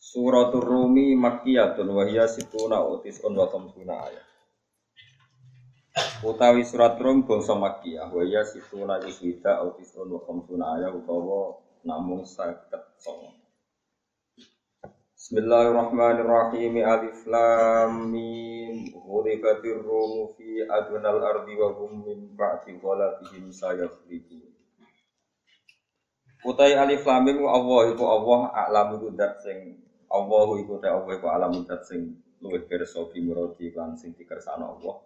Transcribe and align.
Suratul 0.00 0.64
Rumi 0.64 1.12
Makkiyatun 1.12 1.92
wa 1.92 2.08
hiya 2.08 2.24
situna 2.24 2.80
utis 2.88 3.20
un 3.20 3.36
wa 3.36 3.44
khamsuna 3.52 4.08
ayat. 4.08 4.26
Utawi 6.24 6.64
surat 6.64 6.96
Rum 6.96 7.28
bangsa 7.28 7.52
Makkiyah 7.52 8.08
wa 8.08 8.24
hiya 8.24 8.40
situna 8.48 8.96
iswida 9.04 9.60
utis 9.60 9.92
un 10.00 10.16
wa 10.16 10.24
khamsuna 10.24 10.80
ayat 10.80 10.96
utawa 10.96 11.60
namung 11.84 12.24
saket 12.24 12.80
songo. 12.96 13.36
Bismillahirrahmanirrahim 15.20 16.80
Alif 16.80 17.20
Lam 17.28 18.08
Mim 18.08 18.88
Ghulibatir 18.96 19.84
Rum 19.84 20.32
fi 20.32 20.64
adnal 20.64 21.20
ardi 21.20 21.60
wa 21.60 21.76
hum 21.76 22.08
min 22.08 22.32
ba'di 22.32 22.80
ghalabihim 22.80 23.52
sayafliqun 23.52 24.48
Utai 26.40 26.72
alif 26.72 27.04
lam 27.04 27.28
mim 27.28 27.44
Allah 27.44 27.92
iku 27.92 28.04
Allah 28.08 28.48
a'lamu 28.64 29.12
dat 29.12 29.44
sing 29.44 29.89
Allah 30.10 30.48
iku 30.58 30.82
ta 30.82 30.90
Allah 30.90 31.14
iku 31.14 31.26
alam 31.30 31.62
dat 31.62 31.86
sing 31.86 32.18
luwih 32.42 32.66
pirsa 32.66 33.06
fi 33.14 33.22
murati 33.22 33.70
lan 33.70 33.94
sing 33.94 34.10
dikersakno 34.18 34.78
Allah. 34.78 34.96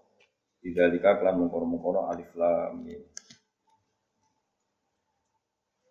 Bidzalika 0.64 1.20
kelan 1.20 1.44
mengkono-mengkono 1.44 2.08
alif 2.08 2.32
lam 2.40 2.80
mim. 2.80 3.04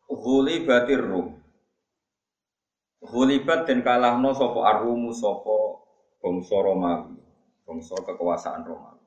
Ghulibatir 0.09 1.01
rum. 1.05 1.37
Ghulibat 3.03 3.69
dan 3.69 3.85
kalahno 3.85 4.33
sapa 4.33 4.59
arumu 4.65 5.13
sapa 5.13 5.83
bangsa 6.23 6.57
Romawi, 6.57 7.19
bangsa 7.67 7.99
kekuasaan 8.01 8.65
Romawi. 8.65 9.05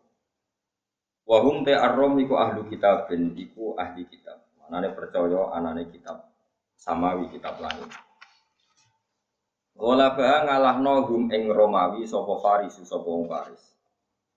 Wahum 1.27 1.67
te 1.67 1.75
arrom 1.75 2.15
iku 2.23 2.39
ahlu 2.39 2.71
kitab 2.71 3.11
ben 3.11 3.35
iku 3.35 3.75
ahli 3.75 4.07
kitab. 4.07 4.47
Manane 4.63 4.95
percaya 4.95 5.51
anane 5.51 5.91
kitab 5.91 6.31
samawi 6.79 7.27
kitab 7.35 7.59
langit. 7.59 7.91
Ghalaba 9.77 10.49
ngalahno 10.49 11.05
hum 11.05 11.29
ing 11.29 11.53
Romawi 11.53 12.09
sapa 12.09 12.41
Faris 12.41 12.81
sapa 12.81 13.05
wong 13.05 13.29
Faris. 13.29 13.77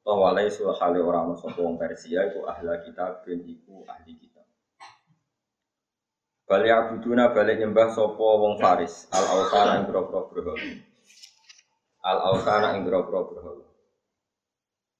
Tawalai 0.03 0.51
sulhale 0.51 0.99
ora 0.99 1.23
ono 1.23 1.39
sapa 1.39 1.63
wong 1.63 1.79
Persia 1.79 2.27
iku 2.27 2.43
ahli 2.43 2.67
kitab 2.83 3.23
ben 3.23 3.47
iku 3.47 3.87
ahli 3.87 4.19
kitab. 4.19 4.43
Bali 6.43 6.67
abuduna 6.67 7.31
balik 7.31 7.55
nyembah 7.55 7.87
sapa 7.87 8.19
wong 8.19 8.59
Faris 8.59 9.07
al 9.15 9.25
ausana 9.39 9.79
ing 9.79 9.87
berhala. 9.87 10.27
Al 12.03 12.17
ausana 12.35 12.75
ing 12.75 12.83
grobro 12.83 13.31
berhala. 13.31 13.63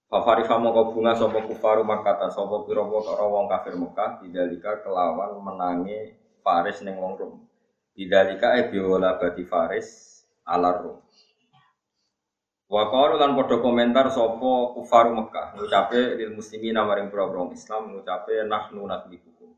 Fafari 0.09 0.47
famo 0.47 0.71
kau 0.71 0.95
bunga 0.95 1.19
sopo 1.19 1.37
kufaru 1.51 1.83
makata 1.83 2.31
sopo 2.31 2.63
piro 2.63 2.87
wong 2.87 3.45
kafir 3.45 3.75
Mekah 3.75 4.23
bidalika 4.23 4.81
kelawan 4.87 5.35
menangi 5.37 6.15
Faris 6.41 6.79
neng 6.79 6.95
wong 6.95 7.13
Rum. 7.19 7.33
Bidalika 7.91 8.55
e 8.55 8.71
biola 8.71 9.19
bati 9.19 9.43
Faris 9.43 10.19
alar 10.50 10.81
Rum. 10.81 10.97
Wa 12.69 12.86
lan 13.17 13.33
komentar 13.33 14.14
sapa 14.14 14.52
kufaru 14.78 15.17
Mekah 15.17 15.58
ngucape 15.58 16.22
lil 16.22 16.38
muslimin 16.38 16.78
maring 16.78 17.09
pira-pira 17.09 17.50
Islam 17.53 17.94
ngucape 17.94 18.45
nahnu 18.45 18.86
nadhibukum. 18.86 19.53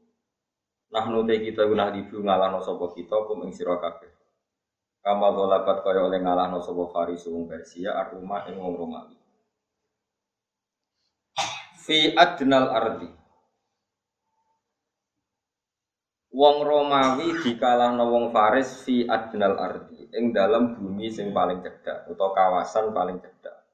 Nahnu 0.92 1.24
te 1.28 1.40
kita 1.40 1.68
guna 1.68 1.92
dibu 1.92 2.24
ngalahno 2.24 2.64
sapa 2.64 2.92
kita 2.96 3.28
kum 3.28 3.44
ing 3.48 3.52
sira. 3.52 3.76
Kama 5.02 5.28
golabat 5.34 5.84
kaya 5.84 6.08
oleh 6.08 6.24
ngalahno 6.24 6.64
sapa 6.64 6.88
Faris 6.92 7.28
wong 7.28 7.52
Persia 7.52 7.96
aruma 8.00 8.48
ing 8.48 8.56
wong 8.56 8.80
Romawi. 8.80 9.18
Fi 11.84 12.16
adnal 12.16 12.72
ardi 12.72 13.21
Wong 16.32 16.64
Romawi 16.64 17.44
dikalahno 17.44 18.08
wong 18.08 18.32
Faris 18.32 18.88
fi 18.88 19.04
adnal 19.04 19.60
ardi 19.60 20.08
ing 20.16 20.32
dalam 20.32 20.80
bumi 20.80 21.12
sing 21.12 21.36
paling 21.36 21.60
cedhak 21.60 22.08
utawa 22.08 22.32
kawasan 22.32 22.96
paling 22.96 23.20
cedhak. 23.20 23.68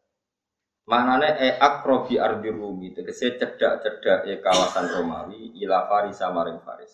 Maknane 0.90 1.38
e 1.38 1.54
akrobi 1.54 2.18
ardi 2.18 2.50
Rumi 2.50 2.98
tegese 2.98 3.38
cedhak-cedhak 3.38 4.26
e 4.26 4.42
kawasan 4.42 4.90
Romawi 4.90 5.54
ila 5.62 5.86
Faris 5.86 6.18
maring 6.18 6.58
Faris. 6.66 6.94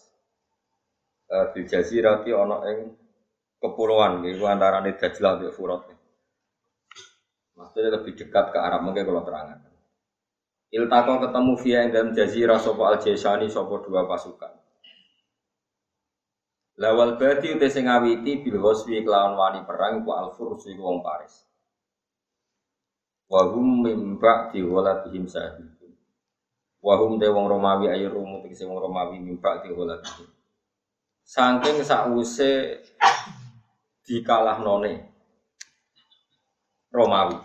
E, 1.32 1.36
bil 1.56 1.64
jazirati 1.64 2.36
ana 2.36 2.58
ing 2.68 2.92
kepulauan 3.64 4.20
iku 4.28 4.44
antarane 4.52 5.00
Dajjal 5.00 5.40
mbek 5.40 5.56
Furat. 5.56 5.88
Maksudnya 7.56 8.02
lebih 8.02 8.20
dekat 8.20 8.52
ke 8.52 8.60
Arab 8.60 8.84
mungkin 8.84 9.08
kalau 9.08 9.24
terangkan. 9.24 9.64
Iltaqo 10.74 11.24
ketemu 11.24 11.54
via 11.62 11.80
ing 11.86 11.90
dalam 11.94 12.12
jazirah 12.12 12.60
sapa 12.60 12.84
al 12.84 12.98
jaisani 13.00 13.48
sapa 13.48 13.78
dua 13.86 14.10
pasukan. 14.10 14.53
Lawal 16.74 17.22
badi 17.22 17.54
uti 17.54 17.70
sing 17.70 17.86
ngawiti 17.86 18.42
bil 18.42 18.58
hoswi 18.58 19.06
kelawan 19.06 19.38
wani 19.38 19.62
perang 19.62 20.02
ku 20.02 20.10
al 20.10 20.34
furs 20.34 20.66
iku 20.66 20.82
wong 20.82 21.06
Paris. 21.06 21.46
Wa 23.30 23.46
hum 23.46 23.86
mim 23.86 24.18
ba'di 24.18 24.66
ghalatihim 24.66 25.30
sahibun. 25.30 25.94
Wa 26.82 26.98
hum 26.98 27.22
te 27.22 27.30
wong 27.30 27.46
Romawi 27.46 27.94
ayo 27.94 28.10
rumu 28.10 28.42
tegese 28.42 28.66
wong 28.66 28.82
Romawi 28.82 29.22
mim 29.22 29.38
ba'di 29.38 29.70
ghalatihim. 29.70 30.30
Saking 31.24 31.86
sause 31.86 32.82
dikalahnone 34.04 35.14
Romawi 36.90 37.38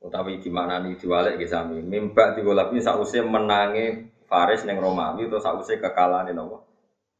utawi 0.00 0.40
gimana 0.40 0.80
nih 0.80 0.96
diwalek 0.96 1.36
ke 1.36 1.44
sami 1.44 1.84
mimba 1.84 2.32
digolapi 2.32 2.80
sause 2.80 3.20
menangi 3.20 4.08
Faris 4.24 4.64
neng 4.64 4.80
Romawi 4.80 5.28
sause 5.28 5.76
kekalahan 5.76 6.32
nih 6.32 6.34
nopo 6.34 6.69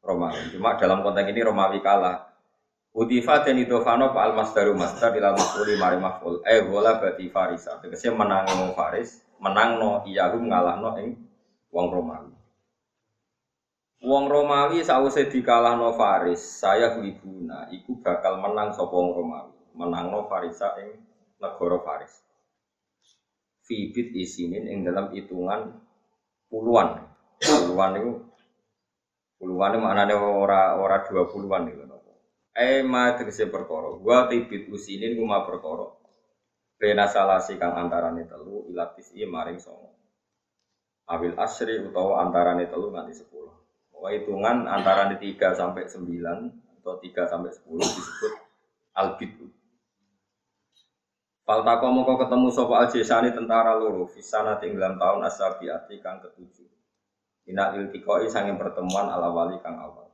Romawi. 0.01 0.57
Cuma 0.57 0.77
dalam 0.81 1.05
konteks 1.05 1.29
ini 1.31 1.41
Romawi 1.45 1.81
kalah. 1.85 2.31
Utifa 2.91 3.47
dan 3.47 3.55
idofano 3.55 4.11
pak 4.11 4.19
al 4.19 4.35
masdaru 4.35 4.75
masdar 4.75 5.15
ilal 5.15 5.39
mafuli 5.39 5.79
mari 5.79 6.03
maful 6.03 6.43
eh 6.43 6.67
bola 6.67 6.99
berarti 6.99 7.31
Farisa 7.31 7.79
tegese 7.79 8.11
menangi 8.11 8.51
wong 8.51 8.75
Faris 8.75 9.23
menang 9.39 9.79
no 9.79 10.03
iyahum 10.03 10.51
ngalah 10.51 10.83
no 10.83 10.99
ing 10.99 11.15
wong 11.71 11.87
Romawi. 11.87 12.35
Wong 14.03 14.27
Romawi 14.27 14.83
sause 14.83 15.31
dikalah 15.31 15.79
no 15.79 15.95
Faris 15.95 16.43
saya 16.43 16.99
libuna 16.99 17.71
iku 17.71 17.95
bakal 18.03 18.43
menang 18.43 18.75
sapa 18.75 18.91
wong 18.91 19.15
Romawi? 19.15 19.55
Menang 19.79 20.11
no 20.11 20.27
Farisa 20.27 20.75
ing 20.83 20.99
negara 21.39 21.79
Faris. 21.87 22.27
Fibit 23.71 24.11
isinin 24.19 24.67
yang 24.67 24.83
dalam 24.83 25.15
hitungan 25.15 25.79
puluhan. 26.51 27.07
Puluhan 27.39 28.03
itu 28.03 28.13
puluhan 29.41 29.73
itu 29.73 29.81
maknanya 29.81 30.21
ora 30.21 30.77
ora 30.77 31.01
dua 31.09 31.25
puluhan 31.33 31.73
itu 31.73 31.81
eh 32.61 32.85
ma 32.85 33.17
tegese 33.17 33.49
perkara. 33.49 33.97
Gua 33.97 34.29
tibit 34.29 34.69
usinin 34.69 35.17
gua 35.17 35.49
perkara. 35.49 35.89
Bena 36.77 37.09
salasi 37.09 37.57
kang 37.57 37.77
antarane 37.77 38.29
telu 38.29 38.69
ilatis 38.69 39.13
i 39.17 39.25
maring 39.25 39.61
songo. 39.61 39.97
Awil 41.09 41.37
asri 41.41 41.81
utawa 41.81 42.25
antarane 42.25 42.69
telu 42.69 42.93
nganti 42.93 43.17
sepuluh. 43.17 43.53
Pokoknya 43.93 44.17
hitungan 44.17 44.57
antarane 44.65 45.17
tiga 45.21 45.53
sampai 45.53 45.85
sembilan 45.89 46.39
atau 46.81 46.97
tiga 47.05 47.29
sampai 47.29 47.53
sepuluh 47.53 47.85
disebut 47.85 48.33
albitu 48.97 49.53
Faltako 51.45 51.93
moko 51.93 52.17
ketemu 52.25 52.49
sopo 52.49 52.73
aljesani 52.81 53.37
tentara 53.37 53.77
loro 53.77 54.09
Fisana 54.09 54.57
tinggalan 54.57 54.97
tahun 54.97 55.29
asabiati 55.29 56.01
kang 56.01 56.25
ketujuh 56.25 56.80
Ina 57.49 57.77
iltikoi 57.79 58.29
sanging 58.29 58.61
pertemuan 58.61 59.09
ala 59.09 59.33
wali 59.33 59.57
kang 59.65 59.81
awal. 59.81 60.11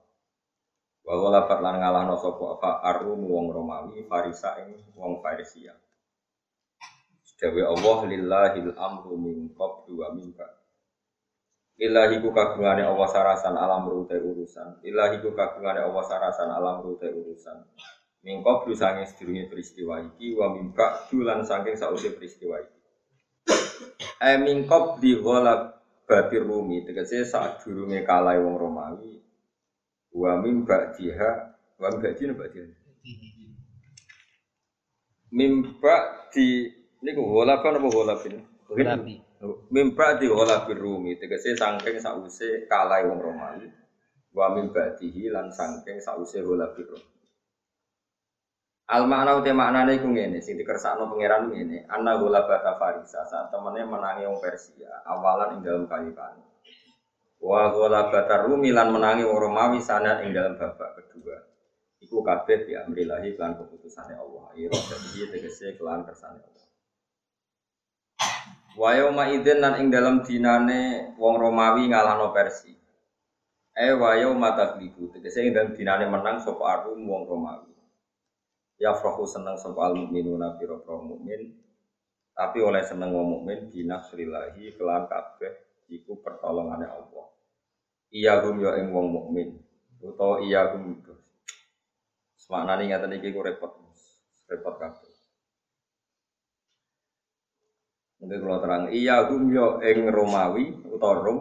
Wawa 1.06 1.38
lapat 1.38 1.58
lan 1.62 1.78
ngalahno 1.78 2.18
sopo 2.18 2.58
apa 2.58 2.82
arum 2.82 3.22
wong 3.22 3.54
Romawi 3.54 4.02
Farisa 4.10 4.58
ing 4.62 4.74
wong 4.98 5.22
Farisia. 5.22 5.74
Dewi 7.36 7.60
Allah 7.60 7.98
lillahil 8.08 8.72
amru 8.80 9.14
min 9.20 9.52
qablu 9.52 10.00
wa 10.00 10.08
min 10.16 10.32
ba'd. 10.32 10.56
Ilahi 11.76 12.24
ku 12.24 12.32
kagungane 12.32 12.80
Allah 12.80 13.04
sarasan 13.12 13.52
alam 13.52 13.84
rute 13.84 14.16
urusan. 14.16 14.80
Ilahi 14.80 15.20
ku 15.20 15.36
kagungane 15.36 15.84
Allah 15.84 16.00
sarasan 16.08 16.48
alam 16.48 16.80
rute 16.80 17.04
urusan. 17.12 17.60
Mingko 18.24 18.64
blu 18.64 18.72
sange 18.72 19.04
sedurunge 19.04 19.52
peristiwa 19.52 20.00
iki 20.00 20.32
wa 20.32 20.56
mimba 20.56 21.06
dulan 21.12 21.44
saking 21.44 21.76
sausi 21.76 22.16
peristiwa 22.16 22.56
iki. 22.64 22.78
E 24.16 24.32
mingkop 24.40 25.04
di 25.04 25.20
ghala 25.20 25.75
batir 26.06 26.46
rumi 26.46 26.86
tegese 26.86 27.26
saat 27.26 27.60
durunge 27.66 28.06
kalai 28.06 28.38
wong 28.38 28.54
Romawi 28.54 29.18
wa 30.14 30.38
mimba 30.38 30.94
diha 30.94 31.30
wa 31.76 31.86
mimba 31.90 32.08
diha 32.14 32.32
mbak 32.32 32.48
diha 32.54 32.86
mimba 35.34 35.94
di 36.30 36.70
niku 37.02 37.22
walaban 37.26 37.82
apa 37.82 37.88
walabin? 37.90 38.40
Walabi. 38.70 39.14
Mimba 39.68 40.16
di 40.16 40.26
rumi 40.30 41.18
tegese 41.18 41.58
saking 41.58 41.98
sause 42.00 42.64
kalah 42.70 43.02
wong 43.04 43.18
Romawi. 43.20 43.68
Wa 44.32 44.54
mimba 44.54 44.94
dihi 44.96 45.28
lan 45.28 45.50
saking 45.50 45.98
sause 45.98 46.38
walabir 46.40 46.86
rumi. 46.86 47.15
Al 48.86 49.10
makna 49.10 49.34
uti 49.42 49.50
maknane 49.50 49.98
iku 49.98 50.06
ngene, 50.06 50.38
sing 50.38 50.54
dikersakno 50.54 51.10
pangeran 51.10 51.50
ngene, 51.50 51.90
anna 51.90 52.22
gulabata 52.22 52.78
farisa, 52.78 53.26
saat 53.26 53.50
temene 53.50 53.82
menangi 53.82 54.22
wong 54.30 54.38
Persia, 54.38 55.02
awalan 55.02 55.58
ing 55.58 55.66
dalam 55.66 55.90
kalipan. 55.90 56.38
Wa 57.42 57.74
gulabata 57.74 58.46
rumi 58.46 58.70
lan 58.70 58.94
menangi 58.94 59.26
wong 59.26 59.42
Romawi 59.42 59.82
sana 59.82 60.22
ing 60.22 60.30
dalam 60.30 60.54
babak 60.54 61.02
kedua. 61.02 61.34
Iku 61.98 62.22
kabeh 62.22 62.62
bi 62.62 62.78
amrillahi 62.78 63.34
kelan 63.34 63.58
keputusane 63.58 64.14
Allah. 64.14 64.54
Ira 64.54 64.78
dadi 64.78 65.34
tegese 65.34 65.74
kelan 65.74 66.06
kersane 66.06 66.38
Allah. 66.38 66.66
Wa 68.78 68.94
yauma 68.94 69.34
idzin 69.34 69.58
lan 69.58 69.82
ing 69.82 69.90
dalam 69.90 70.22
dinane 70.22 71.10
wong 71.18 71.34
Romawi 71.34 71.90
ngalahno 71.90 72.30
Persia. 72.30 72.78
Eh 73.74 73.98
wa 73.98 74.14
yauma 74.14 74.54
taglibu 74.54 75.10
tegese 75.10 75.42
ing 75.42 75.50
dalam 75.50 75.74
dinane 75.74 76.06
menang 76.06 76.38
sapa 76.38 76.62
Arum 76.62 77.02
wong 77.02 77.26
Romawi 77.26 77.75
ya 78.76 78.92
frohu 78.92 79.24
seneng 79.24 79.56
sapa 79.56 79.92
al 79.92 79.94
mukminuna 79.96 80.56
pira 80.60 80.76
mukmin. 80.84 81.56
Tapi 82.36 82.60
oleh 82.60 82.84
seneng 82.84 83.16
wong 83.16 83.40
mukmin 83.40 83.72
binasrillahi 83.72 84.76
kelan 84.76 85.08
kabeh 85.08 85.52
iku 85.88 86.20
pertolongane 86.20 86.84
Allah. 86.84 87.26
Iya 88.12 88.44
hum 88.44 88.60
ya 88.60 88.76
ing 88.76 88.92
wong 88.92 89.08
mukmin 89.08 89.56
utawa 90.04 90.44
iya 90.44 90.76
hum 90.76 91.00
semaknane 92.36 92.86
ngaten 92.86 93.16
iki 93.16 93.32
ku 93.32 93.40
repot 93.40 93.72
repot 94.46 94.76
kabeh. 94.76 95.16
Mungkin 98.16 98.40
kalau 98.40 98.60
terang, 98.64 98.84
iya 98.92 99.28
hum 99.28 99.48
yo 99.52 99.80
ing 99.84 100.08
Romawi 100.08 100.88
utawa 100.88 101.20
Rom. 101.20 101.40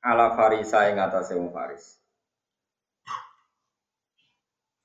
Ala 0.00 0.32
Farisa 0.32 0.88
ing 0.88 0.96
atase 0.96 1.36
wong 1.36 1.52
Faris. 1.52 1.99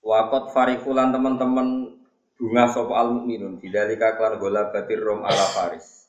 Wakot 0.05 0.53
farikulan 0.53 1.09
teman-teman 1.09 1.97
bunga 2.37 2.69
sopo 2.69 2.93
al 2.93 3.09
mukminun 3.09 3.57
bidalika 3.57 4.13
klan 4.13 4.37
gola 4.37 4.69
batir 4.69 5.01
rom 5.01 5.25
ala 5.25 5.45
faris. 5.49 6.05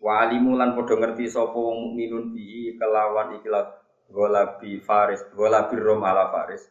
Wa 0.00 0.24
alimulan 0.24 0.72
podo 0.72 0.96
ngerti 0.96 1.28
sopo 1.28 1.68
wong 1.68 1.92
mukminun 1.92 2.32
bi 2.32 2.72
kelawan 2.80 3.36
ikilah 3.36 3.68
gola 4.08 4.56
bi 4.56 4.80
faris 4.80 5.20
gola 5.36 5.68
bir 5.68 5.76
rom 5.84 6.00
ala 6.00 6.32
faris. 6.32 6.64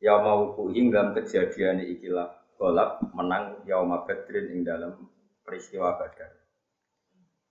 Ya 0.00 0.16
mau 0.16 0.56
dalam 0.56 1.12
kejadian 1.12 1.84
ikilah 1.84 2.40
golab 2.56 3.00
menang 3.16 3.60
yauma 3.68 4.08
badrin 4.08 4.56
ing 4.56 4.60
dalam 4.64 4.96
peristiwa 5.44 6.00
badar. 6.00 6.32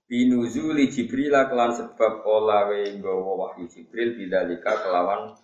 Binuzuli 0.09 0.89
Jibril 0.89 1.33
kelan 1.33 1.73
sebab 1.73 2.25
olawe 2.25 2.81
nggawa 2.97 3.31
wahyu 3.37 3.69
Jibril 3.69 4.17
bidalika 4.17 4.73
kelawan 4.81 5.37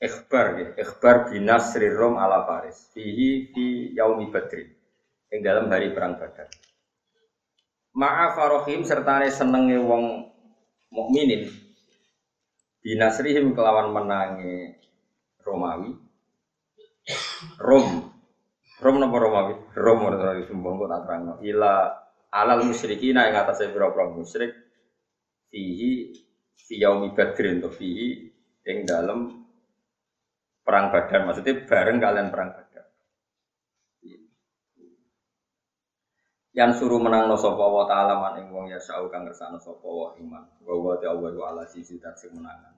ikhbar 0.00 0.46
ya, 0.56 0.68
ikhbar 0.80 1.28
binasri 1.28 1.92
rom 1.92 2.16
ala 2.16 2.48
Faris. 2.48 2.88
Fihi 2.96 3.52
fi 3.52 3.92
yaumi 3.92 4.32
badrin. 4.32 4.72
Yang 5.30 5.40
dalam 5.46 5.70
hari 5.70 5.94
perang 5.94 6.18
Badar. 6.18 6.50
Ma'a 7.94 8.34
farohim 8.34 8.82
serta 8.82 9.22
senenge 9.30 9.78
wong 9.78 10.26
mukminin 10.90 11.46
binasrihim 12.82 13.54
kelawan 13.54 13.94
menangi 13.94 14.74
Romawi. 15.44 15.94
Rom 17.58 18.10
Rom 18.80 18.96
napa 18.96 19.16
Romawi? 19.20 19.54
Rom 19.76 19.98
ora 20.06 20.34
disumbang 20.38 20.80
kok 20.80 20.88
tak 20.88 21.02
terangno. 21.04 21.34
Ila 21.44 21.74
alal 22.30 22.64
musyrikin 22.64 23.18
ing 23.18 23.34
atase 23.36 23.68
pira-pira 23.68 24.08
musyrik 24.08 24.54
fihi 25.50 26.14
fi 26.54 26.74
yaumi 26.78 27.12
badrin 27.12 27.58
to 27.58 27.68
fihi 27.68 28.30
ing 28.64 28.86
dalem 28.86 29.39
perang 30.62 30.92
Badar 30.94 31.26
maksudnya 31.26 31.64
bareng 31.64 31.98
kalian 31.98 32.28
perang 32.28 32.50
Badar. 32.54 32.86
Yang 36.50 36.82
suruh 36.82 36.98
menang 36.98 37.30
no 37.30 37.38
sopo 37.38 37.62
wa 37.62 37.86
ta'ala 37.86 38.18
man 38.18 38.42
ing 38.42 38.50
wong 38.50 38.68
ya 38.68 38.82
sa'u 38.82 39.06
kang 39.06 39.22
ngersana 39.22 39.56
sopo 39.62 39.88
wa 39.88 40.08
iman. 40.18 40.44
Wa 40.66 40.74
wa 40.74 40.94
ta'ala 40.98 41.30
wa 41.30 41.46
ala 41.46 41.62
sisi 41.64 42.02
dat 42.02 42.18
sing 42.18 42.34
menangan. 42.34 42.74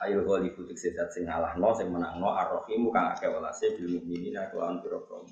Ayo 0.00 0.24
ghalibu 0.24 0.64
tik 0.64 0.80
sedat 0.80 1.12
sing 1.12 1.28
ngalah 1.28 1.60
no 1.60 1.76
sing 1.76 1.92
menang 1.92 2.20
no 2.20 2.32
arrohimu 2.32 2.88
kang 2.88 3.12
ake 3.12 3.28
walase 3.28 3.76
bil 3.76 4.00
mu'minina 4.00 4.48
kelawan 4.48 4.80
piro-piro 4.80 5.28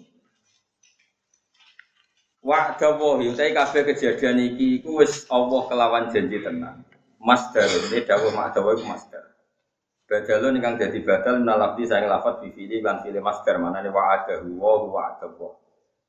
Wa 2.45 2.77
dawahi 2.77 3.33
utai 3.33 3.57
kabeh 3.57 3.83
kejadian 3.93 4.39
iki 4.39 4.81
iku 4.81 5.01
wis 5.01 5.25
Allah 5.33 5.63
kelawan 5.73 6.13
janji 6.13 6.39
tenang. 6.45 6.85
Masdar, 7.19 7.67
ini 7.67 8.07
dawuh 8.07 8.31
mak 8.31 8.55
dawuh 8.55 8.79
masdar. 8.87 9.27
Badalun 10.09 10.57
ingkang 10.57 10.81
dadi 10.81 11.05
badal 11.05 11.45
nalafti 11.45 11.85
saya 11.85 12.09
lafat 12.09 12.41
di 12.41 12.49
fili 12.57 12.81
lan 12.81 13.05
fili 13.05 13.21
master 13.21 13.61
mana 13.61 13.85
nih 13.85 13.93
wa'adahu 13.93 14.57
wa 14.57 14.89
wa'adahu 14.89 15.53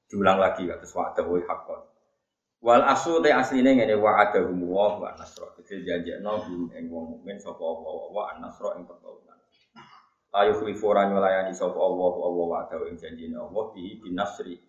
diulang 0.08 0.40
lagi 0.40 0.72
terus 0.72 0.96
wa'adahu 0.96 1.36
hakon 1.44 1.84
wal 2.64 2.80
asu 2.88 3.20
te 3.20 3.36
asline 3.36 3.76
ngene 3.76 4.00
wa'adahu 4.00 4.56
wa 4.72 5.04
wa 5.04 5.12
nasra 5.20 5.52
jadi 5.68 5.84
janjekno 5.84 6.32
hum 6.48 6.72
ing 6.80 6.88
wong 6.88 7.20
mukmin 7.20 7.44
sapa 7.44 7.60
Allah 7.60 7.96
wa 8.08 8.32
nasra 8.40 8.80
ing 8.80 8.88
pertolongan 8.88 9.36
ayo 10.32 10.56
khlifu 10.64 10.96
nyulayani 10.96 11.52
sapa 11.52 11.76
Allah 11.76 12.14
Allah 12.24 12.46
wa'adahu 12.56 12.88
ing 12.88 12.96
janjine 12.96 13.36
Allah 13.36 13.64
bihi 13.76 14.00
bin 14.00 14.16
nasri 14.16 14.64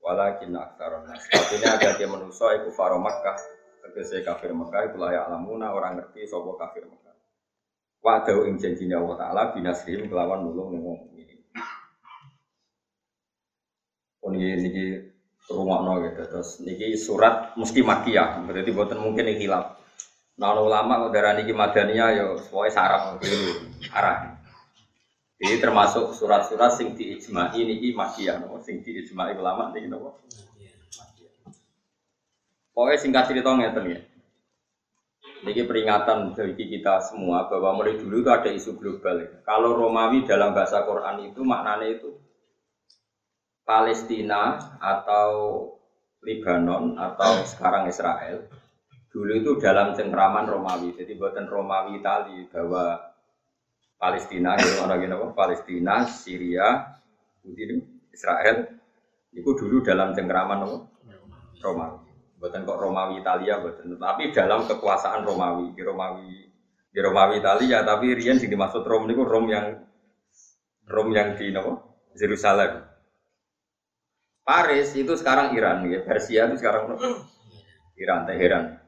walakin 0.00 0.56
aktsarun 0.56 1.04
nas 1.04 1.28
ada 1.28 2.00
yang 2.00 2.16
manusa 2.16 2.56
iku 2.56 2.72
faro 2.72 2.96
Makkah. 2.96 3.36
Tegese 3.84 4.24
kafir 4.24 4.56
Makkah 4.56 4.88
iku 4.88 4.96
layak 4.96 5.28
alamuna 5.28 5.76
orang 5.76 6.00
ngerti 6.00 6.24
sapa 6.24 6.48
kafir 6.56 6.88
Makkah 6.88 7.09
Wa'adahu 8.00 8.48
ing 8.48 8.56
janjinya 8.56 8.96
Allah 8.96 9.16
Ta'ala 9.20 9.42
binasrihim 9.52 10.08
kelawan 10.08 10.40
nulung 10.40 10.72
ning 10.72 10.80
wong 10.80 10.98
ini. 11.12 11.36
Oh 14.24 14.32
niki 14.32 15.04
rungokno 15.52 15.92
gitu. 16.08 16.22
Terus 16.24 16.50
niki 16.64 16.96
surat 16.96 17.52
mesti 17.60 17.84
makiyah. 17.84 18.40
Berarti 18.48 18.72
buatan 18.72 19.04
mungkin 19.04 19.28
ini 19.28 19.44
hilap. 19.44 19.76
Nah 20.40 20.56
ulama 20.56 21.04
kok 21.04 21.12
darah 21.12 21.36
niki 21.36 21.52
madaniyah 21.52 22.08
yo 22.16 22.26
pokoke 22.48 22.72
saraf 22.72 23.20
dulu 23.20 23.68
arah. 23.92 24.40
Jadi 25.40 25.56
termasuk 25.60 26.16
surat-surat 26.16 26.72
sing 26.72 26.96
diijma'i 26.96 27.68
niki 27.68 27.92
makiyah 27.92 28.40
no. 28.40 28.60
sing 28.64 28.80
diijma'i 28.80 29.36
ulama 29.36 29.76
niki 29.76 29.92
napa? 29.92 30.16
Pokoknya 32.72 32.96
singkat 32.96 33.24
cerita 33.28 33.52
ngeten 33.52 33.92
ya. 33.92 34.00
Ini 35.40 35.64
peringatan 35.64 36.36
bagi 36.36 36.68
kita 36.68 37.00
semua 37.00 37.48
bahwa 37.48 37.80
mulai 37.80 37.96
dulu 37.96 38.20
itu 38.20 38.28
ada 38.28 38.52
isu 38.52 38.76
global. 38.76 39.40
Kalau 39.40 39.72
Romawi 39.72 40.28
dalam 40.28 40.52
bahasa 40.52 40.84
Quran 40.84 41.32
itu 41.32 41.40
maknanya 41.40 41.88
itu 41.88 42.12
Palestina 43.64 44.76
atau 44.76 45.64
Lebanon 46.20 47.00
atau 47.00 47.40
sekarang 47.48 47.88
Israel 47.88 48.44
dulu 49.08 49.32
itu 49.32 49.50
dalam 49.56 49.96
cengkraman 49.96 50.44
Romawi. 50.44 50.92
Jadi 50.92 51.16
buatan 51.16 51.48
Romawi 51.48 52.04
Itali 52.04 52.44
bahwa 52.52 53.00
Palestina, 53.96 54.56
gitu, 54.60 54.80
orang 54.84 55.12
apa? 55.12 55.26
Palestina, 55.32 56.04
Syria, 56.08 56.96
Israel 58.12 58.76
itu 59.32 59.50
dulu 59.56 59.80
dalam 59.80 60.12
cengkraman 60.12 60.68
Romawi. 61.64 61.99
Buatan 62.40 62.64
kok 62.64 62.80
Romawi 62.80 63.20
Italia, 63.20 63.60
buatan. 63.60 64.00
Tapi 64.00 64.32
dalam 64.32 64.64
kekuasaan 64.64 65.28
Romawi, 65.28 65.76
di 65.76 65.84
Romawi, 65.84 66.48
di 66.88 66.98
Romawi 67.04 67.36
Italia. 67.36 67.84
Tapi 67.84 68.16
Rian 68.16 68.40
sih 68.40 68.48
dimaksud 68.48 68.80
Rom 68.88 69.04
itu 69.12 69.20
Rom 69.20 69.44
yang 69.52 69.76
Rom 70.88 71.12
yang 71.12 71.36
di 71.36 71.52
nopo 71.52 72.00
Yerusalem. 72.16 72.80
Paris 74.40 74.96
itu 74.96 75.12
sekarang 75.20 75.52
Iran, 75.52 75.84
ya. 75.84 76.00
Persia 76.00 76.48
itu 76.48 76.56
sekarang 76.56 76.96
Iran, 78.00 78.24
Teheran. 78.24 78.80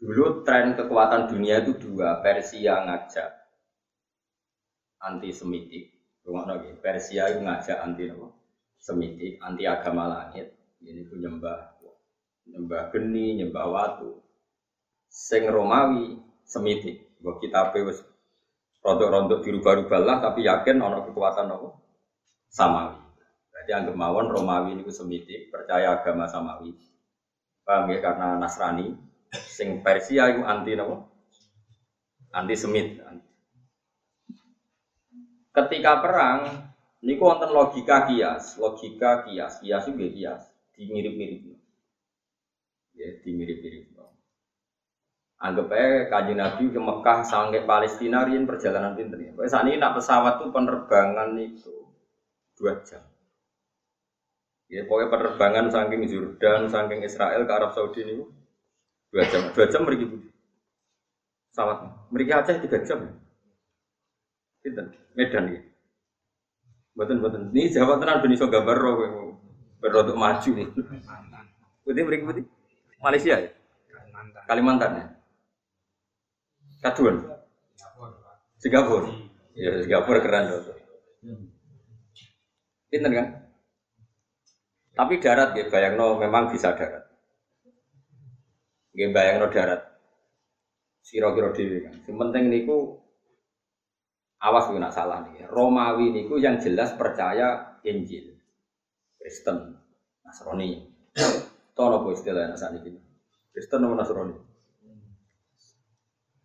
Dulu 0.00 0.42
tren 0.42 0.74
kekuatan 0.74 1.30
dunia 1.30 1.62
itu 1.62 1.76
dua, 1.76 2.24
Persia 2.24 2.82
ngajak 2.88 3.30
anti 4.98 5.30
Semitik, 5.30 5.94
Persia 6.82 7.30
itu 7.30 7.38
ngajak 7.44 7.78
anti 7.78 8.10
Semitik, 8.82 9.38
anti 9.38 9.62
agama 9.62 10.10
langit 10.10 10.61
ini 10.86 11.06
pun 11.06 11.18
nyembah 11.22 11.78
nyembah 12.42 12.90
geni, 12.90 13.38
nyembah 13.38 13.66
watu. 13.70 14.18
Sing 15.06 15.46
Romawi 15.46 16.18
semitik. 16.42 17.14
Bahwa 17.22 17.38
kita 17.38 17.70
wis 17.86 18.02
rontok-rontok 18.82 19.46
dirubah-rubah 19.46 20.00
lah 20.02 20.18
tapi 20.18 20.42
yakin 20.42 20.82
ono 20.82 21.06
kekuatan 21.06 21.54
apa? 21.54 21.68
Samawi. 22.50 22.98
Berarti 23.54 23.70
anggap 23.70 23.94
mawon 23.94 24.26
Romawi 24.26 24.74
ini 24.74 24.82
semitik, 24.90 25.54
percaya 25.54 26.02
agama 26.02 26.26
Samawi. 26.26 26.74
Paham 27.62 27.94
ya? 27.94 28.02
Karena 28.02 28.34
Nasrani, 28.42 28.90
sing 29.30 29.86
Persia 29.86 30.34
itu 30.34 30.42
anti 30.42 30.74
apa? 30.74 30.96
Anti 32.34 32.54
Semit. 32.58 32.98
Ketika 35.52 36.00
perang, 36.00 36.72
Niku 37.02 37.26
wonten 37.26 37.50
logika 37.50 38.06
kias, 38.06 38.54
logika 38.62 39.26
kias, 39.26 39.58
kias 39.58 39.90
itu 39.90 40.06
kias, 40.14 40.51
di 40.72 40.82
mirip-mirip. 40.88 41.42
Ya, 42.96 43.08
di 43.20 43.30
mirip-mirip. 43.32 43.92
Anggap 45.42 45.74
aja 45.74 46.06
kaji 46.06 46.38
Nabi 46.38 46.70
ke 46.70 46.78
Mekah 46.78 47.26
sampai 47.26 47.66
Palestina 47.66 48.22
rian 48.22 48.46
perjalanan 48.46 48.94
pinter 48.94 49.18
ya. 49.18 49.34
Saat 49.50 49.66
ini 49.66 49.74
nak 49.74 49.98
pesawat 49.98 50.38
tuh 50.38 50.54
penerbangan 50.54 51.34
itu 51.34 51.82
dua 52.54 52.78
jam. 52.86 53.02
Ya 54.70 54.86
pokoknya 54.86 55.10
penerbangan 55.10 55.66
saking 55.66 56.06
Jordan, 56.06 56.70
saking 56.70 57.02
Israel 57.02 57.42
ke 57.42 57.52
Arab 57.58 57.74
Saudi 57.74 58.06
ini 58.06 58.22
dua 59.10 59.26
jam, 59.26 59.50
dua 59.50 59.66
jam 59.66 59.82
mereka 59.82 60.06
pesawat. 61.50 61.78
Mereka 62.14 62.32
aja 62.46 62.52
tiga 62.62 62.78
jam. 62.86 63.10
Pinter, 64.62 64.94
Medan 65.18 65.58
ya. 65.58 65.60
Betul 66.94 67.18
betul. 67.18 67.50
Ini 67.50 67.66
Jawa 67.74 67.98
Tengah 67.98 68.22
benih 68.22 68.38
so 68.38 68.46
gambar 68.46 68.78
roh, 68.78 69.31
berotok 69.82 70.14
maju 70.14 70.50
nih. 70.54 70.68
Putih 71.82 72.02
mereka 72.06 72.30
putih. 72.30 72.46
Malaysia 73.02 73.34
ya. 73.34 73.50
Kalimantan. 73.90 74.42
Kalimantan 74.46 74.90
ya. 74.94 75.06
Kaduan. 76.86 77.16
Singapura. 78.62 79.10
Ya 79.58 79.82
Singapura 79.82 80.22
keren 80.22 80.44
tuh. 80.46 80.78
Pinter 82.86 83.10
kan? 83.10 83.26
Tapi 84.92 85.18
darat 85.18 85.56
ya, 85.56 85.64
bayang 85.72 85.96
no 85.96 86.20
memang 86.20 86.52
bisa 86.52 86.76
darat. 86.76 87.08
Gak 88.92 89.10
bayang 89.10 89.42
no 89.42 89.48
darat. 89.50 89.82
Siro-kiro 91.02 91.50
dewi 91.50 91.82
kan. 91.82 91.94
Yang 92.06 92.16
penting 92.22 92.44
niku 92.52 93.02
awas 94.38 94.70
gue 94.70 94.78
nak 94.78 94.94
salah 94.94 95.26
nih. 95.26 95.48
Romawi 95.50 96.14
niku 96.14 96.38
yang 96.38 96.60
jelas 96.62 96.94
percaya 96.94 97.80
Injil. 97.82 98.31
Kristen, 99.22 99.78
Nasrani. 100.26 100.82
Tono 101.78 102.02
apa 102.02 102.08
istilahnya 102.10 102.58
saat 102.58 102.74
ini? 102.82 102.98
Kristen 103.54 103.86
atau 103.86 103.94
Nasrani? 103.94 104.34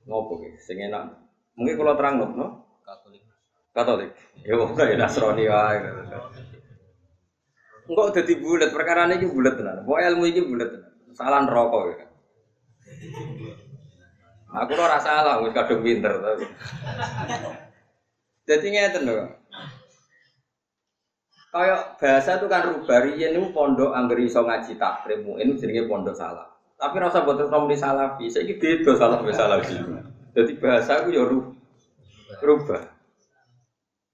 Ngopo 0.06 0.40
ki? 0.46 0.62
Sing 0.62 0.78
enak. 0.78 1.10
Mungkin 1.58 1.74
kalau 1.74 1.98
terang 1.98 2.16
no? 2.22 2.48
Katolik. 2.86 3.26
Katolik. 3.74 4.12
Ya 4.46 4.54
wong 4.56 4.78
ya 4.78 4.94
Nasrani 4.94 5.50
wae. 5.50 5.78
Enggak 7.88 8.06
udah 8.14 8.38
bulat 8.44 8.70
perkara 8.76 9.08
ini 9.10 9.26
bulat 9.26 9.58
tenan. 9.58 9.82
Pokok 9.82 10.02
ilmu 10.06 10.24
ini 10.30 10.42
bulat 10.46 10.70
tenan. 10.70 10.94
Salah 11.18 11.42
rokok 11.50 11.84
ya. 11.98 12.06
Aku 14.48 14.74
ora 14.80 14.96
salah, 15.02 15.44
wis 15.44 15.52
kadung 15.52 15.84
pinter 15.84 16.14
tapi. 16.24 16.46
Jadi 18.48 18.66
ngeten 18.72 19.04
lho. 19.04 19.28
Kayak 21.58 21.98
bahasa 21.98 22.38
itu 22.38 22.46
kan 22.46 22.70
rubah 22.70 23.02
riyen 23.02 23.34
niku 23.34 23.50
pondok 23.50 23.90
anggere 23.98 24.30
iso 24.30 24.46
ngaji 24.46 24.78
takrim, 24.78 25.26
ini 25.42 25.58
jenenge 25.58 25.90
pondok 25.90 26.14
salah. 26.14 26.46
Tapi 26.78 27.02
rasa 27.02 27.26
buat 27.26 27.42
terus 27.42 27.50
di 27.50 27.78
salafi, 27.82 28.26
saya 28.30 28.46
ini 28.46 28.62
beda 28.62 28.94
salah 28.94 29.18
be 29.26 29.34
salafi. 29.34 29.74
Jadi 30.38 30.54
bahasa 30.62 31.02
aku 31.02 31.10
ya 31.10 31.26
rubah. 32.46 32.94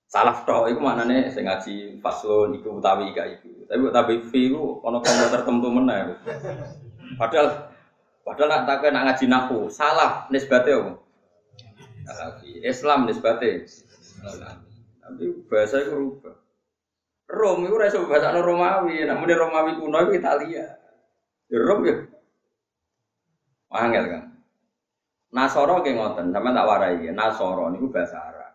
Salaf 0.08 0.48
toh, 0.48 0.72
itu 0.72 0.80
mana 0.80 1.04
nih? 1.04 1.28
Saya 1.34 1.52
ngaji 1.52 2.00
faslon, 2.00 2.56
iku 2.56 2.80
utawi 2.80 3.12
ika 3.12 3.28
itu. 3.28 3.68
Tapi 3.68 3.82
utawi 3.82 4.16
fi 4.30 4.48
itu 4.48 4.80
ono 4.80 5.04
kelompok 5.04 5.30
tertentu 5.34 5.68
mana? 5.74 6.16
Padahal, 7.20 7.74
padahal 8.24 8.48
nak 8.48 8.62
tak 8.70 8.94
nak 8.94 9.04
ngaji 9.10 9.26
nahu, 9.28 9.68
salaf 9.68 10.32
nisbatnya 10.32 10.80
apa? 10.80 10.92
Salafi. 12.08 12.62
Islam 12.64 13.10
nisbatnya. 13.10 13.68
Tapi 15.04 15.24
bahasa 15.52 15.84
itu 15.84 15.92
rubah. 15.92 16.43
Rom 17.34 17.66
itu 17.66 17.74
rasa 17.74 17.98
bahasa 18.06 18.30
Romawi, 18.38 19.02
namun 19.10 19.26
Romawi 19.26 19.74
kuno 19.82 19.98
itu 20.06 20.22
Italia. 20.22 20.70
Ya 21.50 21.58
Rom 21.58 21.82
ya 21.82 21.98
Angel 23.74 24.06
kan. 24.06 24.24
Nasoro 25.34 25.82
ge 25.82 25.98
ngoten, 25.98 26.30
sama 26.30 26.54
tak 26.54 26.68
warai 26.70 27.10
ya. 27.10 27.12
Nasoro 27.12 27.74
niku 27.74 27.90
bahasa 27.90 28.22
Arab. 28.22 28.54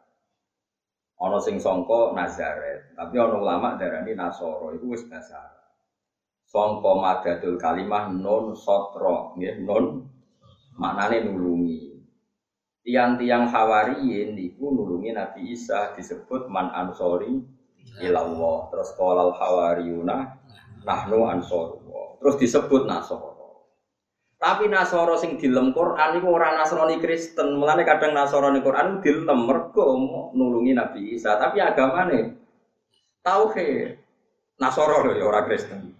Ono 1.18 1.42
sing 1.42 1.58
songko 1.58 2.14
Nazaret, 2.14 2.94
tapi 2.94 3.18
ono 3.18 3.42
ulama 3.42 3.74
darani 3.74 4.14
Nasoro 4.14 4.70
iku 4.78 4.94
bahasa 5.10 5.42
Arab. 5.42 5.74
Songko 6.46 7.02
madadul 7.02 7.58
kalimah 7.58 8.14
non 8.14 8.54
sotro, 8.54 9.34
nggih 9.34 9.66
non 9.66 10.06
maknane 10.78 11.26
nulungi. 11.26 11.98
Tiang-tiang 12.86 13.50
hawariyin 13.50 14.38
niku 14.38 14.70
nulungi 14.70 15.10
Nabi 15.18 15.50
Isa 15.50 15.98
disebut 15.98 16.46
man 16.46 16.70
ansori 16.70 17.57
ilallah. 18.02 18.70
Terus 18.72 18.90
kolal 18.94 19.34
hawariyuna 19.34 20.16
nahnu 20.84 21.28
ansorullah. 21.28 22.18
Terus 22.18 22.36
disebut 22.40 22.88
Nasoro. 22.88 23.38
Tapi 24.38 24.70
Nasoro 24.70 25.18
sing 25.18 25.34
dilem 25.34 25.74
Quran 25.74 26.18
iku 26.18 26.34
ora 26.34 26.54
Nasrani 26.54 27.02
Kristen. 27.02 27.58
Mulane 27.58 27.82
kadang 27.82 28.14
Nasrani 28.14 28.62
Quran 28.62 29.02
dilem 29.02 29.46
mergo 29.46 29.98
nulungi 30.34 30.78
Nabi 30.78 31.18
Isa, 31.18 31.34
tapi 31.38 31.58
agamane 31.58 32.38
tauhid. 33.22 33.98
Nasoro 34.58 35.06
lho 35.06 35.12
ya 35.18 35.24
ora 35.26 35.42
Kristen. 35.46 35.94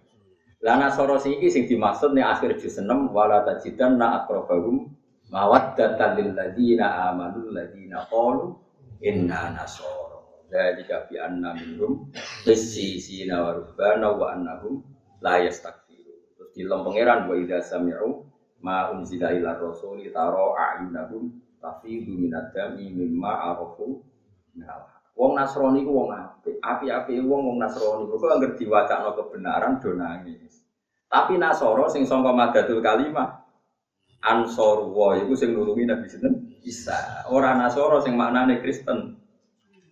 Lah 0.62 0.75
Nasoro 0.75 1.19
sing 1.23 1.38
iki 1.38 1.50
sing 1.50 1.64
dimaksud 1.71 2.14
nih 2.14 2.26
akhir 2.26 2.59
juz 2.59 2.83
6 2.83 3.14
wala 3.14 3.47
tajidanna 3.47 4.23
aqrabahum 4.23 4.90
mawaddatan 5.31 6.19
lil 6.19 6.31
ladina 6.35 7.14
amanu 7.14 7.55
ladina 7.55 8.02
qalu 8.11 8.59
inna 8.99 9.55
nasoro. 9.55 10.07
Dari 10.49 10.81
bi 10.88 11.17
anna 11.21 11.52
minhum 11.52 12.09
qissisina 12.40 13.45
wa 13.45 13.50
rubbana 13.52 14.09
wa 14.17 14.33
annahum 14.33 14.81
la 15.21 15.45
yastakbiru. 15.45 16.35
Terus 16.40 16.50
dilem 16.57 16.81
pangeran 16.88 17.28
wa 17.28 17.37
idza 17.37 17.61
sami'u 17.61 18.25
ma 18.64 18.88
unzila 18.90 19.28
ila 19.37 19.61
rasuli 19.61 20.09
taro 20.09 20.57
a'inahum 20.57 21.28
tafidu 21.61 22.17
minad 22.17 22.49
dami 22.57 22.88
mimma 22.88 23.52
arafu 23.52 24.00
Wong 25.19 25.35
Nasrani 25.35 25.83
ku 25.83 25.90
wong 25.99 26.14
apik, 26.14 26.62
api-api 26.62 27.19
wong 27.26 27.43
wong 27.50 27.59
Nasrani 27.59 28.07
kok 28.07 28.23
anggere 28.23 28.55
diwacakno 28.55 29.19
kebenaran 29.19 29.83
do 29.83 29.90
nangis. 29.99 30.62
Tapi 31.11 31.40
Nasoro 31.40 31.90
sing 31.90 32.07
sangka 32.07 32.31
madatul 32.37 32.85
kalimah 32.85 33.49
Ansor 34.19 34.90
wa 34.93 35.14
iku 35.14 35.33
sing 35.38 35.55
nulungi 35.55 35.87
Nabi 35.87 36.07
sinten 36.11 36.35
Isa. 36.67 37.26
Ora 37.31 37.55
Nasoro 37.55 38.02
sing 38.02 38.19
maknane 38.19 38.59
Kristen 38.59 39.17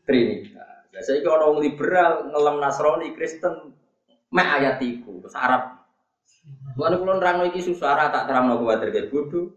Trinitas. 0.06 0.86
Lah 0.94 1.02
saiki 1.02 1.26
ana 1.26 1.44
wong 1.50 1.60
liberal 1.60 2.30
ngelem 2.30 2.56
Nasrani 2.62 3.12
Kristen 3.12 3.74
mek 4.30 4.48
ayat 4.62 4.80
iku, 4.80 5.20
Arab 5.34 5.76
Mulane 6.76 6.96
kula 7.00 7.14
nerangno 7.16 7.44
iki 7.48 7.64
susah 7.64 7.96
ra 7.96 8.12
tak 8.12 8.28
terangno 8.28 8.60
kuwatir 8.60 8.92
ke 8.92 9.08
bodoh. 9.08 9.48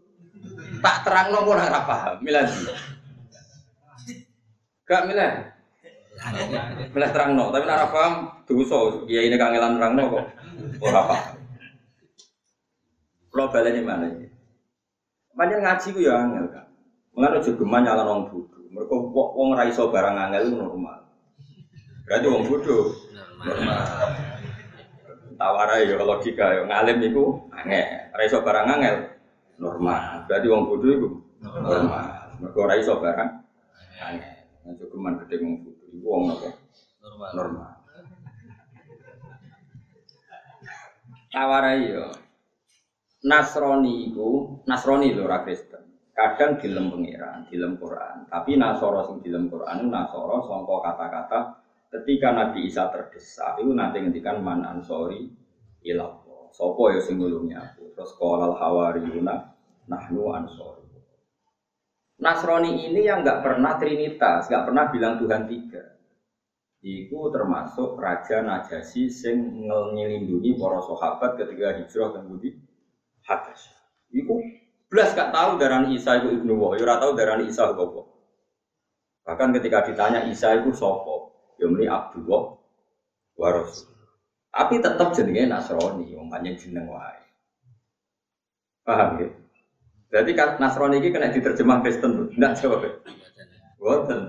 Tak 0.79 1.03
terangno 1.03 1.43
ora 1.43 1.67
ora 1.67 1.81
paham. 1.83 2.15
Milan. 2.23 2.47
Gak 4.87 5.03
milan. 5.05 5.51
Milan 6.95 7.11
terangno, 7.11 7.51
tapi 7.51 7.67
ora 7.67 7.91
paham 7.91 8.13
dosa. 8.47 9.03
Ya 9.11 9.19
ini 9.19 9.35
kangelan 9.35 9.75
terangno 9.75 10.03
kok 10.07 10.25
ora 10.79 11.01
paham. 11.11 11.35
Kula 13.29 13.45
baleni 13.51 13.81
mana 13.83 14.05
iki? 14.07 14.27
Pancen 15.35 15.59
ngaji 15.63 15.87
ku 15.95 15.99
ya 15.99 16.13
angel 16.23 16.45
kan. 16.55 16.65
Mulane 17.13 17.35
aja 17.43 17.51
geman 17.51 17.83
nyala 17.83 18.03
wong 18.07 18.21
bodoh. 18.31 18.58
Mergo 18.69 19.09
wong 19.09 19.57
ra 19.57 19.65
iso 19.65 19.89
barang 19.89 20.17
angel 20.17 20.53
normal. 20.53 21.01
Berarti 22.05 22.25
wong 22.29 22.43
bodoh. 22.45 22.93
Normal. 23.41 23.81
Tawarai 25.39 25.87
ya 25.87 25.97
logika 26.03 26.45
ya 26.53 26.61
ngalim 26.69 26.97
itu 27.01 27.23
angel. 27.49 27.85
Ora 28.13 28.23
iso 28.25 28.37
barang 28.45 28.67
angel 28.69 28.95
normal. 29.57 30.29
Berarti 30.29 30.47
wong 30.49 30.63
bodoh 30.69 30.91
itu 30.93 31.09
normal. 31.41 32.05
Mergo 32.37 32.59
ora 32.61 32.75
iso 32.77 32.93
barang 33.01 33.29
angel. 34.05 34.37
Nah 34.65 34.73
cukuman 34.77 35.13
gede 35.25 35.35
wong 35.41 35.53
bodoh 35.65 35.85
iku 35.89 36.05
wong 36.05 36.23
apa? 36.33 36.49
Normal. 37.01 37.29
Normal. 37.33 37.69
Tawarai 41.29 41.93
ya 41.93 42.09
Nasrani 43.21 44.09
itu 44.09 44.57
Nasrani 44.65 45.13
lho 45.13 45.29
ora 45.29 45.45
Kristen 45.45 45.68
kadang 46.19 46.59
dilem 46.59 46.91
pengiran 46.91 47.47
dilem 47.47 47.79
Quran. 47.79 48.27
Tapi 48.27 48.59
Nasoro 48.59 49.07
sing 49.07 49.23
dilem 49.23 49.47
Quran 49.47 49.87
Nasoro 49.87 50.43
songko 50.43 50.83
kata-kata 50.83 51.39
ketika 51.95 52.35
Nabi 52.35 52.67
Isa 52.67 52.91
terdesak 52.91 53.63
itu 53.63 53.71
nanti 53.71 54.03
ngendikan 54.03 54.43
man 54.43 54.67
ansori 54.67 55.31
ilallah 55.87 56.51
sopo 56.51 56.91
ya 56.91 56.99
sing 56.99 57.23
aku? 57.23 57.95
Terus 57.95 58.11
kolal 58.19 58.59
hawariyuna 58.59 59.35
nahnu 59.87 60.23
ansori. 60.35 60.91
Nasrani 62.19 62.83
ini 62.83 63.07
yang 63.07 63.23
nggak 63.23 63.39
pernah 63.39 63.79
trinitas, 63.79 64.51
nggak 64.51 64.65
pernah 64.67 64.91
bilang 64.91 65.23
Tuhan 65.23 65.47
tiga. 65.47 65.83
Iku 66.83 67.31
termasuk 67.31 67.95
Raja 67.95 68.43
Najasi 68.43 69.07
sing 69.07 69.67
ngelindungi 69.67 70.59
para 70.59 70.83
sahabat 70.83 71.39
ketika 71.39 71.79
hijrah 71.79 72.09
ke 72.15 72.19
Budi 72.27 72.49
Hadas. 73.23 73.71
Iku 74.11 74.35
belas 74.89 75.13
gak 75.13 75.31
tahu 75.31 75.61
darah 75.61 75.85
Isa 75.87 76.19
itu 76.19 76.41
ibnu 76.41 76.57
Wah, 76.57 76.73
ya 76.75 76.97
tahu 76.97 77.13
darah 77.13 77.37
Isa 77.45 77.69
apa. 77.71 78.01
Bahkan 79.29 79.49
ketika 79.61 79.85
ditanya 79.85 80.25
Isa 80.25 80.57
itu 80.57 80.73
sopo, 80.73 81.29
Ya 81.61 81.69
muni 81.69 81.85
Abdullah 81.85 82.55
wa 83.35 83.49
Rasul. 83.51 83.91
Tapi 84.49 84.81
tetap 84.81 85.13
jenenge 85.13 85.45
Nasrani, 85.45 86.09
panjang 86.31 86.57
jeneng 86.57 86.89
wae. 86.89 87.21
Paham 88.81 89.21
ya? 89.21 89.29
Berarti 90.09 90.31
kan 90.33 90.49
Nasrani 90.57 90.97
ini 90.97 91.13
kena 91.13 91.29
diterjemah 91.29 91.85
Kristen, 91.85 92.33
enggak 92.33 92.57
jawab 92.57 92.81
ya? 92.81 92.91
Boten. 93.77 94.21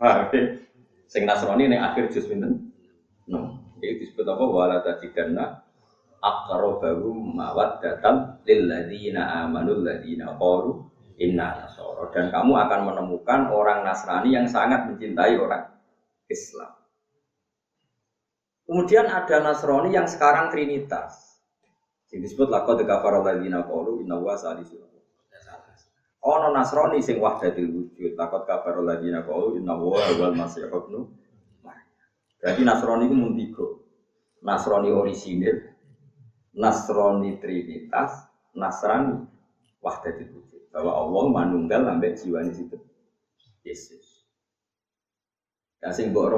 Paham 0.00 0.32
ya? 0.32 0.42
Sing 1.10 1.28
Nasrani 1.28 1.68
ini 1.68 1.76
akhir 1.76 2.08
juz 2.08 2.24
pinten? 2.24 2.72
No. 3.28 3.60
Jadi 3.82 4.00
disebut 4.00 4.24
apa? 4.24 4.44
Wala 4.48 4.80
aqrabahum 6.22 7.36
mawaddatan 7.36 8.40
lil 8.46 8.60
ladzina 8.68 9.44
amanu 9.44 9.84
ladzina 9.84 10.36
qalu 10.36 10.84
inna 11.20 11.64
nasara. 11.64 12.12
Dan 12.12 12.28
kamu 12.32 12.52
akan 12.54 12.80
menemukan 12.92 13.40
orang 13.52 13.84
Nasrani 13.84 14.32
yang 14.36 14.46
sangat 14.48 14.88
mencintai 14.88 15.34
orang 15.36 15.68
Islam. 16.28 16.72
Kemudian 18.66 19.06
ada 19.06 19.40
Nasrani 19.40 19.94
yang 19.94 20.10
sekarang 20.10 20.52
Trinitas. 20.52 21.40
Yang 22.10 22.32
disebut 22.32 22.48
laqad 22.50 22.82
kafara 22.86 23.22
alladziina 23.22 23.64
qalu 23.66 24.02
inna 24.04 24.16
wa 24.18 24.34
salisu. 24.34 24.82
Ono 26.26 26.50
Nasrani 26.50 26.98
sing 26.98 27.22
wahdatil 27.22 27.70
wujud. 27.70 28.18
Laqad 28.18 28.42
kafara 28.44 28.82
alladziina 28.82 29.22
qalu 29.22 29.62
inna 29.62 29.74
wa 29.78 29.96
wal 30.18 30.34
masih 30.34 30.66
Nasrani 32.62 33.10
itu 33.10 33.16
muntigo. 33.16 33.66
Nasrani 34.46 34.94
orisinil, 34.94 35.58
Nasrani 36.56 37.36
Trinitas, 37.36 38.32
Nasrani 38.56 39.28
wahdatil 39.84 40.32
wujud. 40.32 40.62
Bahwa 40.72 40.92
Allah 40.96 41.24
manunggal 41.28 41.84
sampai 41.84 42.16
jiwa 42.16 42.40
di 42.48 42.52
situ. 42.56 42.76
Yesus. 43.60 44.24
Dan 45.76 45.92
sing 45.92 46.10
mbok 46.10 46.32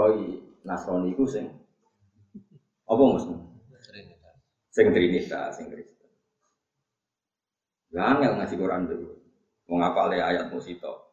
Nasrani 0.66 1.14
itu 1.14 1.24
sing 1.30 1.46
apa 2.88 3.02
maksudnya? 3.02 3.38
Sing 4.74 4.90
Trinitas, 4.90 5.54
sing 5.54 5.70
Kristen. 5.70 6.10
Ya 7.94 8.14
angel 8.14 8.36
ngaji 8.36 8.54
Quran 8.58 8.88
dulu. 8.88 9.10
Mau 9.68 9.80
ngapal 9.80 10.16
ayat 10.16 10.48
musito. 10.52 11.12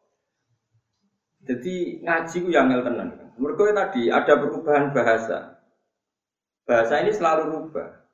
Jadi 1.46 2.02
ngaji 2.02 2.36
ku 2.42 2.48
yang 2.50 2.68
angel 2.68 2.82
tenan. 2.84 3.08
Mereka 3.36 3.76
tadi 3.76 4.08
ada 4.08 4.34
perubahan 4.40 4.90
bahasa. 4.96 5.60
Bahasa 6.64 7.04
ini 7.04 7.12
selalu 7.12 7.52
rubah. 7.52 8.05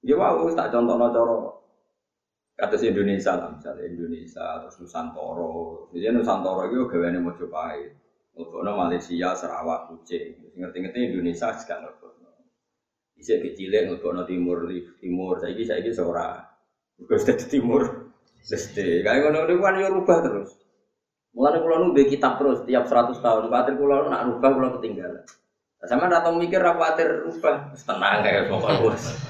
Ya 0.00 0.16
wow, 0.16 0.48
tak 0.56 0.72
contoh 0.72 0.96
coro 0.96 1.60
kata 2.60 2.76
si 2.76 2.92
Indonesia 2.92 3.40
lah, 3.40 3.48
misalnya 3.56 3.88
Indonesia 3.88 4.44
atau 4.60 4.68
Nusantara. 4.68 5.48
Jadi 5.96 6.12
Nusantara 6.12 6.62
itu 6.68 6.84
gaweane 6.84 7.18
Mojopahit. 7.24 7.92
Ngebono 8.36 8.76
Malaysia, 8.76 9.32
Sarawak, 9.32 9.88
Kucing. 9.88 10.60
Ngerti-ngerti 10.60 10.98
Indonesia 11.16 11.48
juga. 11.56 11.88
Bisa 13.16 13.40
kecilnya 13.40 13.88
ngebono 13.88 14.28
Timur, 14.28 14.68
Timur. 15.00 15.40
Saya 15.40 15.56
ini, 15.56 15.64
saya 15.64 15.80
ini 15.80 15.90
seorang. 15.92 16.36
Gue 17.00 17.16
sudah 17.16 17.36
di 17.40 17.46
Timur. 17.48 17.82
Sesti. 18.40 19.04
Kayak 19.04 19.28
ngono-ngono 19.28 19.60
kan 19.60 19.80
ya 19.80 19.88
rubah 19.92 20.18
terus. 20.24 20.56
Mulai 21.36 21.60
pulau 21.60 21.92
nu 21.92 21.94
kitab 22.08 22.40
terus 22.40 22.64
tiap 22.64 22.88
100 22.88 23.20
tahun. 23.20 23.52
Khawatir 23.52 23.76
pulau 23.76 24.08
nak 24.08 24.24
rubah 24.32 24.48
pulau 24.48 24.70
ketinggalan. 24.80 25.24
Sama 25.84 26.08
datang 26.08 26.40
mikir 26.40 26.60
apa 26.60 26.96
khawatir 26.96 27.28
rubah. 27.28 27.76
Tenang 27.76 28.24
kayak 28.24 28.48
pokoknya 28.48 29.29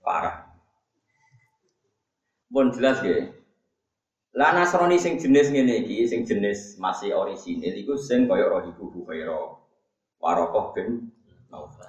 Parah. 0.00 0.48
Pun 2.50 2.74
jelas 2.74 2.98
ya. 3.06 3.30
Lah 4.34 4.54
Nasrani 4.54 4.98
sing 4.98 5.18
jenis 5.18 5.50
ngene 5.50 5.86
iki, 5.86 6.06
sing 6.06 6.22
jenis 6.22 6.78
masih 6.78 7.14
orisinil 7.14 7.74
iku 7.74 7.94
sing 7.98 8.30
kaya 8.30 8.46
Rahibu 8.46 8.90
Buhaira. 8.90 9.58
Warokoh 10.20 10.74
bin 10.74 11.10
Naufal. 11.50 11.88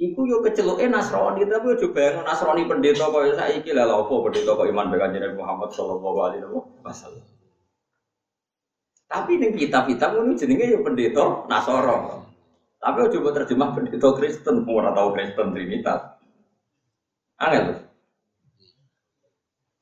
Iku 0.00 0.24
yo 0.26 0.40
keceluke 0.40 0.86
Nasrani, 0.86 1.46
tapi 1.46 1.76
yo 1.76 1.88
bayangno 1.90 2.22
Nasrani 2.26 2.66
pendeta 2.66 3.10
kaya 3.10 3.34
saiki 3.34 3.70
lah 3.74 3.90
apa 3.90 4.14
pendeta 4.26 4.58
kok 4.58 4.68
iman 4.70 4.90
dengan 4.90 5.10
Nabi 5.14 5.36
Muhammad 5.38 5.70
sallallahu 5.74 6.18
alaihi 6.22 6.46
wasallam. 6.82 7.26
Tapi 9.10 9.42
ning 9.42 9.58
kitab-kitab 9.58 10.14
ngono 10.14 10.38
jenenge 10.38 10.70
yo 10.70 10.86
pendeta 10.86 11.50
Nasoro. 11.50 12.22
Tapi 12.78 13.10
coba 13.10 13.28
terjemah 13.42 13.74
pendeta 13.74 14.08
Kristen, 14.14 14.62
ora 14.70 14.94
tau 14.94 15.10
Kristen 15.12 15.50
Trinitas. 15.50 16.09
Angel. 17.40 17.66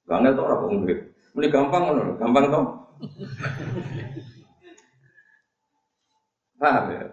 Angel 0.08 0.32
tuh 0.32 0.44
ora 0.46 0.56
kok 0.62 0.70
ini 1.38 1.54
gampang 1.54 1.82
kan? 1.86 2.18
gampang 2.18 2.44
toh. 2.50 2.64
Paham 6.58 6.84
ya? 6.90 7.06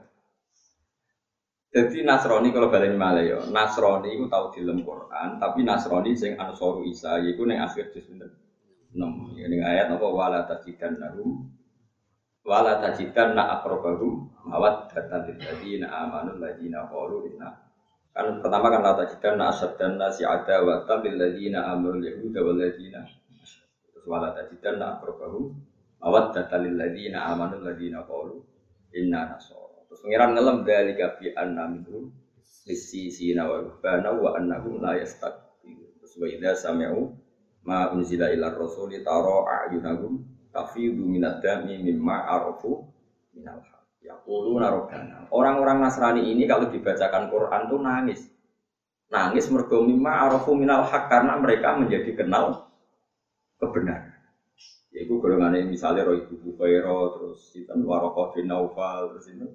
Jadi 1.75 2.08
Nasrani 2.08 2.49
kalau 2.55 2.71
balik 2.71 2.95
malah 2.95 3.21
ya, 3.21 3.39
Nasrani 3.51 4.15
itu 4.15 4.31
tahu 4.31 4.47
di 4.55 4.63
Quran, 4.81 5.29
tapi 5.38 5.60
Nasrani 5.62 6.15
sing 6.15 6.39
Ansaru 6.39 6.88
Isa, 6.88 7.19
yaitu 7.19 7.43
neng 7.43 7.62
akhir 7.62 7.91
enam. 8.95 9.36
Ya 9.36 9.45
ning 9.51 9.60
ayat 9.62 9.91
apa 9.91 10.08
wala 10.08 10.47
tajidan 10.47 10.97
narum 11.03 11.51
wala 12.47 12.79
tajidan 12.79 13.36
na 13.36 13.60
akrobahu 13.60 14.23
mawat 14.47 14.88
datan 14.93 15.36
lilladzina 15.36 15.91
amanu 15.91 16.39
ladzina 16.39 16.88
qalu 16.88 17.27
inna 17.34 17.64
kan 18.15 18.39
pertama 18.39 18.71
kan 18.71 18.80
la 18.80 18.93
tajidan 18.95 19.36
na 19.36 19.51
asaddan 19.51 19.99
nasi 19.99 20.23
ada 20.23 20.63
wa 20.63 20.88
tam 20.88 21.04
lilladzina 21.04 21.67
amanu 21.75 21.99
yahuda 21.99 22.39
wal 22.39 22.56
ladzina 22.56 23.04
wala 24.06 24.32
na 24.78 24.86
akrobahu 24.95 25.51
awat 26.06 26.38
datalil 26.38 26.78
ladina 26.78 27.34
amanu 27.34 27.65
ladina 27.65 28.06
qalu 28.06 28.38
inna 28.93 29.34
nasara. 29.34 29.82
Terus 29.89 29.99
pengiran 30.06 30.38
ngelam 30.38 30.58
dari 30.62 30.93
gabi 30.93 31.34
anna 31.34 31.65
minhum 31.65 32.13
lisi 32.69 33.10
sina 33.10 33.49
wa 33.49 33.65
bana 33.82 34.13
wa 34.13 34.38
annahum 34.38 34.82
la 34.82 34.97
yastakbirun 35.01 35.97
terus 36.01 36.13
wa 36.17 36.54
sami'u 36.54 37.01
ma 37.65 37.89
unzila 37.93 38.30
ila 38.30 38.54
rasuli 38.54 39.01
tara 39.01 39.65
a'yunahum 39.65 40.21
tafidu 40.54 41.01
minad 41.06 41.41
dami 41.41 41.82
mimma 41.82 42.25
arafu 42.30 42.86
minal 43.34 43.62
yaquluna 44.06 44.70
rabbana 44.70 45.26
orang-orang 45.34 45.82
Nasrani 45.82 46.30
ini 46.30 46.46
kalau 46.46 46.70
dibacakan 46.70 47.34
Quran 47.34 47.62
tuh 47.65 47.80
nangis 47.82 48.22
nangis 49.10 49.50
mergo 49.50 49.82
mimma 49.86 50.30
arafu 50.30 50.54
minal 50.58 50.86
haq 50.86 51.10
karena 51.10 51.38
mereka 51.38 51.78
menjadi 51.78 52.12
kenal 52.13 52.65
kebenaran. 53.62 54.13
Yaitu 54.96 55.20
golongan 55.20 55.60
misalnya 55.68 56.08
Roy 56.08 56.24
Bubu 56.24 56.56
Khairo, 56.56 57.20
terus 57.20 57.52
itu 57.52 57.68
Warokoh 57.68 58.32
bin 58.32 58.48
Naufal, 58.48 59.12
terus 59.12 59.28
itu 59.28 59.48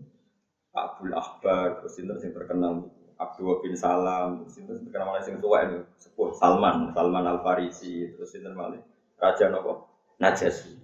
Abdul 0.76 1.16
Akbar, 1.16 1.80
terus 1.80 1.96
itu 1.96 2.12
yang 2.12 2.32
terkenal 2.36 2.72
Abdul 3.16 3.64
bin 3.64 3.72
Salam, 3.72 4.44
terus 4.44 4.60
itu 4.60 4.72
terkenal 4.84 5.16
yang 5.16 5.40
tua 5.40 5.58
itu 5.64 5.78
sepuh 5.96 6.36
Salman, 6.36 6.92
Salman 6.92 7.24
Al 7.24 7.40
Farisi, 7.40 8.12
terus 8.12 8.36
itu 8.36 8.48
malah 8.52 8.84
Raja 9.16 9.48
Nopo 9.48 9.88
Najasyi. 10.20 10.76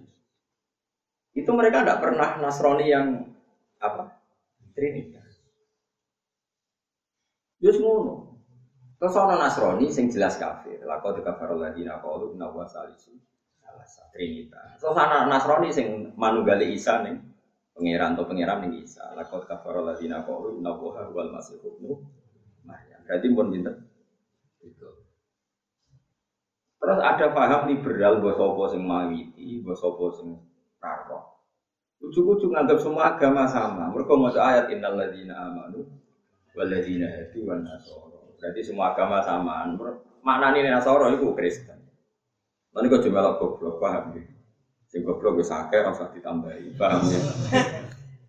Itu 1.37 1.53
mereka 1.53 1.85
tidak 1.85 2.01
pernah 2.01 2.41
Nasrani 2.41 2.85
yang 2.89 3.26
apa 3.77 4.17
Trinitas. 4.77 5.41
Yus 7.57 7.81
ngono. 7.81 8.37
Terus 9.01 9.17
ana 9.17 9.41
Nasrani 9.41 9.89
sing 9.89 10.13
jelas 10.13 10.37
kafir. 10.37 10.85
Laqad 10.85 11.25
kafara 11.25 11.57
alladziina 11.57 11.97
qalu 11.97 12.37
inna 12.37 12.53
huwa 12.53 12.69
salisu 12.69 13.17
trinitas. 14.13 14.77
Terus 14.77 14.93
ana 14.93 15.25
Nasrani 15.25 15.73
sing 15.73 16.13
manunggali 16.13 16.77
Isa 16.77 17.01
ning 17.01 17.25
pangeran 17.73 18.13
atau 18.13 18.29
pangeran 18.29 18.69
ning 18.69 18.85
Isa. 18.85 19.17
Laqad 19.17 19.49
kafara 19.49 19.81
alladziina 19.81 20.21
qalu 20.29 20.61
inna 20.61 20.77
huwa 20.77 21.09
huwal 21.09 21.33
masih 21.33 21.57
Maryam. 22.61 23.01
Berarti 23.01 23.27
pun. 23.33 23.47
Itu. 24.61 24.89
Terus 26.77 26.99
ada 27.01 27.25
paham 27.33 27.65
liberal 27.73 28.21
bahwa 28.21 28.37
sopo 28.37 28.63
sing 28.69 28.85
mawiti, 28.85 29.65
bahwa 29.65 29.73
sopo 29.73 30.13
sing 30.13 30.37
raro. 30.77 31.36
Ujuk-ujuk 31.97 32.53
nganggap 32.53 32.77
semua 32.77 33.17
agama 33.17 33.49
sama. 33.49 33.89
Mereka 33.89 34.13
mau 34.13 34.29
ayat 34.29 34.69
innal 34.69 35.01
amanu 35.33 35.81
wal 36.53 36.69
ladzina 36.69 37.09
hadu 37.09 37.45
wan 37.45 37.65
nasara. 37.65 38.17
Berarti 38.37 38.61
semua 38.61 38.93
agama. 38.93 39.21
Mana 40.21 40.51
nih 40.51 40.67
Nasoro 40.67 41.07
itu 41.15 41.31
Kristen. 41.33 41.79
Nanti 42.75 42.91
kau 42.91 42.99
cuma 42.99 43.39
goblok 43.39 43.79
paham 43.79 44.13
ya? 44.19 44.27
Si 44.85 44.99
goblok 44.99 45.39
bisa 45.39 45.65
akeh 45.65 45.81
rasa 45.81 46.11
ditambahi 46.11 46.75
paham 46.75 47.01
ya? 47.07 47.21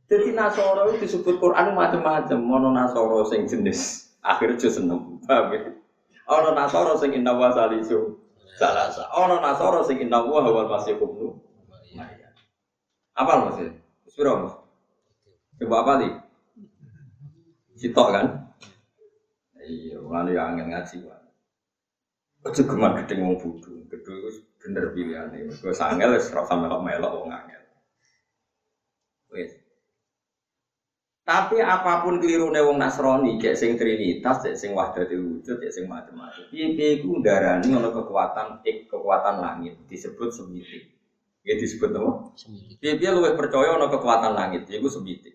Jadi 0.08 0.32
Nasoro 0.32 0.94
itu 0.94 1.04
disebut 1.04 1.36
Quran 1.42 1.74
macam-macam. 1.74 2.38
Mono 2.38 2.70
Nasoro 2.70 3.26
sing 3.26 3.44
jenis 3.50 4.14
akhir 4.22 4.56
juz 4.56 4.78
enam 4.78 5.20
paham 5.26 5.52
ya? 5.52 5.60
Ono 6.38 6.54
Nasoro 6.54 6.96
sing 6.96 7.18
inna 7.18 7.34
wa 7.34 7.50
salisu 7.50 8.16
salasa. 8.56 9.10
Ono 9.12 9.42
Nasoro 9.42 9.82
sing 9.82 9.98
inna 9.98 10.22
wa 10.22 10.40
masih 10.70 10.96
kubnu. 10.96 11.47
Apa 13.18 13.32
maksudnya? 13.42 13.74
Sepiro 14.06 14.34
Coba 15.58 15.76
apa 15.82 15.92
nih? 15.98 16.12
Sitok 17.74 18.08
kan? 18.14 18.26
Iya, 19.58 19.98
lalu 19.98 20.38
yang 20.38 20.54
angin 20.54 20.70
ngaji 20.70 21.02
kan. 21.02 21.22
Ojo 22.46 22.62
geman 22.62 22.94
gedeng 23.02 23.26
wong 23.26 23.36
bodho. 23.42 23.74
Gedhe 23.90 24.12
iku 24.22 24.30
bener 24.62 24.94
pilihane. 24.94 25.50
Gue 25.50 25.74
sangel 25.74 26.14
wis 26.14 26.30
ora 26.30 26.46
melok-melok 26.46 27.12
wong 27.18 27.28
angel. 27.34 27.62
Wes. 29.34 29.50
Tapi 31.26 31.60
apa 31.60 32.06
pun 32.06 32.22
keliru 32.22 32.54
wong 32.54 32.78
Nasrani, 32.78 33.36
cek 33.36 33.58
sing 33.58 33.74
Trinitas, 33.74 34.46
cek 34.46 34.56
sing 34.56 34.72
Wahdatul 34.72 35.42
Wujud, 35.42 35.58
cek 35.60 35.74
sing 35.74 35.84
macam-macam. 35.90 36.48
Piye-piye 36.54 37.02
iku 37.02 37.20
ndarani 37.20 37.68
kekuatan 37.68 38.62
ik, 38.64 38.88
kekuatan 38.88 39.42
langit 39.42 39.76
disebut 39.90 40.32
semitik. 40.32 40.97
Ya 41.48 41.56
disebut 41.56 41.96
apa? 41.96 42.36
Piye-piye 42.76 43.08
luwih 43.08 43.32
percaya 43.32 43.72
ono 43.72 43.88
kekuatan 43.88 44.36
langit, 44.36 44.68
iku 44.68 44.92
semitik. 44.92 45.32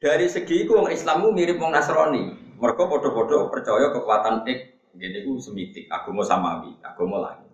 Dari 0.00 0.24
segi 0.24 0.64
iku 0.64 0.80
wong 0.80 0.88
Islammu 0.88 1.36
mirip 1.36 1.60
wong 1.60 1.76
Nasrani. 1.76 2.32
Mereka 2.56 2.88
bodoh-bodoh 2.88 3.52
percaya 3.52 3.92
kekuatan 3.92 4.48
ik, 4.48 4.72
jadi 4.96 5.20
iku 5.20 5.36
semitik, 5.36 5.84
agama 5.92 6.24
samawi, 6.24 6.72
agama 6.80 7.28
langit. 7.28 7.52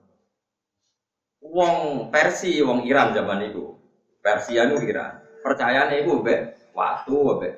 Wong 1.43 2.07
Persi, 2.15 2.63
wong 2.63 2.87
Iran 2.87 3.11
zaman 3.11 3.51
itu. 3.51 3.75
Persia 4.23 4.71
itu 4.71 4.79
Iran 4.87 5.19
percayane 5.43 6.07
iku 6.07 6.23
mbek 6.23 6.71
watu, 6.71 7.43
mbek 7.43 7.55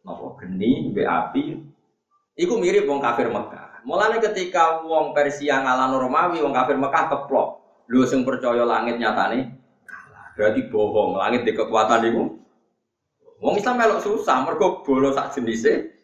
napa 0.00 0.26
geni, 0.40 0.88
mbek 0.90 1.04
api. 1.04 1.44
Iku 2.36 2.56
mirip 2.56 2.88
wong 2.88 3.04
kafir 3.04 3.28
Mekah. 3.28 3.84
Mulane 3.84 4.16
ketika 4.20 4.80
wong 4.80 5.12
Persia 5.12 5.60
ngalahno 5.60 6.00
Romawi, 6.00 6.40
wong 6.40 6.56
kafir 6.56 6.80
Mekah 6.80 7.12
keplok. 7.12 7.55
Lho 7.86 8.02
sing 8.02 8.26
percaya 8.26 8.66
langit 8.66 8.98
nyatane 8.98 9.56
Berarti 10.36 10.68
bohong, 10.68 11.16
langit 11.16 11.48
di 11.48 11.56
kekuatan 11.56 12.12
iku. 12.12 12.22
Wong 13.40 13.56
Islam 13.56 13.80
melok 13.80 14.04
susah, 14.04 14.44
mergo 14.44 14.84
bolo 14.84 15.08
sak 15.16 15.32
jenise. 15.32 15.96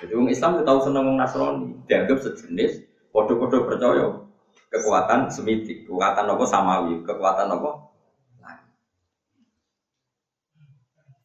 Jadi 0.00 0.12
wong 0.16 0.32
Islam 0.32 0.64
tahu 0.64 0.80
seneng 0.88 1.04
wong 1.04 1.16
Nasrani, 1.20 1.84
dianggap 1.84 2.20
sejenis, 2.20 2.80
podo-podo 3.12 3.68
percaya 3.68 4.24
kekuatan 4.72 5.28
semitik, 5.28 5.84
kekuatan 5.84 6.28
apa? 6.28 6.44
Samawi, 6.48 7.04
kekuatan 7.04 7.48
apa? 7.52 7.70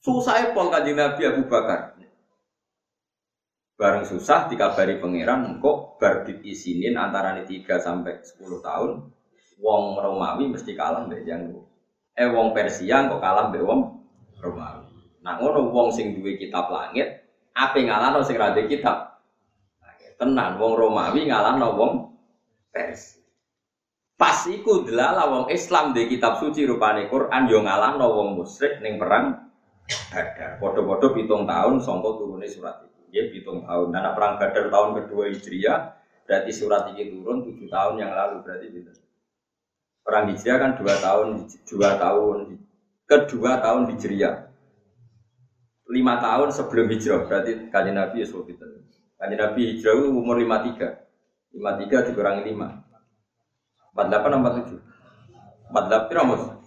Susah 0.04 0.52
pol 0.52 0.68
kanjeng 0.68 1.00
Nabi 1.00 1.22
Abu 1.28 1.48
Bakar. 1.48 1.91
Bareng 3.82 4.06
susah 4.06 4.46
dikabari 4.46 5.02
pangeran 5.02 5.58
kok 5.58 5.98
bar 5.98 6.22
isinin 6.46 7.02
antara 7.02 7.34
ini 7.34 7.66
3 7.66 7.82
sampai 7.82 8.22
10 8.22 8.62
tahun 8.62 9.10
wong 9.58 9.84
Romawi 9.98 10.54
mesti 10.54 10.78
kalah 10.78 11.10
mbek 11.10 11.26
janggu. 11.26 11.66
Eh 12.14 12.30
wong 12.30 12.54
Persia 12.54 13.10
kok 13.10 13.18
kalah 13.18 13.50
mbek 13.50 13.66
wong 13.66 14.06
Romawi. 14.38 14.86
Nah 15.26 15.42
ngono 15.42 15.74
wong 15.74 15.90
sing 15.90 16.14
duwe 16.14 16.38
kitab 16.38 16.70
langit 16.70 17.26
ape 17.58 17.82
ngalahno 17.82 18.22
sing 18.22 18.38
ra 18.38 18.54
kitab. 18.54 19.18
Tenan 20.14 20.62
wong 20.62 20.78
Romawi 20.78 21.26
ngalahno 21.26 21.74
wong 21.74 21.92
Persia. 22.70 23.26
Pas 24.14 24.46
iku 24.46 24.86
delala 24.86 25.26
wong 25.26 25.46
Islam 25.50 25.98
di 25.98 26.06
kitab 26.06 26.38
suci 26.38 26.70
rupane 26.70 27.10
Quran 27.10 27.50
yo 27.50 27.66
ngalahno 27.66 28.14
wong 28.14 28.38
musyrik 28.38 28.78
ning 28.86 29.02
perang 29.02 29.50
Badar. 30.14 30.62
Bodoh-bodoh 30.62 31.18
pitung 31.18 31.50
tahun 31.50 31.82
songko 31.82 32.22
turunnya 32.22 32.46
surat. 32.46 32.91
Ya 33.12 33.28
pitung 33.28 33.68
tahun. 33.68 33.92
Nah, 33.92 34.16
perang 34.16 34.40
Badar 34.40 34.72
tahun 34.72 34.90
kedua 35.04 35.24
Hijriah 35.36 36.00
berarti 36.24 36.52
surat 36.56 36.88
ini 36.96 37.12
turun 37.12 37.44
tujuh 37.44 37.68
tahun 37.68 38.00
yang 38.00 38.12
lalu 38.16 38.40
berarti 38.44 38.66
gitu. 38.72 38.92
Perang 40.02 40.32
Hijriah 40.32 40.58
kan 40.58 40.72
dua 40.80 40.96
tahun, 40.96 41.28
dua 41.68 41.90
tahun, 42.00 42.38
kedua 43.04 43.52
tahun 43.60 43.84
Hijriah. 43.96 44.36
Lima 45.92 46.24
tahun 46.24 46.56
sebelum 46.56 46.88
hijrah 46.88 47.28
berarti 47.28 47.68
kajian 47.68 48.00
Nabi 48.00 48.24
ya 48.24 48.32
gitu. 48.32 48.64
Kajian 49.20 49.40
Nabi 49.44 49.76
hijrah 49.76 50.08
umur 50.08 50.40
lima 50.40 50.64
tiga, 50.64 51.04
lima 51.52 51.76
tiga 51.84 52.08
dikurangi 52.08 52.48
lima, 52.48 52.80
empat 53.92 54.06
delapan 54.08 54.40
empat 54.40 54.54
tujuh, 54.64 54.80
empat 55.68 55.84
delapan 55.92 56.62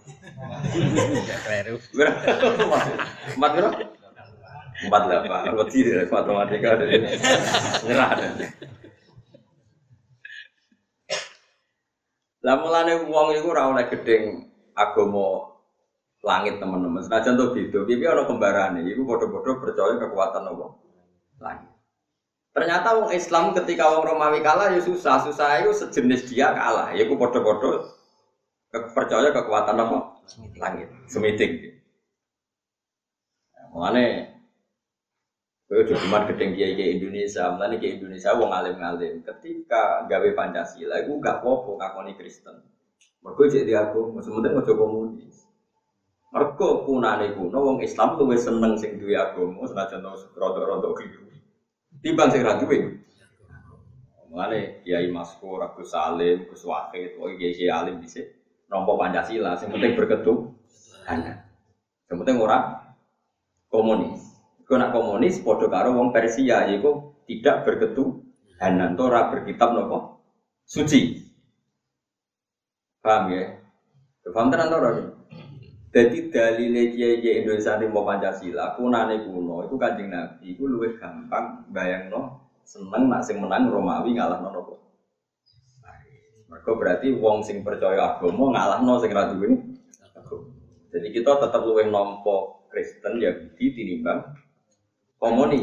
Kleru. 1.41 1.75
Empat 3.35 3.51
berapa? 3.57 4.04
Empat 4.85 5.01
delapan. 5.09 5.43
Wedi 5.57 5.79
matematika 6.07 6.67
ada 6.77 6.85
ini. 6.85 7.09
Nyerah 7.85 8.09
ada. 8.13 8.27
Lah 12.45 12.55
mulane 12.61 12.93
wong 13.09 13.33
iku 13.41 13.57
ora 13.57 13.73
oleh 13.73 13.89
gedeng 13.89 14.45
agama 14.77 15.57
langit 16.21 16.61
teman-teman. 16.61 17.01
Senajan 17.01 17.41
to 17.41 17.57
beda, 17.57 17.89
piye 17.89 18.05
ana 18.05 18.29
kembarane. 18.29 18.85
Iku 18.85 19.01
padha-padha 19.01 19.51
percaya 19.57 19.97
kekuatan 19.97 20.45
apa? 20.53 20.65
Langit. 21.41 21.71
Ternyata 22.53 22.87
wong 23.01 23.09
Islam 23.11 23.57
ketika 23.57 23.89
wong 23.89 24.05
Romawi 24.05 24.45
kalah 24.45 24.71
ya 24.71 24.79
susah, 24.79 25.25
susah 25.25 25.65
itu 25.65 25.73
sejenis 25.73 26.29
dia 26.29 26.53
kalah. 26.53 26.93
Ya 26.93 27.09
iku 27.09 27.17
padha-padha 27.17 27.89
percaya 28.93 29.33
kekuatan 29.33 29.81
apa? 29.81 29.97
langit, 30.57 30.89
semiting. 31.05 31.77
Mengenai 33.69 34.34
Kowe 35.65 35.81
cuma 35.81 36.21
gedeng 36.29 36.53
kiai 36.53 36.77
kiai 36.77 37.01
Indonesia, 37.01 37.49
mulane 37.49 37.81
kiai 37.81 37.97
Indonesia 37.97 38.37
wong 38.37 38.53
alim-alim. 38.53 39.25
Ketika 39.25 40.05
gawe 40.05 40.29
Pancasila, 40.37 41.01
iku 41.01 41.17
gak 41.17 41.41
apa-apa 41.41 41.71
ngakoni 41.81 42.13
Kristen. 42.13 42.61
Mergo 43.25 43.49
cek 43.49 43.65
di 43.65 43.73
aku, 43.73 44.13
sementing 44.21 44.53
ojo 44.53 44.73
komunis. 44.77 45.49
Mergo 46.29 46.85
punane 46.85 47.33
kuno 47.33 47.57
wong 47.57 47.77
Islam 47.81 48.13
luwih 48.21 48.37
seneng 48.37 48.77
sing 48.77 49.01
duwe 49.01 49.17
agama 49.17 49.65
senajan 49.65 50.05
rada-rada 50.37 50.89
keliru. 50.93 51.33
Timbang 51.97 52.29
sing 52.29 52.45
ra 52.45 52.61
duwe. 52.61 53.01
Mulane 54.29 54.85
Kiai 54.85 55.09
Maskur, 55.09 55.63
Agus 55.63 55.89
Salim, 55.89 56.45
Gus 56.45 56.61
Wahid, 56.67 57.17
kiai 57.17 57.55
kiai 57.55 57.71
alim 57.73 58.03
dhisik 58.03 58.35
nompo 58.69 58.99
Pancasila, 58.99 59.57
yang 59.57 59.71
penting 59.71 59.95
hanya 61.05 61.33
Yang 62.05 62.17
penting 62.21 62.37
orang 62.43 62.65
komunis. 63.71 64.34
Kau 64.65 64.81
nak 64.81 64.91
komunis, 64.91 65.39
podo 65.45 65.69
karo 65.69 65.93
wong 65.93 66.09
Persia, 66.09 66.65
yaitu 66.65 66.89
tidak 67.29 67.69
berketuhanan, 67.69 68.97
tora 68.97 69.29
berkitab 69.29 69.77
nopo 69.77 70.25
suci. 70.65 71.21
Paham 73.01 73.29
ya? 73.29 73.61
Paham 74.33 74.49
tenan 74.49 74.73
ora? 74.73 74.89
Jadi 75.93 76.33
dalile 76.33 76.91
kiai 76.91 77.45
Indonesia 77.45 77.77
ini 77.77 77.87
mau 77.87 78.03
Pancasila, 78.03 78.75
punane 78.75 79.23
kuno, 79.23 79.69
itu 79.69 79.77
kanjeng 79.77 80.11
Nabi, 80.11 80.57
itu 80.57 80.67
lebih 80.67 80.99
gampang 80.99 81.69
bayang 81.71 82.11
no, 82.11 82.45
seneng 82.65 83.07
nak 83.07 83.23
sing 83.23 83.37
menang 83.39 83.69
Romawi 83.69 84.17
ngalah 84.17 84.41
no 84.41 84.49
nopo 84.49 84.75
mereka 86.49 86.71
berarti 86.81 87.07
wong 87.13 87.45
sing 87.45 87.61
percaya 87.61 88.17
agama 88.17 88.55
ngalahno 88.55 88.97
sing 88.97 89.13
ra 89.13 89.29
duwe 89.29 89.53
Jadi 90.95 91.11
kita 91.11 91.35
tetap 91.43 91.61
luwih 91.67 91.91
nompo 91.91 92.65
Kristen 92.71 93.19
Yahudi 93.19 93.75
tinimbang 93.75 94.23
komuni. 95.25 95.59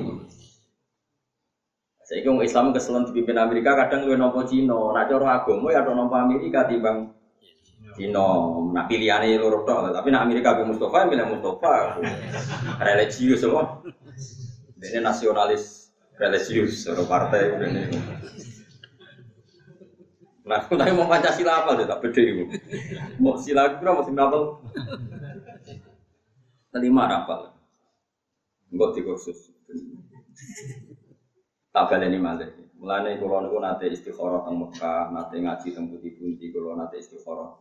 Saya 2.03 2.27
wong 2.27 2.42
Islam 2.42 2.75
keselan 2.75 3.07
dipimpin 3.07 3.38
Amerika 3.38 3.79
kadang 3.79 4.11
luwih 4.11 4.18
nompo 4.18 4.42
Cina. 4.42 4.75
Nak 4.75 5.07
cara 5.07 5.38
agama 5.38 5.70
ya 5.70 5.87
ada 5.87 5.94
nompo 5.94 6.18
Amerika 6.18 6.66
timbang 6.66 7.14
Cina. 7.94 8.27
Nak 8.75 8.90
pilihane 8.90 9.38
loro 9.38 9.62
tok, 9.62 9.94
tapi 9.94 10.11
nak 10.11 10.27
Amerika 10.27 10.59
be 10.59 10.66
Mustafa 10.66 11.07
milih 11.07 11.31
Mustafa. 11.31 12.03
Religius 12.83 13.46
semua. 13.46 13.79
Ini 14.83 14.98
nasionalis 14.98 15.94
religius, 16.18 16.90
partai 17.07 17.55
ini. 17.55 17.83
Nah, 20.42 20.59
aku 20.59 20.75
tanya 20.75 20.90
mau 20.90 21.07
Pancasila 21.07 21.62
apa 21.62 21.79
sih 21.79 21.87
tak 21.87 22.03
beda. 22.03 22.22
Mau 23.22 23.38
sila 23.38 23.79
kira 23.79 23.94
mau 23.94 24.03
sila 24.03 24.27
apa? 24.27 24.38
Kelima 26.75 27.07
apa? 27.07 27.55
Enggak 28.75 28.90
di 28.98 29.01
kursus. 29.07 29.51
Tak 31.72 31.92
ini 31.96 32.18
malah. 32.20 32.48
Mulane 32.76 33.14
kula 33.22 33.46
niku 33.46 33.62
nate 33.62 33.87
istikharah 33.94 34.42
teng 34.42 34.58
Mekah, 34.58 35.14
nate 35.14 35.38
ngaji 35.38 35.68
teng 35.70 35.87
pundi-pundi 35.87 36.50
kula 36.50 36.74
nate 36.74 36.98
istikharah. 36.98 37.54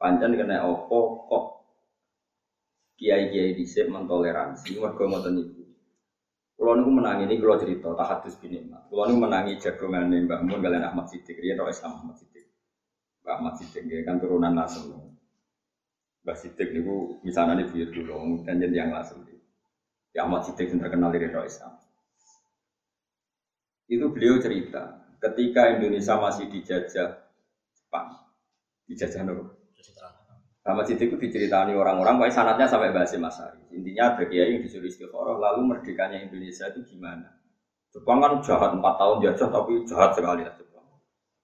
Pancen 0.00 0.32
kena 0.32 0.64
opo 0.64 1.28
kok 1.28 1.44
kiai-kiai 2.96 3.52
dhisik 3.52 3.92
mentoleransi 3.92 4.80
mergo 4.80 5.04
ngoten 5.04 5.36
niku. 5.36 5.62
Kulo 6.56 6.72
niku 6.72 6.88
menangi 6.88 7.28
ini 7.28 7.36
kulo 7.36 7.60
cerita 7.60 7.92
tahadus 7.92 8.40
bin 8.40 8.56
Nikmat. 8.56 8.88
Kulo 8.88 9.04
niku 9.04 9.20
menangi 9.28 9.60
jagongane 9.60 10.24
Mbah 10.24 10.40
Mun 10.40 10.64
kalian 10.64 10.88
Ahmad 10.88 11.04
Siddiq, 11.12 11.36
riyen 11.36 11.60
roh 11.60 11.68
Islam 11.68 12.00
Ahmad 12.00 12.16
Siddiq. 12.16 12.48
Mbah 13.20 13.32
Ahmad 13.36 13.54
Siddiq 13.60 13.84
kan 14.08 14.16
turunan 14.16 14.56
Nasr. 14.56 14.88
Mbah 16.24 16.36
Siddiq 16.40 16.72
niku 16.72 17.20
misalnya 17.20 17.60
nih 17.60 17.68
buyut 17.68 17.90
dulu, 17.92 18.40
dan 18.48 18.56
jadi 18.56 18.72
yang 18.72 18.90
Nasr. 18.96 19.20
Ya 20.16 20.24
Ahmad 20.24 20.48
Siddiq 20.48 20.72
yang 20.72 20.80
terkenal 20.80 21.12
dari 21.12 21.28
roh 21.28 21.44
Islam. 21.44 21.76
Itu 23.84 24.08
beliau 24.08 24.40
cerita, 24.40 25.12
ketika 25.20 25.76
Indonesia 25.76 26.16
masih 26.16 26.48
dijajah 26.48 27.20
Jepang, 27.76 28.16
dijajah 28.88 29.22
Nur. 29.28 29.52
Sama 30.64 30.82
Siddiq 30.88 31.14
itu 31.14 31.20
diceritani 31.20 31.76
orang-orang, 31.76 32.16
pokoknya 32.16 32.32
sanatnya 32.32 32.66
sampai 32.66 32.96
bahasa 32.96 33.20
Masari. 33.20 33.60
Intinya 33.76 34.16
ada 34.16 34.24
kiai 34.26 34.56
yang 34.56 34.64
disuruh 34.64 34.88
istiqoroh, 34.88 35.36
lalu 35.38 35.68
merdekanya 35.68 36.18
Indonesia 36.18 36.66
itu 36.72 36.96
gimana? 36.96 37.36
Jepang 37.94 38.18
kan 38.18 38.42
jahat 38.42 38.74
empat 38.74 38.94
tahun 38.98 39.16
jajah, 39.20 39.48
tapi 39.52 39.86
jahat 39.86 40.10
sekali 40.16 40.42
lah 40.42 40.54
Jepang. 40.58 40.86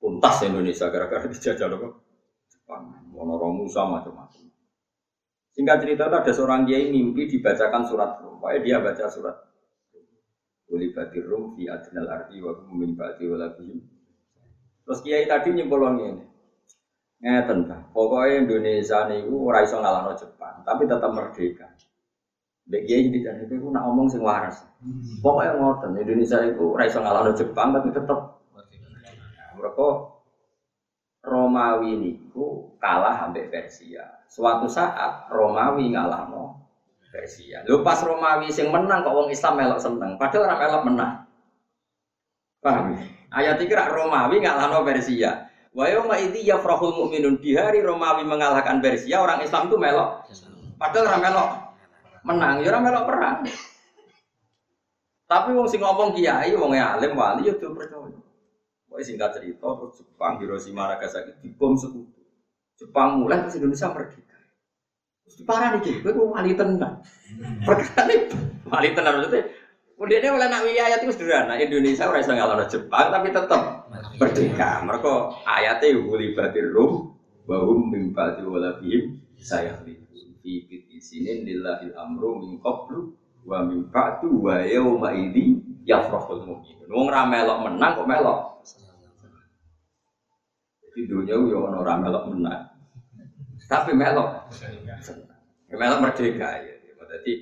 Tuntas 0.02 0.37
Indonesia 0.42 0.90
gara-gara 0.90 1.28
dijajah 1.28 1.66
loh 1.70 2.02
Jepang. 2.50 2.82
Monoromu 3.14 3.68
sama 3.70 4.02
macam-macam. 4.02 4.41
Singkat 5.52 5.84
cerita 5.84 6.08
itu 6.08 6.16
ada 6.16 6.32
seorang 6.32 6.64
kiai 6.64 6.88
mimpi 6.88 7.28
dibacakan 7.28 7.84
surat 7.84 8.16
Rum. 8.24 8.40
Pokoknya 8.40 8.60
dia 8.64 8.76
baca 8.80 9.04
surat 9.12 9.36
Ulibatir 10.72 11.28
Rum 11.28 11.52
fi 11.52 11.68
adnal 11.68 12.08
arti 12.08 12.40
wa 12.40 12.56
hum 12.56 12.72
min 12.80 12.96
ba'di 12.96 13.28
walabihim. 13.28 13.84
Terus 14.88 14.98
kiai 15.04 15.28
tadi 15.28 15.52
nyimpulon 15.52 16.00
ini. 16.00 16.24
Ngeten 17.20 17.68
ta. 17.68 17.84
Pokoknya 17.92 18.48
Indonesia 18.48 19.04
niku 19.12 19.52
ora 19.52 19.60
iso 19.60 19.76
ngalahno 19.76 20.16
Jepang, 20.16 20.64
tapi 20.64 20.88
tetap 20.88 21.12
merdeka. 21.12 21.68
Mbek 22.66 22.82
kiai 22.88 23.12
di 23.12 23.20
sana 23.20 23.44
itu 23.44 23.68
nak 23.68 23.84
ngomong 23.84 24.08
sing 24.08 24.24
waras. 24.24 24.64
Pokoknya 25.20 25.60
ngoten, 25.60 26.00
Indonesia 26.00 26.40
itu 26.48 26.64
ora 26.72 26.88
iso 26.88 26.98
ngalahno 27.04 27.36
Jepang 27.36 27.76
tapi 27.76 27.92
tetap 27.92 28.40
mereka 29.52 29.86
Romawi 31.22 31.94
niku 32.02 32.74
kalah 32.82 33.30
ambek 33.30 33.54
Persia. 33.54 34.26
Suatu 34.26 34.66
saat 34.66 35.30
Romawi 35.30 35.94
ngalahno 35.94 36.58
Persia. 37.14 37.62
Lho 37.62 37.87
pas 37.87 38.02
Romawi 38.02 38.50
sing 38.50 38.74
menang 38.74 39.06
kok 39.06 39.14
wong 39.14 39.28
Islam 39.30 39.54
melok 39.54 39.78
seneng, 39.78 40.18
padahal 40.18 40.50
orang 40.50 40.61
melok 40.66 40.82
menang. 40.90 41.14
Paham? 42.58 42.85
ya? 42.94 42.98
Ayat 43.32 43.62
iki 43.62 43.70
rak 43.70 43.94
Romawi 43.94 44.42
ngalahno 44.42 44.82
Persia. 44.82 45.46
Wa 45.72 45.88
yauma 45.88 46.20
idzi 46.20 46.44
yafrahul 46.44 47.06
mu'minun 47.06 47.38
di 47.38 47.54
hari 47.54 47.80
Romawi 47.80 48.26
mengalahkan 48.26 48.82
Persia, 48.82 49.22
orang 49.22 49.40
Islam 49.46 49.70
itu 49.70 49.78
melok. 49.78 50.26
Padahal 50.76 51.06
orang 51.06 51.22
melok 51.22 51.50
menang, 52.26 52.54
ya 52.66 52.68
orang 52.74 52.85
melok 52.90 53.04
perang. 53.06 53.38
Tapi 55.30 55.48
wong 55.54 55.70
sing 55.70 55.80
ngomong 55.80 56.18
kiai, 56.18 56.50
wong 56.58 56.74
alim 56.74 57.14
wali 57.14 57.46
ya 57.46 57.54
tuh 57.56 57.72
percaya. 57.72 58.01
Pokoknya 58.92 59.09
singkat 59.09 59.31
cerita, 59.40 59.72
terus 59.72 60.05
Jepang 60.05 60.37
Hiroshima 60.37 60.85
Nagasaki 60.92 61.33
dibom 61.40 61.81
sekutu. 61.81 62.20
Jepang 62.76 63.24
mulai 63.24 63.40
terus 63.40 63.57
Indonesia 63.57 63.88
merdeka. 63.88 64.37
Terus 65.24 65.37
diparah 65.40 65.81
nih, 65.81 66.05
gue 66.05 66.12
wali 66.12 66.52
tenang. 66.52 67.00
Perkara 67.64 68.05
ini 68.12 68.28
wali 68.68 68.92
tenang 68.92 69.16
maksudnya. 69.16 69.48
Kemudian 69.96 70.35
oleh 70.37 70.48
nak 70.52 70.68
ayat 70.68 71.00
itu 71.00 71.14
sederhana. 71.16 71.57
Indonesia 71.57 72.05
ora 72.05 72.20
iso 72.20 72.37
ngalahno 72.37 72.68
Jepang 72.68 73.09
tapi 73.09 73.33
tetap 73.33 73.88
merdeka. 74.20 74.85
Mereka 74.85 75.12
ayatnya 75.48 75.96
wuli 75.96 76.37
batir 76.37 76.68
rum 76.68 77.16
bahum 77.48 77.88
min 77.88 78.12
ba'di 78.12 78.44
walabihim 78.44 79.18
saya 79.40 79.81
fi 79.81 79.96
fiti 80.42 80.98
sinin 81.00 81.48
lillahil 81.48 81.94
amru 81.96 82.38
min 82.38 82.61
qablu 82.61 83.14
wa 83.42 83.59
min 83.66 83.87
ba'du 83.90 84.31
wa 84.42 84.62
yauma 84.62 85.14
idzi 85.14 85.59
yafrahul 85.83 86.46
mu'minun. 86.46 86.88
Wong 86.90 87.09
ra 87.11 87.26
melok 87.26 87.59
menang 87.66 87.92
kok 87.98 88.09
melok. 88.09 88.40
Di 90.92 91.09
dunia 91.09 91.35
yo 91.35 91.59
ono 91.66 91.81
ra 91.83 91.94
melok 91.98 92.24
menang. 92.31 92.62
Tapi 93.66 93.96
melok 93.96 94.52
Ya, 95.72 95.81
melok 95.81 96.05
merdeka 96.05 96.61
ya. 96.61 96.74
Jadi 97.12 97.33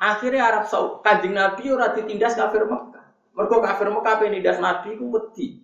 akhirnya 0.00 0.48
Arab 0.52 0.64
Saudi 0.68 1.00
kanjeng 1.04 1.32
Nabi 1.36 1.68
ora 1.68 1.92
ditindas 1.92 2.36
kafir 2.36 2.64
Mekah. 2.64 3.04
Mergo 3.36 3.56
kafir 3.60 3.88
Mekah 3.92 4.14
penindas 4.20 4.60
Nabi 4.60 4.96
ku 4.96 5.12
wedi. 5.12 5.60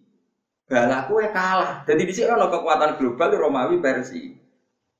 Balaku 0.64 1.20
kalah. 1.28 1.84
Jadi 1.84 2.02
di 2.08 2.12
sini 2.12 2.32
ono 2.32 2.48
kekuatan 2.48 2.96
global 2.96 3.30
Romawi 3.36 3.80
Persia. 3.84 4.43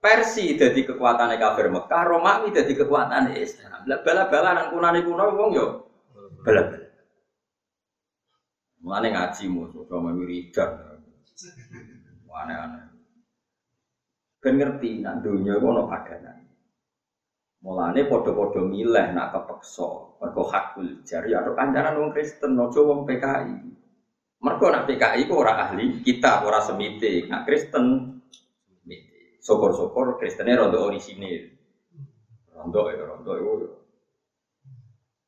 Persi 0.05 0.53
jadi 0.53 0.85
kekuatan 0.85 1.33
kafir 1.41 1.73
Mekah, 1.73 2.03
Romawi 2.05 2.53
jadi 2.53 2.77
kekuatan 2.77 3.33
Islam. 3.41 3.89
Bala-bala 3.89 4.53
nang 4.53 4.69
kunane 4.77 5.01
kuno 5.01 5.33
wong 5.33 5.51
yo 5.57 5.67
bala-bala. 6.45 6.93
Mulane 8.85 9.09
ngaji 9.17 9.45
musuh 9.49 9.89
sama 9.89 10.13
wiridan. 10.13 10.77
Aneh-aneh. 12.35 12.85
Ben 14.45 14.61
ngerti 14.61 15.01
nak 15.01 15.25
dunya 15.25 15.57
ku 15.57 15.73
ono 15.73 15.89
padanan. 15.89 16.45
Mulane 17.65 18.05
padha-padha 18.05 18.61
milih 18.61 19.17
nak 19.17 19.33
kepeksa, 19.33 20.21
mergo 20.21 20.45
hakul 20.53 21.01
jari 21.01 21.33
atau 21.33 21.57
kancanan 21.57 21.97
wong 21.97 22.11
Kristen, 22.13 22.61
aja 22.61 22.81
wong 22.85 23.09
PKI. 23.09 23.57
Mergo 24.45 24.67
nak 24.69 24.85
PKI 24.85 25.25
ku 25.25 25.41
ora 25.41 25.65
ahli 25.65 26.05
kita, 26.05 26.45
ora 26.45 26.61
semite. 26.61 27.25
Nak 27.25 27.49
Kristen. 27.49 28.14
Syukur-syukur 29.45 30.17
Kristennya 30.17 30.57
rondo 30.57 30.89
orisinil. 30.89 31.53
Rondo 32.57 32.81
ya, 32.89 33.05
rondo 33.05 33.33
itu. 33.37 33.69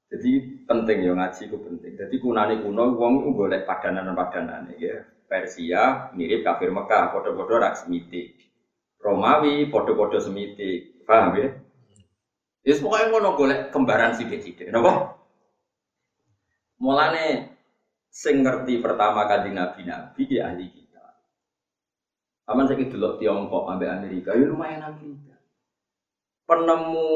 Jadi 0.07 0.31
penting 0.65 0.99
ya 1.05 1.13
ngaji 1.13 1.43
ku 1.53 1.57
penting. 1.61 1.93
Jadi 2.01 2.17
kunane 2.17 2.65
kuno 2.65 2.97
wong 2.97 3.29
ku 3.29 3.31
golek 3.37 3.69
padanan-padanan 3.69 4.73
ya. 4.81 5.05
Persia 5.27 6.15
mirip 6.17 6.47
kafir 6.47 6.73
Mekah, 6.73 7.13
padha-padha 7.13 7.55
rak 7.61 7.75
semite. 7.77 8.33
Romawi 9.03 9.69
padha-padha 9.69 10.23
semite. 10.23 11.03
Paham 11.05 11.37
ya? 11.37 11.49
Ya 12.65 12.75
yes, 12.75 12.83
pokoknya 12.83 13.13
ngono 13.13 13.29
golek 13.39 13.61
kembaran 13.71 14.17
sithik-sithik. 14.17 14.73
Napa? 14.73 15.15
Mulane 16.83 17.53
sing 18.09 18.41
ngerti 18.41 18.81
pertama 18.81 19.29
kali 19.29 19.53
nabi-nabi 19.53 20.23
di 20.25 20.37
ahli 20.41 20.86
Aman 22.47 22.71
saya 22.71 22.87
delok 22.87 23.19
Tiongkok 23.19 23.67
ambek 23.67 23.91
Amerika, 23.91 24.31
ya 24.39 24.47
lumayan 24.47 24.87
Amerika. 24.87 25.35
Penemu 26.47 27.11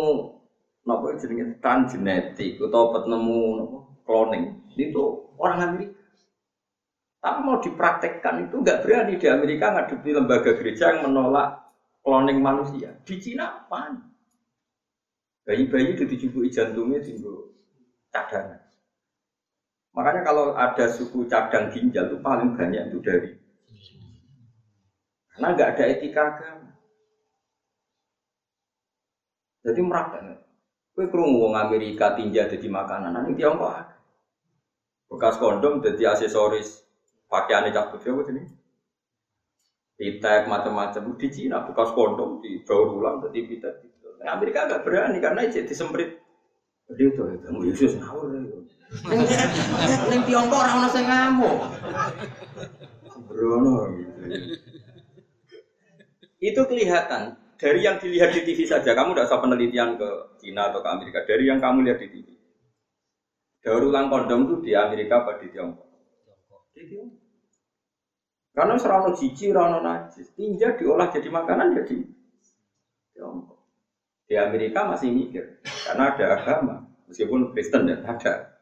napa 0.83 1.15
jenenge 1.23 1.55
transgenetik 1.63 2.59
atau 2.59 2.91
penemu 2.91 3.41
napa 3.63 3.77
cloning 4.03 4.59
itu 4.75 5.31
orang 5.39 5.59
Amerika. 5.71 6.03
Tapi 7.21 7.39
mau 7.47 7.63
dipraktekkan 7.63 8.51
itu 8.51 8.59
nggak 8.59 8.81
berani 8.83 9.15
di 9.23 9.27
Amerika 9.31 9.71
ngadepi 9.71 10.11
lembaga 10.11 10.51
gereja 10.59 10.99
yang 10.99 11.07
menolak 11.07 11.63
cloning 12.03 12.43
manusia. 12.43 12.99
Di 13.07 13.15
Cina 13.23 13.71
apa? 13.71 13.95
Bayi-bayi 15.47 15.95
itu 15.95 16.11
dijubui 16.11 16.51
jantungnya 16.51 16.99
tinggal 17.07 17.55
cadangan. 18.11 18.67
Makanya 19.95 20.23
kalau 20.27 20.55
ada 20.59 20.87
suku 20.91 21.27
cadang 21.27 21.71
ginjal 21.71 22.11
itu 22.11 22.19
paling 22.23 22.55
banyak 22.55 22.91
itu 22.91 22.99
dari 23.03 23.31
karena 25.41 25.57
nggak 25.57 25.71
ada 25.73 25.85
etika 25.89 26.21
agama. 26.37 26.69
Jadi 29.65 29.81
merakit. 29.81 30.37
Kue 30.93 31.09
kerungu 31.09 31.49
wong 31.49 31.57
Amerika 31.57 32.13
tinja 32.13 32.45
jadi 32.45 32.69
makanan, 32.69 33.17
nanti 33.17 33.41
Tiongkok. 33.41 33.73
Bekas 35.09 35.41
kondom 35.41 35.81
jadi 35.81 36.13
aksesoris 36.13 36.85
pakaian 37.25 37.73
cak 37.73 37.97
putih 37.97 38.13
apa 38.13 38.29
sini? 38.29 38.45
Pitek 39.97 40.45
macam-macam 40.45 41.17
di 41.17 41.29
Cina 41.33 41.65
bekas 41.65 41.97
kondom 41.97 42.45
di 42.45 42.61
daur 42.61 43.01
ulang 43.01 43.25
jadi 43.25 43.41
pitek. 43.49 43.75
Nah, 44.21 44.37
Amerika 44.37 44.69
nggak 44.69 44.85
berani 44.85 45.25
karena 45.25 45.49
jadi 45.49 45.65
disemprit. 45.65 46.21
Jadi 46.93 47.03
itu 47.09 47.23
kamu 47.25 47.65
Yesus 47.73 47.97
ngawur. 47.97 48.29
Neng 50.13 50.23
Tiongkok 50.29 50.61
orang 50.61 50.85
orang 50.85 50.93
saya 50.93 51.05
ngamuk. 51.09 51.59
Sembrono 53.09 53.89
gitu. 53.97 54.21
Itu 56.41 56.65
kelihatan 56.65 57.37
dari 57.61 57.85
yang 57.85 58.01
dilihat 58.01 58.33
di 58.33 58.41
TV 58.49 58.65
saja. 58.65 58.97
Kamu 58.97 59.13
tidak 59.13 59.29
usah 59.29 59.41
penelitian 59.45 60.01
ke 60.01 60.41
Cina 60.41 60.73
atau 60.73 60.81
ke 60.81 60.89
Amerika. 60.89 61.21
Dari 61.29 61.45
yang 61.45 61.61
kamu 61.61 61.85
lihat 61.85 62.01
di 62.01 62.09
TV. 62.09 62.29
Daur 63.61 63.93
ulang 63.93 64.09
kondom 64.09 64.49
itu 64.49 64.57
di 64.65 64.73
Amerika 64.73 65.21
apa 65.21 65.37
di 65.37 65.53
Tiongkok? 65.53 65.85
Tiongkok. 66.73 67.21
Karena 68.57 68.75
serana 68.81 69.13
jiji, 69.13 69.53
serana 69.53 69.85
najis. 69.85 70.33
Tinja 70.33 70.73
diolah 70.81 71.13
jadi 71.13 71.29
makanan 71.29 71.77
jadi 71.77 72.09
Tiongkok. 73.13 73.61
Di 74.25 74.41
Amerika 74.41 74.89
masih 74.89 75.13
mikir 75.13 75.61
karena 75.61 76.17
ada 76.17 76.27
agama. 76.41 76.77
Meskipun 77.05 77.53
Kristen 77.53 77.85
dan 77.85 78.01
ada. 78.09 78.57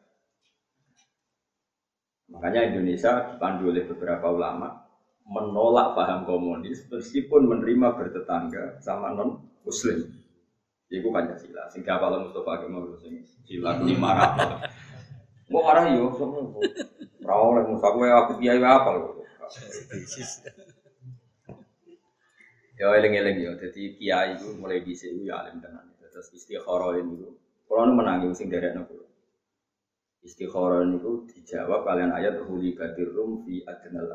Makanya 2.34 2.74
Indonesia 2.74 3.38
dipandu 3.38 3.70
oleh 3.70 3.86
beberapa 3.86 4.26
ulama 4.34 4.88
menolak 5.28 5.92
paham 5.92 6.24
komunis 6.24 6.88
meskipun 6.88 7.44
menerima 7.44 7.94
bertetangga 7.94 8.80
sama 8.80 9.12
non 9.12 9.44
muslim. 9.60 10.08
Iku 10.88 11.12
Pancasila. 11.12 11.68
Sing 11.68 11.84
kapal 11.84 12.16
Mustafa 12.24 12.64
Kemal 12.64 12.96
sing 12.96 13.20
sila 13.44 13.76
lima 13.84 14.16
rapal. 14.16 14.64
Mau 15.52 15.60
marah 15.60 15.84
yo 15.92 16.16
sama. 16.16 16.40
Rawol 17.20 17.60
lagi 17.60 17.68
Mustafa 17.76 17.92
gue 17.92 18.08
aku 18.08 18.32
kiai 18.40 18.60
apa 18.64 18.88
lo. 18.96 19.20
Ya 22.80 22.88
eling-eling 22.96 23.36
yo. 23.44 23.52
Jadi 23.60 24.00
kiai 24.00 24.40
itu 24.40 24.56
mulai 24.56 24.80
di 24.80 24.96
sini 24.96 25.28
ya 25.28 25.44
alim 25.44 25.60
tenan. 25.60 25.92
Terus 26.08 26.32
istikharah 26.32 26.96
itu. 26.96 27.36
Kalau 27.68 27.84
nu 27.84 28.00
menangi 28.00 28.32
sing 28.32 28.48
derek 28.48 28.72
nopo. 28.72 28.96
Istikharah 30.24 30.88
itu 30.88 31.28
dijawab 31.36 31.84
kalian 31.84 32.16
ayat 32.16 32.40
huli 32.48 32.72
batir 32.72 33.12
rum 33.12 33.44
fi 33.44 33.60
adnal 33.68 34.08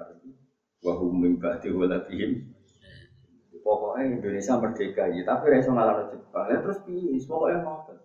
wa 0.84 0.94
hum 1.00 1.24
min 1.24 1.40
ba'di 1.40 1.72
walatihim. 1.72 2.44
Pokoknya 3.64 4.20
Indonesia 4.20 4.60
merdeka 4.60 5.08
ya, 5.08 5.24
tapi 5.24 5.48
ra 5.48 5.58
iso 5.64 5.72
ngalahno 5.72 6.12
Jepang. 6.12 6.46
Ya 6.52 6.58
terus 6.60 6.80
piye? 6.84 7.16
Pokoknya 7.24 7.64
ngoten. 7.64 7.98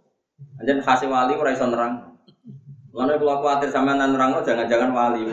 Anjen 0.63 0.79
hasil 0.79 1.11
wali 1.11 1.35
ora 1.35 1.51
iso 1.51 1.67
nerang. 1.67 2.15
Mana 2.95 3.19
kalau 3.19 3.43
khawatir 3.43 3.69
sama 3.75 3.99
nerang 3.99 4.39
jangan-jangan 4.47 4.95
wali. 4.95 5.27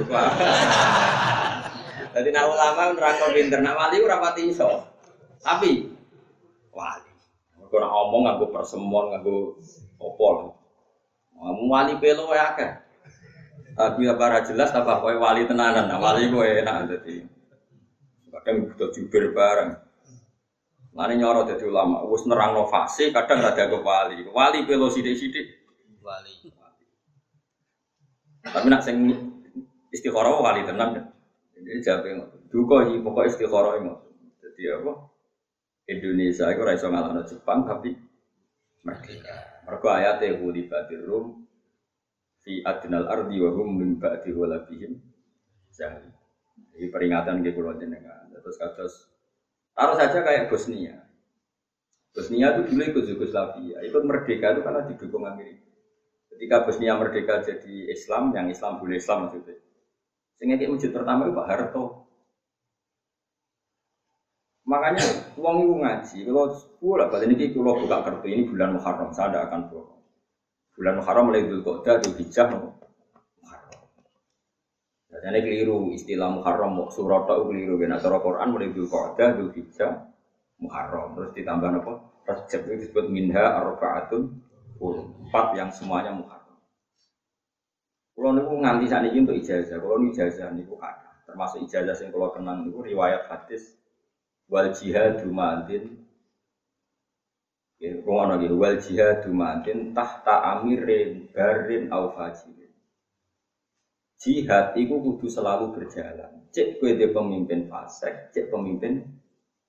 Jadi 2.15 2.29
nak 2.33 2.45
ulama 2.49 2.97
nerang 2.97 3.15
pinter, 3.37 3.61
nak 3.61 3.77
wali 3.77 4.01
ora 4.01 4.17
pati 4.17 4.49
iso. 4.49 4.81
Tapi 5.45 5.93
wali. 6.73 7.11
Nek 7.61 7.91
omong 7.91 8.21
nganggo 8.25 8.49
persemon, 8.49 9.13
nganggo 9.13 9.61
opol. 10.01 10.57
Ngomong 11.37 11.67
wali 11.69 11.93
pelo 12.01 12.31
ya 12.33 12.55
akeh. 12.55 12.71
Tapi 13.75 14.07
apa 14.07 14.41
jelas 14.47 14.71
apa 14.71 15.03
kowe 15.03 15.11
wali 15.19 15.43
tenanan. 15.43 15.91
Nah, 15.91 15.99
wali 15.99 16.31
kowe 16.31 16.47
enak 16.47 16.87
dadi. 16.87 17.34
Kadang 18.45 18.69
butuh 18.69 18.93
jubir 18.93 19.33
bareng. 19.33 19.73
Mane 20.93 21.17
nyoro 21.17 21.49
dadi 21.49 21.65
ulama, 21.65 22.05
wis 22.05 22.29
nerangno 22.29 22.69
fase, 22.69 23.09
kadang 23.09 23.41
rada 23.41 23.65
ke 23.65 23.81
wali. 23.81 24.21
Wali 24.29 24.69
pelo 24.69 24.87
sithik-sithik. 24.87 25.65
Wali. 26.05 26.53
Tapi 28.45 28.67
nak 28.69 28.85
sing 28.85 29.09
istikharah 29.89 30.37
wali 30.37 30.61
tenan. 30.61 31.09
Jadi 31.57 31.81
jawab 31.81 32.05
ngoten. 32.05 32.41
Duka 32.53 32.85
iki 32.85 33.01
pokoke 33.01 33.33
istikharah 33.33 33.81
ngoten. 33.81 34.13
Jadi 34.37 34.61
apa? 34.69 34.93
Indonesia 35.89 36.45
itu 36.53 36.61
raiso 36.61 36.87
ngalahno 36.93 37.25
Jepang 37.25 37.65
tapi 37.65 37.97
merdeka. 38.85 39.65
Mergo 39.65 39.89
ayate 39.89 40.37
huli 40.37 40.69
badir 40.69 41.01
rum 41.01 41.41
fi 42.45 42.61
adnal 42.61 43.09
ardi 43.09 43.41
wa 43.41 43.49
hum 43.49 43.69
min 43.81 43.97
ba'di 43.97 44.29
walabihim 44.29 45.01
jahil. 45.73 46.13
Jadi 46.75 46.91
peringatan 46.91 47.39
ke 47.39 47.55
pulau 47.55 47.79
jenengan. 47.79 48.27
Terus 48.35 48.59
kados 48.59 48.93
taruh 49.71 49.95
saja 49.95 50.19
kayak 50.21 50.51
Bosnia. 50.51 51.07
Bosnia 52.11 52.55
itu 52.55 52.61
dulu 52.71 52.83
ikut 52.83 53.03
Yugoslavia, 53.11 53.83
ikut 53.83 54.03
merdeka 54.03 54.55
itu 54.55 54.61
karena 54.63 54.87
didukung 54.87 55.23
Amerika. 55.27 55.67
Ketika 56.35 56.67
Bosnia 56.67 56.99
merdeka 56.99 57.43
jadi 57.43 57.91
Islam, 57.91 58.31
yang 58.35 58.47
Islam 58.51 58.79
boleh 58.79 58.99
Islam 58.99 59.27
maksudnya. 59.27 59.55
Sehingga 60.35 60.55
kayak 60.59 60.71
masjid 60.75 60.91
pertama 60.91 61.27
itu 61.27 61.33
Pak 61.35 61.47
Harto. 61.47 61.83
Makanya 64.65 65.03
uang 65.37 65.57
itu 65.63 65.75
ngaji. 65.79 66.17
Kalau 66.25 66.45
sepuluh 66.57 67.07
balik 67.07 67.29
ini 67.37 67.53
kalau 67.53 67.79
buka 67.79 67.97
kartu 68.01 68.27
ini 68.27 68.49
bulan 68.49 68.69
Muharram, 68.75 69.13
saya 69.13 69.29
tidak 69.31 69.43
akan 69.47 69.61
bohong. 69.69 70.01
Bulan 70.75 70.93
Muharram 70.99 71.23
mulai 71.29 71.41
hijab, 71.47 72.47
Muharram. 72.51 72.84
Jadi 75.23 75.39
keliru 75.43 75.93
istilah 75.95 76.27
Muharram, 76.31 76.75
surat 76.91 77.23
itu 77.29 77.43
keliru. 77.47 77.75
Karena 77.79 78.01
cara 78.01 78.17
Quran 78.19 78.47
mulai 78.51 78.71
dulu 78.73 78.87
kota, 78.89 79.35
dulu 79.35 79.49
hijab, 79.55 80.11
Muharram. 80.59 81.15
Terus 81.15 81.29
ditambah 81.35 81.69
apa? 81.83 81.93
Rajab 82.25 82.61
itu 82.65 82.73
disebut 82.89 83.05
minha 83.13 83.45
arbaatun 83.61 84.33
empat 84.81 85.47
yang 85.55 85.69
semuanya 85.71 86.11
Muharram. 86.11 86.57
Kalau 88.15 88.31
niku 88.31 88.53
nganti 88.63 88.85
saat 88.87 89.11
ini 89.11 89.27
untuk 89.27 89.37
ijazah, 89.37 89.75
kalau 89.75 89.99
ini 89.99 90.15
ijazah 90.15 90.47
niku 90.55 90.79
ada, 90.79 91.19
termasuk 91.27 91.67
ijazah 91.67 91.95
yang 91.99 92.15
kalau 92.15 92.31
kenang 92.31 92.63
niku 92.63 92.79
riwayat 92.79 93.27
hadis 93.27 93.75
wal 94.47 94.71
jihadu 94.71 95.27
ma'adin 95.29 95.99
Ya, 97.75 97.91
wal 98.07 98.79
jihadu 98.79 99.35
ma'adin 99.35 99.91
tahta 99.91 100.55
amirin 100.55 101.27
barin 101.35 101.91
au 101.91 102.07
fajirin. 102.15 102.64
Jihad 104.25 104.73
itu 104.73 104.97
kudu 104.97 105.29
selalu 105.29 105.69
berjalan. 105.69 106.49
Cek 106.49 106.81
kue 106.81 106.97
dia 106.97 107.13
pemimpin 107.13 107.69
fasik, 107.69 108.33
cek 108.33 108.49
pemimpin 108.49 109.05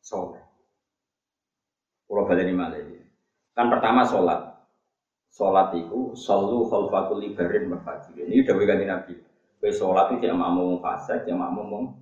soleh. 0.01 0.40
Kalau 2.09 2.25
balik 2.25 2.49
malah 2.57 2.81
Kan 3.53 3.69
pertama 3.69 4.09
sholat. 4.09 4.57
Sholat 5.29 5.77
itu 5.77 6.16
solu 6.16 6.64
khalfakul 6.73 7.21
libarin 7.21 7.69
mafajirin. 7.69 8.33
Ini 8.33 8.49
udah 8.49 8.64
ganti 8.64 8.85
Nabi. 8.88 9.14
Kue 9.61 9.69
sholat 9.69 10.16
itu 10.16 10.25
jangan 10.25 10.57
mau 10.57 10.81
fasik, 10.81 11.29
mau 11.37 11.92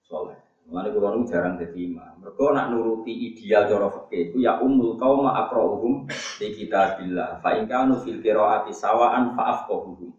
soleh. 0.00 0.48
Mengenai 0.68 0.92
kulo 0.92 1.08
nu 1.16 1.24
jarang 1.24 1.56
jadi 1.56 1.76
imam. 1.80 2.20
Mereka 2.20 2.44
nak 2.52 2.68
nuruti 2.68 3.08
ideal 3.08 3.64
cara 3.64 3.88
fikih 3.88 4.32
itu 4.32 4.36
ya 4.44 4.60
umul 4.60 5.00
kaum 5.00 5.24
akrauhum 5.24 6.04
di 6.36 6.52
kitabillah. 6.52 7.40
Fa 7.40 7.56
in 7.56 7.64
kanu 7.64 7.96
fil 8.04 8.20
qiraati 8.20 8.68
sawaan 8.68 9.32
fa 9.32 9.48
afqahuhum. 9.56 10.12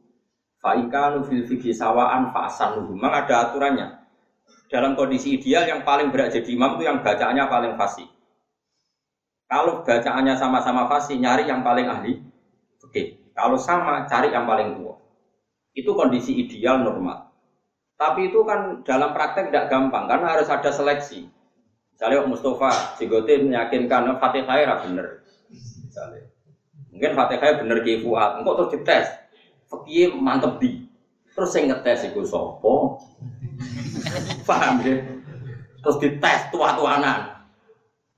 Fa 0.60 0.76
in 0.76 0.91
kanu 0.91 1.24
fil 1.24 1.48
fikhi 1.48 1.72
sawaan 1.72 2.36
fa 2.36 2.52
asanuhum. 2.52 3.00
Memang 3.00 3.26
ada 3.26 3.48
aturannya. 3.48 3.88
Dalam 4.69 4.93
kondisi 4.93 5.39
ideal 5.39 5.65
yang 5.65 5.82
paling 5.82 6.13
berat 6.13 6.36
jadi 6.36 6.52
imam 6.54 6.78
itu 6.78 6.86
yang 6.86 7.02
bacaannya 7.02 7.43
paling 7.50 7.74
fasih. 7.80 8.06
Kalau 9.50 9.82
bacaannya 9.82 10.38
sama-sama 10.38 10.86
fasih, 10.86 11.17
nyari 11.17 11.50
yang 11.50 11.65
paling 11.65 11.89
ahli. 11.89 12.22
Oke, 12.86 13.17
kalau 13.34 13.58
sama, 13.58 14.06
cari 14.06 14.30
yang 14.30 14.45
paling 14.45 14.78
tua. 14.78 14.93
Itu 15.74 15.98
kondisi 15.98 16.38
ideal 16.38 16.86
normal. 16.86 17.34
Tapi 17.98 18.30
itu 18.30 18.45
kan 18.45 18.86
dalam 18.86 19.12
praktek 19.12 19.50
tidak 19.50 19.67
gampang 19.74 20.06
karena 20.06 20.38
harus 20.38 20.48
ada 20.48 20.69
seleksi. 20.69 21.28
Misalnya 21.91 22.24
Mustafa 22.30 22.95
Jigote 22.95 23.43
meyakinkan 23.43 24.08
Fatihah 24.24 24.88
bener. 24.88 25.26
Misalnya. 25.84 26.32
Mungkin 26.93 27.12
Fatihah 27.12 27.60
bener 27.60 27.84
ki 27.84 28.06
Fuad, 28.06 28.39
engkau 28.39 28.56
terus 28.56 28.72
dites. 28.80 29.08
Fakih 29.69 30.17
mantep 30.17 30.58
di. 30.58 30.84
Terus 31.32 31.49
saya 31.53 31.69
ngetes 31.69 32.10
itu 32.10 32.25
sopo. 32.25 32.99
Paham 34.49 34.82
ya? 34.82 34.97
Terus 35.79 35.97
dites 36.01 36.41
tua-tuanan. 36.51 37.39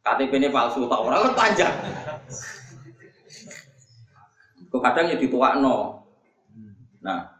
KTP 0.02 0.32
ini 0.42 0.50
palsu 0.50 0.90
tak 0.90 0.98
orang 0.98 1.30
kan 1.30 1.34
panjang. 1.38 1.76
Kadang 4.72 5.14
ya 5.14 5.18
dituakno. 5.20 6.02
Nah, 7.06 7.32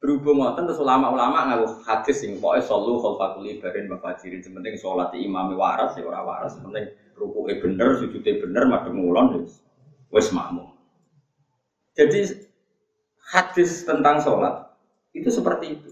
berhubung 0.00 0.40
ngoten 0.40 0.64
terus 0.64 0.80
ulama-ulama 0.80 1.52
ngaku 1.52 1.84
hadis 1.84 2.24
sing 2.24 2.40
pokoke 2.40 2.64
sallu 2.64 2.96
khalfatul 3.04 3.44
ibarin 3.44 3.84
bafajirin 3.84 4.40
penting 4.40 4.80
salat 4.80 5.12
imam 5.12 5.52
waras 5.60 5.92
ya 5.92 6.08
ora 6.08 6.24
waras 6.24 6.56
penting 6.56 6.88
rukuke 7.20 7.60
bener 7.60 8.00
sujude 8.00 8.40
bener 8.40 8.64
madhep 8.64 8.96
ngulon 8.96 9.44
wis 9.44 9.60
wis 10.08 10.32
makmum 10.32 10.72
jadi 11.92 12.32
hadis 13.30 13.86
tentang 13.86 14.18
sholat 14.18 14.74
itu 15.14 15.30
seperti 15.30 15.78
itu 15.78 15.90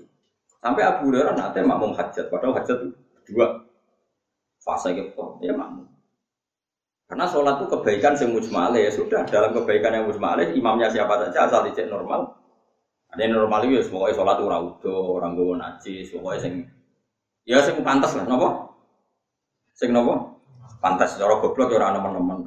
sampai 0.59 0.83
Abu 0.83 1.11
Hurairah 1.11 1.39
nanti 1.39 1.63
makmum 1.63 1.95
hajat 1.95 2.27
padahal 2.27 2.59
hajat 2.59 2.79
dua 3.31 3.63
fase 4.59 4.93
gitu 4.99 5.39
ya 5.41 5.55
makmum 5.55 5.87
karena 7.09 7.25
sholat 7.31 7.63
itu 7.63 7.67
kebaikan 7.73 8.19
yang 8.19 8.31
mujmale 8.35 8.79
ya 8.83 8.91
sudah 8.91 9.23
dalam 9.25 9.55
kebaikan 9.55 9.95
yang 9.95 10.05
mujmale 10.11 10.53
imamnya 10.53 10.91
siapa 10.91 11.15
saja 11.25 11.47
asal 11.47 11.65
dicek 11.65 11.87
normal 11.87 12.39
ada 13.09 13.21
yang 13.25 13.41
normal 13.41 13.65
itu, 13.65 13.81
ya, 13.81 13.83
pokoknya 13.89 14.17
sholat 14.21 14.39
ora 14.45 14.59
udo, 14.61 15.17
orang 15.17 15.33
gue 15.33 15.57
najis, 15.57 16.13
pokoknya 16.13 16.41
sing 16.45 16.55
ya 17.49 17.65
sing 17.65 17.81
pantas 17.81 18.13
lah, 18.13 18.29
nopo? 18.29 18.77
Sing 19.73 19.97
nopo? 19.97 20.45
Pantas, 20.79 21.17
cara 21.17 21.41
goblok 21.41 21.73
ya 21.73 21.81
orang 21.81 21.97
teman-teman. 21.99 22.39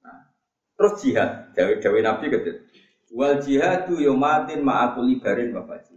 Nah, 0.00 0.16
terus 0.78 0.92
jihad, 1.02 1.50
Dewi 1.58 1.82
Dewi 1.82 2.00
Nabi 2.06 2.30
gitu. 2.30 2.50
Wal 3.10 3.42
jihadu 3.42 3.98
yomatin 3.98 4.62
ma'akuli 4.62 5.18
barin 5.18 5.50
bapak 5.50 5.90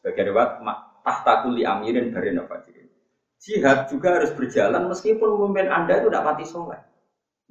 Sebagai 0.00 0.32
lewat 0.32 0.64
tahta 1.04 1.44
kuli 1.44 1.64
amirin 1.64 2.08
barin 2.12 2.40
bapak 2.40 2.64
Jihad 3.44 3.92
juga 3.92 4.16
harus 4.16 4.32
berjalan 4.32 4.88
meskipun 4.88 5.28
pemimpin 5.36 5.68
anda 5.68 6.00
itu 6.00 6.08
tidak 6.08 6.24
pati 6.32 6.44
soleh. 6.48 6.80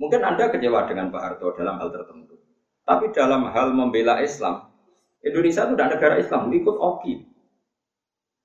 Mungkin 0.02 0.26
anda 0.26 0.49
kecewa 0.49 0.89
dengan 0.89 1.13
Pak 1.13 1.21
Harto 1.21 1.54
dalam 1.54 1.78
hal 1.78 1.93
tertentu. 1.93 2.34
Tapi 2.82 3.13
dalam 3.13 3.45
hal 3.54 3.78
membela 3.78 4.17
Islam, 4.26 4.73
Indonesia 5.21 5.69
itu 5.69 5.78
tidak 5.78 5.89
negara 5.93 6.15
Islam, 6.17 6.49
ikut 6.49 6.76
OKI. 6.82 7.13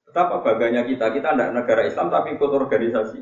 Betapa 0.05 0.45
bangganya 0.45 0.85
kita, 0.85 1.09
kita 1.09 1.33
tidak 1.33 1.51
negara 1.57 1.83
Islam 1.89 2.13
tapi 2.13 2.37
ikut 2.37 2.51
organisasi 2.53 3.21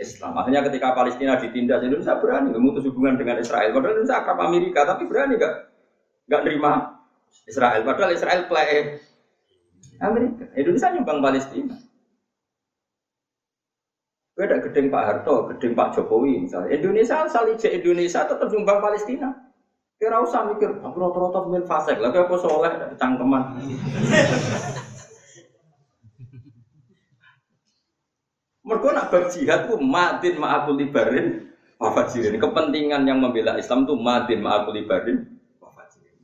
Islam. 0.00 0.32
Makanya 0.32 0.64
ketika 0.72 0.96
Palestina 0.96 1.36
ditindas, 1.36 1.84
Indonesia 1.84 2.16
berani 2.16 2.56
memutus 2.56 2.88
hubungan 2.88 3.20
dengan 3.20 3.36
Israel. 3.36 3.68
Padahal 3.76 4.00
Indonesia 4.00 4.16
akrab 4.16 4.40
Amerika, 4.48 4.88
tapi 4.88 5.04
berani 5.04 5.36
nggak 5.36 5.54
nggak 6.28 6.42
nerima 6.44 7.00
Israel. 7.48 7.82
Padahal 7.82 8.12
Israel 8.12 8.44
play 8.46 9.00
Amerika. 9.98 10.44
Indonesia 10.54 10.92
nyumbang 10.94 11.24
Palestina. 11.24 11.74
Beda 14.38 14.62
gedeng 14.62 14.86
Pak 14.86 15.02
Harto, 15.02 15.50
gedeng 15.50 15.74
Pak 15.74 15.98
Jokowi 15.98 16.46
misalnya. 16.46 16.70
Indonesia 16.70 17.26
asal 17.26 17.50
Indonesia 17.50 18.22
tetap 18.22 18.46
nyumbang 18.46 18.78
Palestina. 18.78 19.34
Kira 19.98 20.22
usah 20.22 20.46
mikir, 20.46 20.78
aku 20.78 20.94
rata-rata 20.94 21.42
pemain 21.42 21.66
fasek, 21.66 21.98
lagi 21.98 22.22
aku 22.22 22.38
soleh, 22.38 22.70
ada 22.70 22.94
cangkeman. 22.94 23.58
Mereka 28.68 28.88
nak 28.94 29.10
berjihad 29.10 29.66
itu 29.66 29.74
madin 29.82 30.38
ma'akul 30.38 30.78
libarin 30.78 31.50
wafajirin. 31.82 32.38
Kepentingan 32.38 33.10
yang 33.10 33.18
membela 33.18 33.58
Islam 33.58 33.90
itu 33.90 33.98
madin 33.98 34.38
ma'akul 34.38 34.76
libarin 34.78 35.24
wafajirin. 35.24 35.37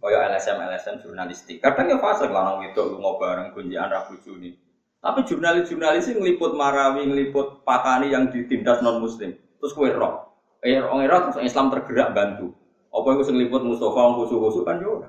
Kaya 0.04 0.28
LSM 0.36 0.60
LSM 0.60 1.00
jurnalistik. 1.00 1.64
Kadang 1.64 1.88
ya 1.88 1.96
fasek 1.96 2.28
lanang 2.28 2.60
itu 2.68 2.76
lu 2.76 3.00
mau 3.00 3.16
bareng 3.16 3.56
kunjian 3.56 3.88
rabu 3.88 4.20
juni. 4.20 4.52
Tapi 5.00 5.24
jurnalis-jurnalis 5.24 6.12
ini 6.12 6.20
ngeliput 6.20 6.52
Marawi, 6.52 7.08
ngeliput 7.08 7.64
Patani 7.64 8.12
yang 8.12 8.28
ditindas 8.28 8.84
non 8.84 9.00
Muslim. 9.00 9.32
Terus 9.32 9.72
kue 9.72 9.88
roh, 9.88 10.28
eh 10.60 10.76
orang 10.76 11.32
terus 11.32 11.40
Islam 11.48 11.72
tergerak 11.72 12.12
bantu. 12.12 12.52
Apa 12.92 13.16
yang 13.16 13.24
sing 13.24 13.36
liput 13.40 13.64
Mustafa 13.64 14.12
khusus-khusus 14.20 14.64
kan 14.68 14.76
juga. 14.76 15.08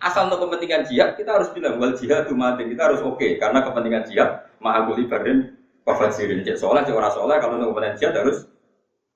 Asal 0.00 0.32
untuk 0.32 0.48
kepentingan 0.48 0.88
jihad 0.88 1.20
kita 1.20 1.36
harus 1.36 1.52
bilang 1.52 1.76
wal 1.76 1.92
jihad 1.92 2.24
mati 2.32 2.64
kita 2.64 2.82
harus 2.88 3.04
oke 3.04 3.20
okay, 3.20 3.36
karena 3.36 3.60
kepentingan 3.60 4.08
jihad 4.08 4.48
ma'akuli 4.56 5.04
barin 5.04 5.52
wafat 5.84 6.16
sirin 6.16 6.40
cek 6.40 6.56
soleh 6.56 6.80
cek 6.80 6.96
orang 6.96 7.12
kalau 7.12 7.60
untuk 7.60 7.76
kepentingan 7.76 7.96
jihad 8.00 8.14
harus 8.16 8.48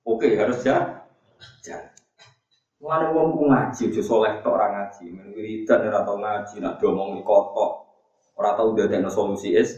oke 0.05 0.20
okay, 0.20 0.37
harus 0.37 0.61
jalan. 0.61 1.93
Mulane 2.85 3.16
wong 3.16 3.32
ku 3.32 3.49
ngaji 3.49 3.82
aja 3.89 4.03
soleh 4.05 4.45
tok 4.45 4.61
ora 4.61 4.68
ngaji, 4.68 5.09
men 5.16 5.32
wiridan 5.32 5.89
ora 5.89 6.05
tau 6.05 6.20
ngaji, 6.20 6.61
nak 6.61 6.76
diomong 6.76 7.24
kotok, 7.24 7.72
ora 8.37 8.53
tau 8.53 8.76
dadekno 8.76 9.09
solusi 9.09 9.57
is. 9.57 9.72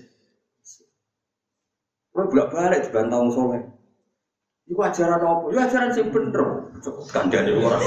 Kowe 2.11 2.27
bolak-balik 2.27 2.91
dibantah 2.91 3.23
wong 3.23 3.31
soleh. 3.31 3.63
Iku 4.67 4.83
ajaran 4.83 5.23
apa? 5.23 5.47
Ya 5.55 5.71
ajaran 5.71 5.95
sing 5.95 6.11
bener. 6.11 6.75
Kandhane 7.15 7.55
ora. 7.55 7.79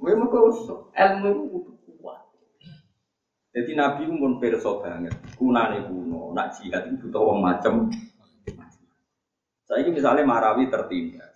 Kowe 0.00 0.12
mengko 0.16 0.38
ilmu 0.96 1.30
iku 1.52 1.92
kuat. 2.00 2.24
Jadi 3.52 3.76
Nabi 3.76 4.08
pun 4.08 4.40
perso 4.40 4.80
banget, 4.80 5.12
kunane 5.36 5.84
kuno, 5.84 6.32
nak 6.32 6.56
jihad 6.56 6.88
itu 6.88 7.04
butuh 7.04 7.20
wong 7.20 7.44
macem. 7.44 7.92
Saya 9.68 9.88
misalnya 9.92 10.24
Marawi 10.24 10.72
tertindas, 10.72 11.31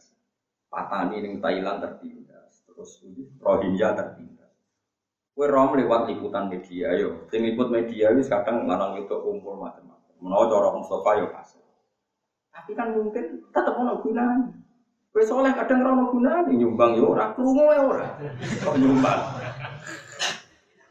Patani 0.76 1.24
ning 1.24 1.40
Thailand 1.40 1.80
tertindas, 1.80 2.60
terus 2.68 3.00
Rohingya 3.40 3.96
tertindas. 3.96 4.52
Kue 5.32 5.48
rom 5.48 5.72
lewat 5.72 6.12
liputan 6.12 6.52
media, 6.52 6.92
yo. 7.00 7.24
Tim 7.32 7.48
liput 7.48 7.72
media 7.72 8.12
itu 8.12 8.28
kadang 8.28 8.68
lanang 8.68 9.00
itu 9.00 9.16
kumpul 9.16 9.56
macam-macam. 9.56 10.12
Menawa 10.20 10.52
cara 10.52 10.68
Mustafa 10.76 11.10
yo 11.16 11.26
kasih. 11.32 11.64
Tapi 12.52 12.72
kan 12.76 12.92
mungkin 12.92 13.40
tetap 13.48 13.72
ono 13.80 14.04
gunanya. 14.04 14.52
Kue 15.16 15.24
soleh 15.24 15.56
kadang 15.56 15.80
ora 15.80 15.96
ono 15.96 16.04
gunanya, 16.12 16.52
nyumbang 16.52 16.92
yo 17.00 17.16
ora, 17.16 17.32
krungu 17.32 17.72
ya 17.72 17.80
ora. 17.80 18.06
Kok 18.60 18.76
nyumbang? 18.76 19.20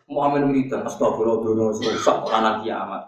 Muhammad 0.09 0.49
wiridan 0.49 0.85
astagfirullah 0.85 1.41
dunia 1.45 1.73
rusak 1.73 2.17
orang 2.25 2.65
kiamat. 2.65 3.05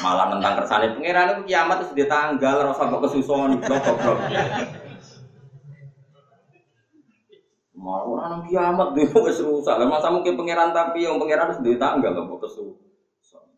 Malah 0.00 0.36
tentang 0.36 0.64
kersane 0.64 0.96
pangeran 0.96 1.28
itu 1.40 1.42
kiamat 1.52 1.76
itu 1.84 1.92
dia 1.96 2.08
tanggal 2.08 2.68
rasa 2.68 2.88
kok 2.88 3.00
kesusuan 3.04 3.56
blok 3.60 3.84
blok. 4.00 4.18
Malah 7.80 8.04
orang 8.04 8.44
kiamat 8.44 8.92
dia 8.92 9.08
wis 9.24 9.40
rusak. 9.40 9.80
Lah 9.80 9.88
masa 9.88 10.12
mungkin 10.12 10.36
pangeran 10.36 10.76
tapi 10.76 11.08
yang 11.08 11.16
pangeran 11.16 11.56
itu 11.56 11.60
dia 11.64 11.80
tanggal 11.80 12.12
kok 12.12 12.38
kesusuan. 12.44 13.48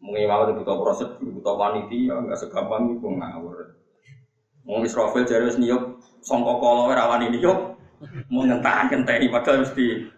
Mungkin 0.00 0.24
malah 0.24 0.56
butuh 0.56 0.76
proses, 0.80 1.08
butuh 1.20 1.54
panitia, 1.60 2.16
nggak 2.24 2.40
segampang 2.40 2.96
itu 2.96 3.04
ngawur. 3.04 3.76
Mau 4.64 4.80
Israfil 4.80 5.28
jadi 5.28 5.44
wis 5.44 5.60
niup 5.60 6.00
songkok 6.24 6.58
kolo 6.58 6.88
rawan 6.88 7.28
ini 7.28 7.44
yuk. 7.44 7.76
Mau 8.32 8.44
ngentah 8.44 8.88
ngenteni 8.88 9.28
padahal 9.28 9.64
mesti 9.64 10.16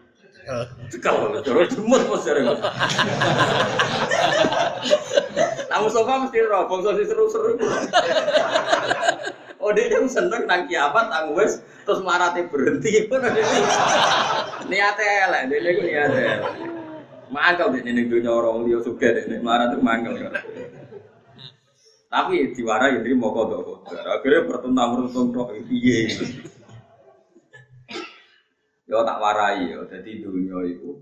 Cekal, 0.88 1.44
terus 1.44 1.76
jemut 1.76 2.08
dari 2.24 2.40
bos. 2.40 2.56
Nah 5.68 5.78
Mustafa 5.84 6.24
mesti 6.24 6.38
bangsa 6.48 6.90
si 6.96 7.04
seru-seru. 7.04 7.60
Oh 9.68 9.76
dia 9.76 9.84
yang 9.92 10.08
seneng 10.08 10.48
nang 10.48 10.64
kiamat, 10.64 11.12
nang 11.12 11.36
wes, 11.36 11.60
terus 11.84 12.00
marate 12.00 12.48
berhenti 12.48 13.04
pun 13.04 13.20
ada 13.20 13.36
niatnya 14.64 15.28
lah, 15.28 15.44
dia 15.44 15.60
itu 15.60 15.82
niatnya. 15.84 16.40
Mangkal 17.28 17.76
di 17.76 17.84
sini 17.84 18.08
dunia 18.08 18.32
orang 18.32 18.64
dia 18.64 18.80
suka 18.80 19.12
deh, 19.12 19.28
marah 19.44 19.68
tuh 19.68 19.84
mangkal. 19.84 20.16
Tapi 22.08 22.56
diwarai 22.56 23.04
ini 23.04 23.12
mau 23.12 23.28
kodok 23.28 23.84
kodok, 23.84 24.08
akhirnya 24.08 24.48
pertuntang 24.48 25.04
pertuntang 25.04 25.52
iya. 25.68 26.16
Yo 28.88 29.04
tak 29.04 29.20
warai 29.20 29.68
yo, 29.68 29.84
jadi 29.84 30.24
dunia 30.24 30.64
itu 30.64 30.96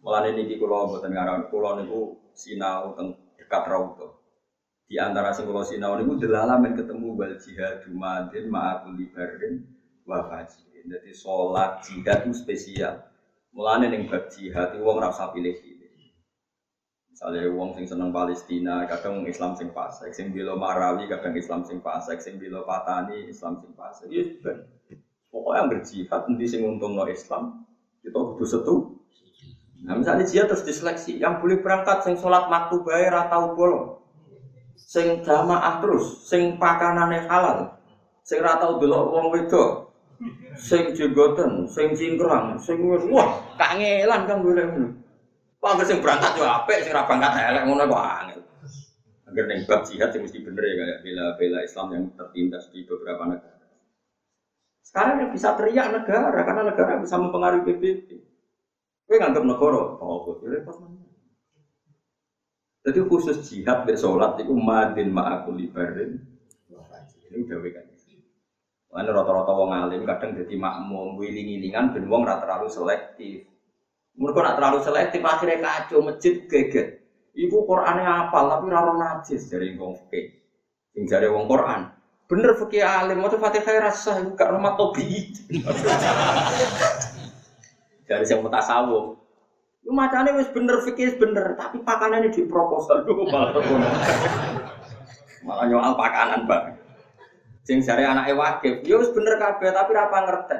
Mulane 0.00 0.32
niki 0.32 0.56
kula 0.56 0.88
mboten 0.88 1.12
ngaran 1.12 1.46
kula 1.52 1.78
niku 1.78 2.16
sinau 2.32 2.96
teng 2.96 3.14
dekat 3.36 3.68
rauto. 3.68 4.21
Di 4.92 5.00
antara 5.00 5.32
sing 5.32 5.48
kula 5.48 5.64
sinau 5.64 5.96
niku 5.96 6.20
delalamen 6.20 6.76
ketemu 6.76 7.16
wal 7.16 7.32
jihad 7.40 7.80
madin 7.96 8.52
ma'akul 8.52 8.92
libarin 8.92 9.64
wa 10.04 10.20
fajrin. 10.28 10.84
Dadi 10.84 11.16
salat 11.16 11.80
jihad 11.80 12.28
itu 12.28 12.36
spesial. 12.36 13.00
Mulane 13.56 13.88
ning 13.88 14.04
bab 14.04 14.28
jihad 14.28 14.76
wong 14.76 15.00
ora 15.00 15.08
usah 15.08 15.32
pilih-pilih. 15.32 15.96
Misalnya 17.08 17.48
wong 17.56 17.72
sing 17.72 17.88
seneng 17.88 18.12
Palestina, 18.12 18.84
kadang 18.84 19.24
Islam 19.24 19.56
sing 19.56 19.72
fasik, 19.72 20.12
sing 20.12 20.28
bela 20.28 20.60
Marawi, 20.60 21.08
kadang 21.08 21.40
Islam 21.40 21.64
sing 21.64 21.80
fasik, 21.80 22.20
sing 22.20 22.36
bela 22.36 22.60
Patani, 22.60 23.32
Islam 23.32 23.64
sing 23.64 23.72
fasik. 23.72 24.12
Ya 24.12 24.28
ben. 24.44 24.68
Pokoknya 25.32 25.56
yang 25.56 25.68
berjihad 25.72 26.20
nanti 26.28 26.44
sing 26.44 26.68
untung 26.68 27.00
no 27.00 27.08
Islam, 27.08 27.64
kita 28.04 28.20
kudu 28.20 28.44
setu. 28.44 29.00
Nah 29.88 29.96
misalnya 29.96 30.28
jihad 30.28 30.52
terus 30.52 30.68
diseleksi, 30.68 31.16
yang 31.16 31.40
boleh 31.40 31.64
berangkat 31.64 32.04
sing 32.04 32.20
sholat 32.20 32.52
maktu 32.52 32.84
bayar 32.84 33.24
atau 33.24 33.56
bolong, 33.56 34.01
sing 34.86 35.22
jamaah 35.22 35.78
terus, 35.78 36.26
sing 36.26 36.58
pakanane 36.58 37.24
halal, 37.30 37.70
sing 38.26 38.42
ratau 38.42 38.82
delok 38.82 39.04
wong 39.14 39.26
wedok, 39.30 39.94
sing 40.58 40.92
jenggoten, 40.92 41.66
sing 41.70 41.94
cingkrang, 41.94 42.58
sing 42.58 42.82
wis 42.82 43.06
wah 43.08 43.40
kangelan 43.56 44.26
kan 44.26 44.38
boleh 44.42 44.64
ngono. 44.66 44.88
Wah 45.62 45.78
sing 45.86 46.02
berangkat 46.02 46.34
yo 46.38 46.44
apik, 46.44 46.82
sing 46.82 46.92
ra 46.92 47.06
berangkat 47.06 47.32
elek 47.38 47.64
ngono 47.66 47.84
kok 47.86 48.02
angel. 48.02 48.40
Agar 49.30 49.44
ning 49.48 49.60
bab 49.64 49.80
jihad 49.86 50.10
sing 50.10 50.26
mesti 50.26 50.38
bener 50.42 50.62
ya 50.66 50.74
kayak 50.76 50.98
bela-bela 51.06 51.58
Islam 51.62 51.86
yang 51.94 52.04
tertindas 52.18 52.68
di 52.74 52.84
beberapa 52.84 53.22
negara. 53.30 53.64
Sekarang 54.82 55.24
yang 55.24 55.30
bisa 55.32 55.56
teriak 55.56 55.88
negara, 55.88 56.36
karena 56.44 56.68
negara 56.68 57.00
bisa 57.00 57.16
mempengaruhi 57.16 57.64
PBB. 57.64 58.08
Gue 59.08 59.16
nganggap 59.16 59.40
negara, 59.48 59.96
oh 60.04 60.36
repot? 60.44 60.76
Jadi 62.82 62.98
khusus 63.06 63.38
jihad 63.46 63.86
be 63.86 63.94
sholat 63.94 64.42
itu 64.42 64.50
madin 64.58 65.14
ma'akul 65.14 65.54
libarin. 65.54 66.18
Ini 67.32 67.48
udah 67.48 67.58
kan. 67.72 67.84
Mana 68.92 69.08
rata-rata 69.08 69.52
wong 69.56 69.72
alim 69.72 70.04
kadang 70.04 70.36
jadi 70.36 70.52
makmum, 70.52 71.16
wiling-wilingan 71.16 71.96
ben 71.96 72.04
wong 72.12 72.28
rata 72.28 72.44
terlalu 72.44 72.68
selektif. 72.68 73.48
Mereka 74.12 74.38
nak 74.44 74.56
terlalu 74.60 74.78
selektif 74.84 75.24
akhirnya 75.24 75.64
kacau 75.64 76.04
masjid 76.04 76.44
geget. 76.44 77.00
Ibu 77.32 77.64
Qurannya 77.64 78.28
apal 78.28 78.52
tapi 78.52 78.68
raro 78.68 79.00
najis 79.00 79.48
dari 79.48 79.72
wong 79.80 79.96
fikih. 79.96 80.36
Sing 80.92 81.08
jare 81.08 81.32
wong 81.32 81.48
Quran. 81.48 81.88
Bener 82.28 82.52
fikih 82.52 82.84
alim, 82.84 83.24
mau 83.24 83.32
Fatihah 83.32 83.88
rasa 83.88 84.20
iku 84.20 84.36
gak 84.36 84.52
rumah 84.52 84.76
tobi. 84.76 85.32
Dari 88.04 88.24
yang 88.30 88.44
mutasawuf. 88.44 89.21
Lu 89.82 89.90
macane 89.90 90.30
wis 90.38 90.46
bener 90.54 90.78
fikih 90.86 91.18
bener, 91.18 91.58
tapi 91.58 91.82
pakanannya 91.82 92.30
di 92.30 92.46
proposal 92.46 93.02
dulu 93.02 93.26
malah 93.26 93.58
malah 95.42 95.64
nyoal 95.66 95.98
pakanan 95.98 96.46
bang. 96.46 96.78
Sing 97.66 97.82
jare 97.82 98.06
anake 98.06 98.34
wakif, 98.34 98.86
ya 98.86 98.98
wis 98.98 99.10
bener 99.10 99.38
kabeh 99.42 99.74
tapi 99.74 99.90
ra 99.94 100.06
ngerti. 100.06 100.58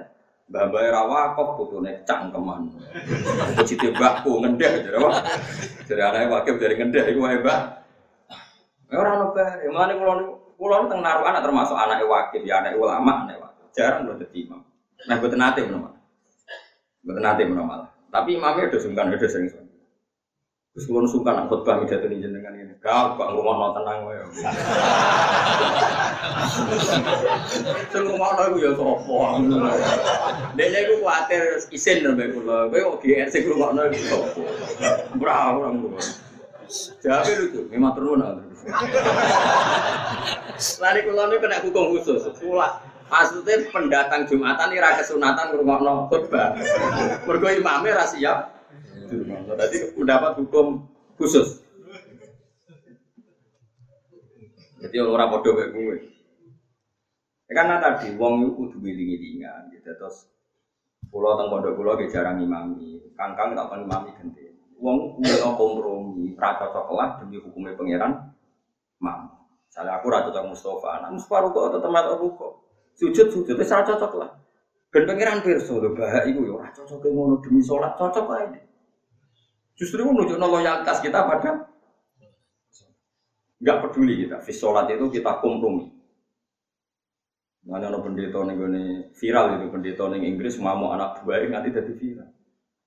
Mbah 0.50 0.62
Mbah 0.74 0.82
ra 0.90 1.02
wakif 1.06 1.48
putune 1.54 2.02
cangkeman. 2.02 2.74
Cite 3.62 3.94
mbahku 3.94 4.42
ngendeh 4.42 4.90
jare 4.90 4.96
apa? 4.98 5.10
Jare 5.86 6.02
anake 6.02 6.26
wakif 6.26 6.54
dari 6.58 6.74
ngendeh 6.78 7.02
iku 7.14 7.22
wae 7.22 7.38
mbah. 7.38 7.60
Ora 8.92 9.10
ono 9.16 9.26
bae, 9.32 9.70
mulane 9.70 9.96
kula 9.96 10.12
niku 10.18 10.32
kula 10.58 10.84
teng 10.90 11.00
naruhan 11.00 11.38
termasuk 11.40 11.78
anake 11.78 12.04
wakif, 12.10 12.42
ya 12.42 12.58
anak 12.58 12.74
ulama, 12.74 13.24
anak 13.24 13.38
wakif. 13.38 13.66
Jarang 13.72 14.04
lho 14.04 14.18
dadi 14.18 14.44
imam. 14.44 14.60
Nah, 15.08 15.14
mboten 15.16 15.38
nate 15.40 15.60
menawa. 15.64 15.90
Mboten 17.06 17.22
nate 17.22 17.42
menawa. 17.46 17.91
Tapi 18.12 18.36
imamnya 18.36 18.68
udah 18.68 18.80
sungkan, 18.84 19.08
udah 19.08 19.24
sering 19.24 19.48
sungkan. 19.48 19.72
Terus 20.72 20.88
kulon 20.88 21.04
sungkan 21.04 21.36
nak 21.36 21.52
khotbah 21.52 21.84
midat 21.84 22.00
ini 22.08 22.24
jenengan 22.24 22.56
ini. 22.56 22.72
Gak, 22.80 23.20
gak 23.20 23.28
ngomong 23.28 23.60
no 23.60 23.76
tenang 23.76 24.08
wae. 24.08 24.24
Sing 27.92 28.08
ngomong 28.08 28.32
no 28.36 28.56
ya 28.56 28.72
sopo. 28.72 29.36
Dene 30.56 30.78
iku 30.80 31.04
kuwatir 31.04 31.60
isin 31.68 32.08
nembe 32.08 32.32
kula. 32.32 32.72
Kowe 32.72 32.80
kok 32.80 33.04
GR 33.04 33.28
sing 33.28 33.44
ngrungokno 33.44 33.92
iku 33.92 34.00
sopo. 34.08 34.48
Ora 35.20 35.60
ora 35.60 35.68
ngono. 35.76 36.00
Jawabe 37.04 37.32
lucu, 37.36 37.68
memang 37.68 37.92
turun 37.92 38.24
Lari 40.80 41.04
kula 41.04 41.28
niku 41.28 41.44
kena 41.44 41.60
hukum 41.60 42.00
khusus. 42.00 42.32
Kula 42.40 42.80
Maksudnya 43.12 43.68
pendatang 43.68 44.24
Jumatan 44.24 44.72
ini 44.72 44.80
rakyat 44.80 45.04
sunatan 45.04 45.52
ngurungokno 45.52 46.08
khutbah. 46.08 46.56
Mergo 47.28 47.48
imame 47.52 47.92
ra 47.92 48.08
siap. 48.08 48.56
Jadi 48.88 49.92
mendapat 49.92 50.40
hukum 50.40 50.88
khusus. 51.20 51.60
Jadi 54.80 54.96
orang 54.96 55.28
bodoh 55.28 55.52
kayak 55.52 55.76
gue. 55.76 55.96
Ya, 57.46 57.52
karena 57.52 57.84
tadi 57.84 58.16
wong 58.16 58.48
itu 58.48 58.50
kudu 58.56 58.76
wiling-wilingan 58.80 59.68
gitu 59.76 59.92
terus 59.92 60.24
pulau 61.12 61.36
teng 61.36 61.52
pondok 61.52 61.76
pulau 61.76 62.00
ge 62.00 62.08
jarang 62.08 62.40
imami. 62.40 63.12
Kangkang 63.12 63.52
tak 63.52 63.68
pernah 63.68 63.84
imami 63.92 64.10
gede. 64.16 64.56
Wong 64.80 65.20
udah 65.20 65.52
kompromi, 65.52 66.32
ra 66.40 66.56
cocok 66.56 66.88
lah 66.96 67.20
demi 67.20 67.36
hukumnya 67.36 67.76
pangeran. 67.76 68.32
Mam. 69.04 69.28
Misalnya 69.68 70.00
aku 70.00 70.08
ra 70.08 70.24
cocok 70.24 70.48
Mustafa, 70.48 71.04
nah 71.04 71.10
Mustafa 71.12 71.44
ruko 71.44 71.60
atau 71.68 71.78
teman 71.84 72.08
ruko 72.16 72.71
sujud 73.02 73.26
sujud 73.34 73.56
itu 73.58 73.66
cocok 73.66 74.12
lah. 74.22 74.30
Dan 74.92 75.08
pangeran 75.08 75.42
pirsa 75.42 75.74
lho 75.74 75.90
bahak 75.96 76.30
iku 76.30 76.46
ya 76.46 76.70
cocok 76.70 77.02
ngono 77.10 77.42
demi 77.42 77.58
sholat 77.58 77.98
cocok 77.98 78.26
ae 78.38 78.60
justru 79.74 80.04
menunjukkan 80.06 80.46
loyalitas 80.46 81.00
kita 81.02 81.26
pada 81.26 81.66
nggak 83.58 83.78
peduli 83.88 84.26
kita 84.26 84.38
fi 84.38 84.52
sholat 84.54 84.86
itu 84.90 85.06
kita 85.10 85.42
kompromi. 85.42 85.90
Mana 87.62 87.94
ono 87.94 88.02
pendeta 88.02 88.42
gone 88.42 89.14
viral 89.14 89.62
itu 89.62 89.66
pendeta 89.70 90.04
ning 90.10 90.26
Inggris 90.26 90.58
ngamuk 90.58 90.98
anak 90.98 91.22
buah 91.22 91.46
nganti 91.46 91.70
dadi 91.70 91.94
viral. 91.94 92.30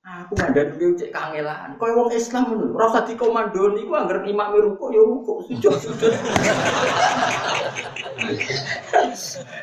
Aku 0.06 0.38
mandani 0.38 0.70
kuwi 0.78 0.94
cek 1.02 1.10
kangelan. 1.10 1.74
Kaya 1.82 1.98
wong 1.98 2.14
Islam 2.14 2.54
ngono, 2.54 2.78
ora 2.78 2.94
usah 2.94 3.10
dikomandoni 3.10 3.90
ku 3.90 3.94
anggere 3.98 4.22
imam 4.30 4.54
ruko 4.54 4.94
ya 4.94 5.02
ruko, 5.02 5.42
sujud 5.50 5.74
sujud. 5.82 6.14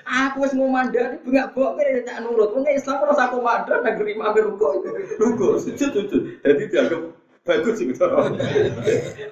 Aku 0.02 0.42
wis 0.42 0.50
ngomandani 0.58 1.22
bengak 1.22 1.54
bok 1.54 1.78
kene 1.78 2.02
tak 2.02 2.26
nurut. 2.26 2.50
Wong 2.58 2.66
Islam 2.66 3.06
ora 3.06 3.14
usah 3.14 3.30
komandon 3.30 3.86
anggere 3.86 4.10
imam 4.18 4.34
ruko, 4.34 4.82
ruko 5.22 5.62
sujud 5.62 5.90
sujud. 5.94 6.22
Dadi 6.42 6.66
dianggap 6.66 7.02
bagus 7.46 7.78
sih 7.78 7.86
gitu. 7.94 8.02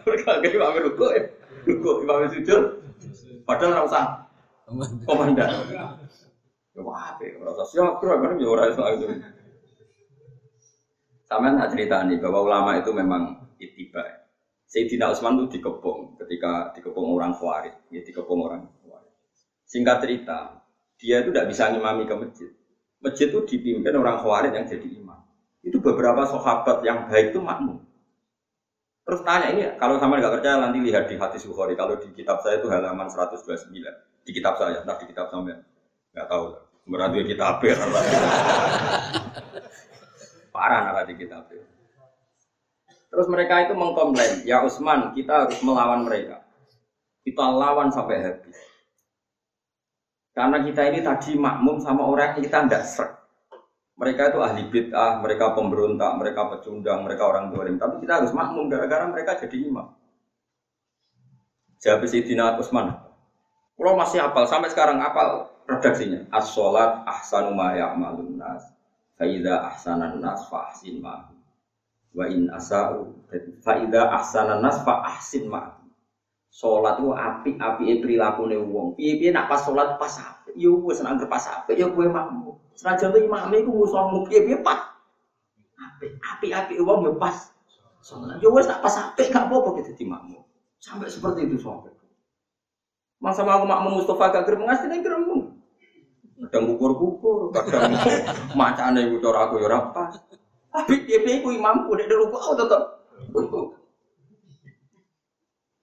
Mereka 0.06 0.28
anggere 0.30 0.54
imam 0.62 0.78
ruko, 0.78 1.10
ruko 1.66 1.90
imam 2.06 2.30
sujud. 2.30 2.86
Padahal 3.50 3.82
ora 3.82 3.82
usah 3.82 4.04
komandan. 5.10 5.50
Ya 6.78 6.86
ora 6.86 7.50
usah 7.50 7.66
siap 7.66 7.98
kan 7.98 8.38
ya 8.38 8.46
ora 8.46 8.70
iso 8.70 8.86
itu. 8.94 9.10
Sama 11.30 11.62
cerita 11.70 12.02
nih 12.02 12.18
bahwa 12.18 12.42
ulama 12.42 12.74
itu 12.82 12.90
memang 12.90 13.54
itiba. 13.62 14.02
Sayyidina 14.66 15.14
Utsman 15.14 15.38
itu 15.38 15.62
dikepung 15.62 16.18
ketika 16.18 16.74
dikepung 16.74 17.06
orang 17.14 17.38
Khawarij, 17.38 17.86
ya 17.94 18.02
dikepung 18.02 18.42
orang 18.42 18.66
Khawarij. 18.82 19.14
Singkat 19.62 20.02
cerita, 20.02 20.58
dia 20.98 21.22
itu 21.22 21.30
tidak 21.30 21.46
bisa 21.54 21.70
ngimami 21.70 22.10
ke 22.10 22.14
masjid. 22.18 22.50
Masjid 22.98 23.30
itu 23.30 23.46
dipimpin 23.46 23.94
orang 23.94 24.18
Khawarij 24.18 24.58
yang 24.58 24.66
jadi 24.66 24.88
imam. 24.90 25.22
Itu 25.62 25.78
beberapa 25.78 26.26
sahabat 26.26 26.82
yang 26.82 27.06
baik 27.06 27.30
itu 27.30 27.38
makmum. 27.38 27.78
Terus 29.06 29.22
tanya 29.22 29.54
ini, 29.54 29.62
kalau 29.78 30.02
sama 30.02 30.18
nggak 30.18 30.34
percaya 30.42 30.58
nanti 30.58 30.82
lihat 30.82 31.06
di 31.06 31.14
hadis 31.14 31.46
Bukhari. 31.46 31.78
Kalau 31.78 31.94
di 31.94 32.10
kitab 32.10 32.42
saya 32.42 32.58
itu 32.58 32.66
halaman 32.66 33.06
129. 33.06 33.70
Di 34.26 34.30
kitab 34.34 34.58
saya, 34.58 34.82
nah 34.82 34.98
di 34.98 35.06
kitab 35.06 35.30
sampean. 35.30 35.62
Nggak 36.10 36.26
tahu. 36.26 36.58
Berarti 36.90 37.22
kitab 37.22 37.62
ya. 37.62 37.74
Parah 40.50 40.86
nara 40.86 41.02
di 41.06 41.14
kitab 41.14 41.46
itu. 41.50 41.66
Terus 43.10 43.26
mereka 43.26 43.66
itu 43.66 43.74
mengkomplain, 43.74 44.46
ya 44.46 44.62
Usman, 44.62 45.10
kita 45.18 45.46
harus 45.46 45.58
melawan 45.66 46.06
mereka. 46.06 46.46
Kita 47.26 47.42
lawan 47.42 47.90
sampai 47.90 48.22
habis. 48.22 48.58
Karena 50.30 50.62
kita 50.62 50.86
ini 50.94 51.02
tadi 51.02 51.34
makmum 51.34 51.82
sama 51.82 52.06
orang 52.06 52.38
yang 52.38 52.42
kita 52.46 52.58
tidak 52.70 52.84
ser. 52.86 53.08
Mereka 53.98 54.32
itu 54.32 54.38
ahli 54.40 54.62
bid'ah, 54.70 55.20
mereka 55.20 55.52
pemberontak, 55.52 56.16
mereka 56.16 56.48
pecundang, 56.48 57.04
mereka 57.04 57.28
orang 57.28 57.52
dolim. 57.52 57.76
Tapi 57.76 58.00
kita 58.00 58.22
harus 58.22 58.32
makmum 58.32 58.70
gara-gara 58.70 59.04
mereka 59.10 59.36
jadi 59.36 59.68
imam. 59.68 59.92
Jawab 61.82 62.08
Sayyidina 62.08 62.56
Usman. 62.56 62.96
Kalau 63.76 63.92
masih 63.96 64.22
apal, 64.22 64.48
sampai 64.48 64.72
sekarang 64.72 65.02
apal 65.02 65.50
redaksinya. 65.68 66.24
As-sholat 66.32 67.04
ahsanu 67.04 67.52
ma 67.52 67.76
ya'malun. 67.76 68.40
Faida 69.20 69.68
ahsanan 69.68 70.16
nas 70.16 70.48
fa 70.48 70.72
ahsin 70.72 71.04
ma. 71.04 71.28
Wa 72.16 72.24
in 72.32 72.48
asa'u 72.48 73.12
faida 73.60 74.08
ahsanan 74.16 74.64
nas 74.64 74.80
fa 74.80 75.04
ahsin 75.04 75.44
ma. 75.44 75.76
Salat 76.48 76.98
itu 76.98 77.12
api-api 77.12 78.00
perilaku 78.00 78.48
wong. 78.48 78.96
Piye-piye 78.96 79.28
nak 79.30 79.46
pas 79.52 79.60
salat 79.60 80.00
pas 80.00 80.10
apik. 80.18 80.56
Yo 80.56 80.80
wis 80.82 80.98
nang 81.04 81.20
pas 81.28 81.44
apik 81.46 81.76
yo 81.78 81.92
kowe 81.92 82.08
makmu. 82.08 82.56
Senajan 82.74 83.14
tuh 83.14 83.22
imame 83.22 83.60
iku 83.60 83.70
musuhmu 83.70 84.26
piye-piye 84.26 84.58
pas. 84.64 84.88
Apik, 85.78 86.16
api-api 86.16 86.80
wong 86.80 87.06
yo 87.06 87.12
pas. 87.20 87.52
Salat 88.00 88.40
yo 88.40 88.50
wis 88.56 88.66
nak 88.66 88.80
pas 88.80 88.96
apik 88.98 89.30
gak 89.30 89.46
apa-apa 89.46 89.84
kita 89.84 89.94
di 89.94 90.08
makmu. 90.08 90.40
Sampai 90.80 91.12
seperti 91.12 91.44
itu 91.44 91.60
sampai. 91.60 91.92
Masa 93.20 93.44
mau 93.44 93.62
makmum 93.68 94.00
Mustafa 94.00 94.32
gak 94.32 94.48
gerem 94.48 94.64
ngasih 94.64 94.88
ning 94.88 95.04
gerem 95.04 95.28
kadang 96.50 96.74
kukur-kukur, 96.74 97.54
kadang 97.54 97.94
macane 98.58 99.06
iku 99.06 99.22
cara 99.22 99.46
aku 99.46 99.62
ya 99.62 99.70
ora 99.70 99.78
pas. 99.94 100.18
Tapi 100.74 101.06
piye 101.06 101.38
ku 101.46 101.54
imamku 101.54 101.94
nek 101.94 102.10
ruku 102.10 102.34
aku 102.34 102.54
tetep. 102.58 102.82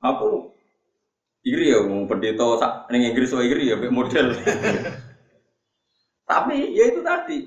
Aku 0.03 0.51
iri 1.47 1.71
ya 1.71 1.87
wong 1.87 2.11
pendeta 2.11 2.43
sak 2.59 2.91
ning 2.91 3.07
Inggris 3.07 3.31
wae 3.31 3.47
iri 3.47 3.71
ya 3.71 3.79
model. 3.87 4.35
Tapi 6.27 6.75
ya 6.75 6.83
itu 6.91 6.99
tadi. 6.99 7.39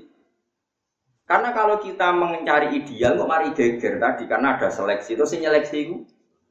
Karena 1.29 1.53
kalau 1.53 1.77
kita 1.77 2.09
mencari 2.11 2.73
ideal 2.81 3.21
kok 3.21 3.29
mari 3.29 3.53
geger 3.53 4.01
tadi 4.01 4.25
karena 4.25 4.57
ada 4.57 4.73
seleksi 4.73 5.13
itu 5.13 5.23
sing 5.29 5.45
nyeleksi 5.45 5.77
iku 5.85 5.97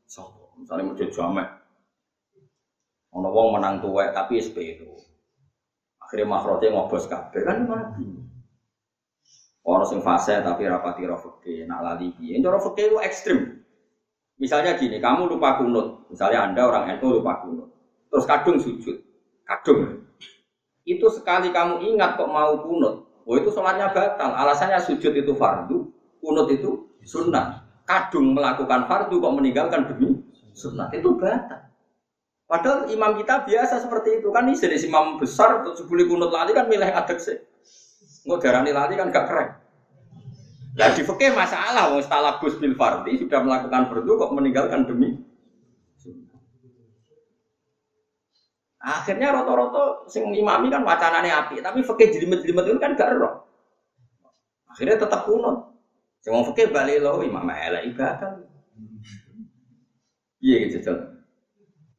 sapa? 0.06 0.54
Misalnya 0.56 0.86
mau 0.86 0.94
jamek. 0.94 1.48
Ono 3.18 3.28
wong 3.34 3.58
menang 3.58 3.82
tuwek 3.82 4.14
tapi 4.14 4.38
SPO. 4.38 5.09
Akhirnya 6.10 6.26
makrote 6.26 6.66
ngobos 6.74 7.06
kabeh 7.06 7.46
kan 7.46 7.70
mati. 7.70 8.02
Orang 9.62 9.86
sing 9.86 10.02
fase 10.02 10.42
tapi 10.42 10.66
rapati 10.66 11.06
rofeke, 11.06 11.70
nak 11.70 11.86
lali 11.86 12.10
piye. 12.18 12.34
Cara 12.42 12.58
itu 12.58 12.98
ekstrim. 12.98 13.62
Misalnya 14.42 14.74
gini, 14.74 14.98
kamu 14.98 15.30
lupa 15.30 15.62
kunut. 15.62 16.10
Misalnya 16.10 16.50
Anda 16.50 16.66
orang 16.66 16.98
NU 16.98 17.22
lupa 17.22 17.46
kunut. 17.46 17.70
Terus 18.10 18.26
kadung 18.26 18.58
sujud. 18.58 18.98
Kadung. 19.46 20.02
Itu 20.82 21.06
sekali 21.14 21.54
kamu 21.54 21.78
ingat 21.94 22.18
kok 22.18 22.26
mau 22.26 22.58
kunut. 22.58 23.06
Oh 23.22 23.38
itu 23.38 23.54
sholatnya 23.54 23.94
batal. 23.94 24.34
Alasannya 24.34 24.82
sujud 24.82 25.14
itu 25.14 25.30
fardu, 25.38 25.94
kunut 26.18 26.50
itu 26.50 26.90
sunnah. 27.06 27.62
Kadung 27.86 28.34
melakukan 28.34 28.90
fardu 28.90 29.14
kok 29.14 29.34
meninggalkan 29.38 29.86
demi 29.86 30.18
sunnah. 30.58 30.90
Itu 30.90 31.14
batal. 31.14 31.69
Padahal 32.50 32.90
imam 32.90 33.14
kita 33.14 33.46
biasa 33.46 33.78
seperti 33.78 34.18
itu 34.18 34.34
kan 34.34 34.42
ini 34.50 34.58
jenis 34.58 34.82
imam 34.90 35.22
besar 35.22 35.62
untuk 35.62 35.78
sebuli 35.78 36.02
kunut 36.10 36.34
lali 36.34 36.50
kan 36.50 36.66
milih 36.66 36.90
adek 36.90 37.22
sih. 37.22 37.38
Nggak 38.26 38.42
darani 38.42 38.74
lali 38.74 38.98
kan 38.98 39.14
gak 39.14 39.26
keren. 39.30 39.48
Nah 40.74 40.90
di 40.90 41.02
masalah 41.30 41.94
wong 41.94 42.02
gus 42.42 42.58
bil 42.58 42.74
sudah 42.74 43.40
melakukan 43.46 43.86
fardu 43.86 44.12
kok 44.18 44.34
meninggalkan 44.34 44.82
demi 44.82 45.18
Akhirnya 48.80 49.28
roto-roto 49.30 50.08
sing 50.08 50.24
imami 50.32 50.72
kan 50.72 50.80
wacanane 50.80 51.28
api, 51.28 51.60
tapi 51.60 51.84
fikih 51.84 52.16
jelimet-jelimet 52.16 52.64
itu 52.64 52.80
kan 52.80 52.96
gak 52.96 53.12
roh. 53.12 53.44
Akhirnya 54.72 54.96
tetap 54.96 55.28
kunut. 55.28 55.70
Sing 56.24 56.32
wong 56.32 56.48
fikih 56.50 56.72
bali 56.72 56.96
lo 56.96 57.20
imam 57.20 57.44
elek 57.44 57.92
ibadah. 57.92 58.40
Iya 60.40 60.56
gitu. 60.72 61.19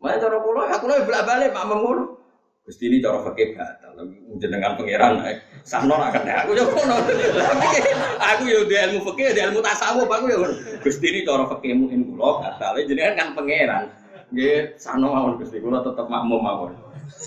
Mana 0.01 0.17
cara 0.17 0.41
pulau, 0.41 0.65
aku 0.65 0.89
lo 0.89 0.97
bolak 1.05 1.23
balik 1.29 1.53
mak 1.53 1.65
mengur. 1.69 2.17
Gusti 2.65 2.89
ini 2.89 3.01
cara 3.01 3.21
fakir 3.21 3.57
batal, 3.57 3.97
jenengan 4.37 4.77
pangeran 4.77 5.17
eh, 5.25 5.41
sano 5.65 5.97
akan 5.97 6.25
aku 6.25 6.53
yo 6.53 6.65
kono. 6.69 6.93
Aku 8.21 8.43
yo 8.45 8.65
di 8.69 8.77
ilmu 8.77 9.01
fakir, 9.01 9.33
di 9.33 9.41
ilmu 9.41 9.61
tasawuf 9.61 10.09
aku 10.09 10.25
yo. 10.29 10.45
Gusti 10.81 11.05
ini 11.09 11.21
cara 11.21 11.45
fakir 11.49 11.77
mungkin 11.77 12.13
pulau 12.13 12.41
batal, 12.41 12.77
jenengan 12.81 13.13
kan 13.17 13.27
pangeran. 13.37 13.83
Nggih, 14.33 14.77
sano 14.81 15.13
mawon 15.13 15.37
Gusti 15.37 15.61
kula 15.61 15.85
tetep 15.85 16.05
makmum 16.09 16.41
mawon. 16.41 16.73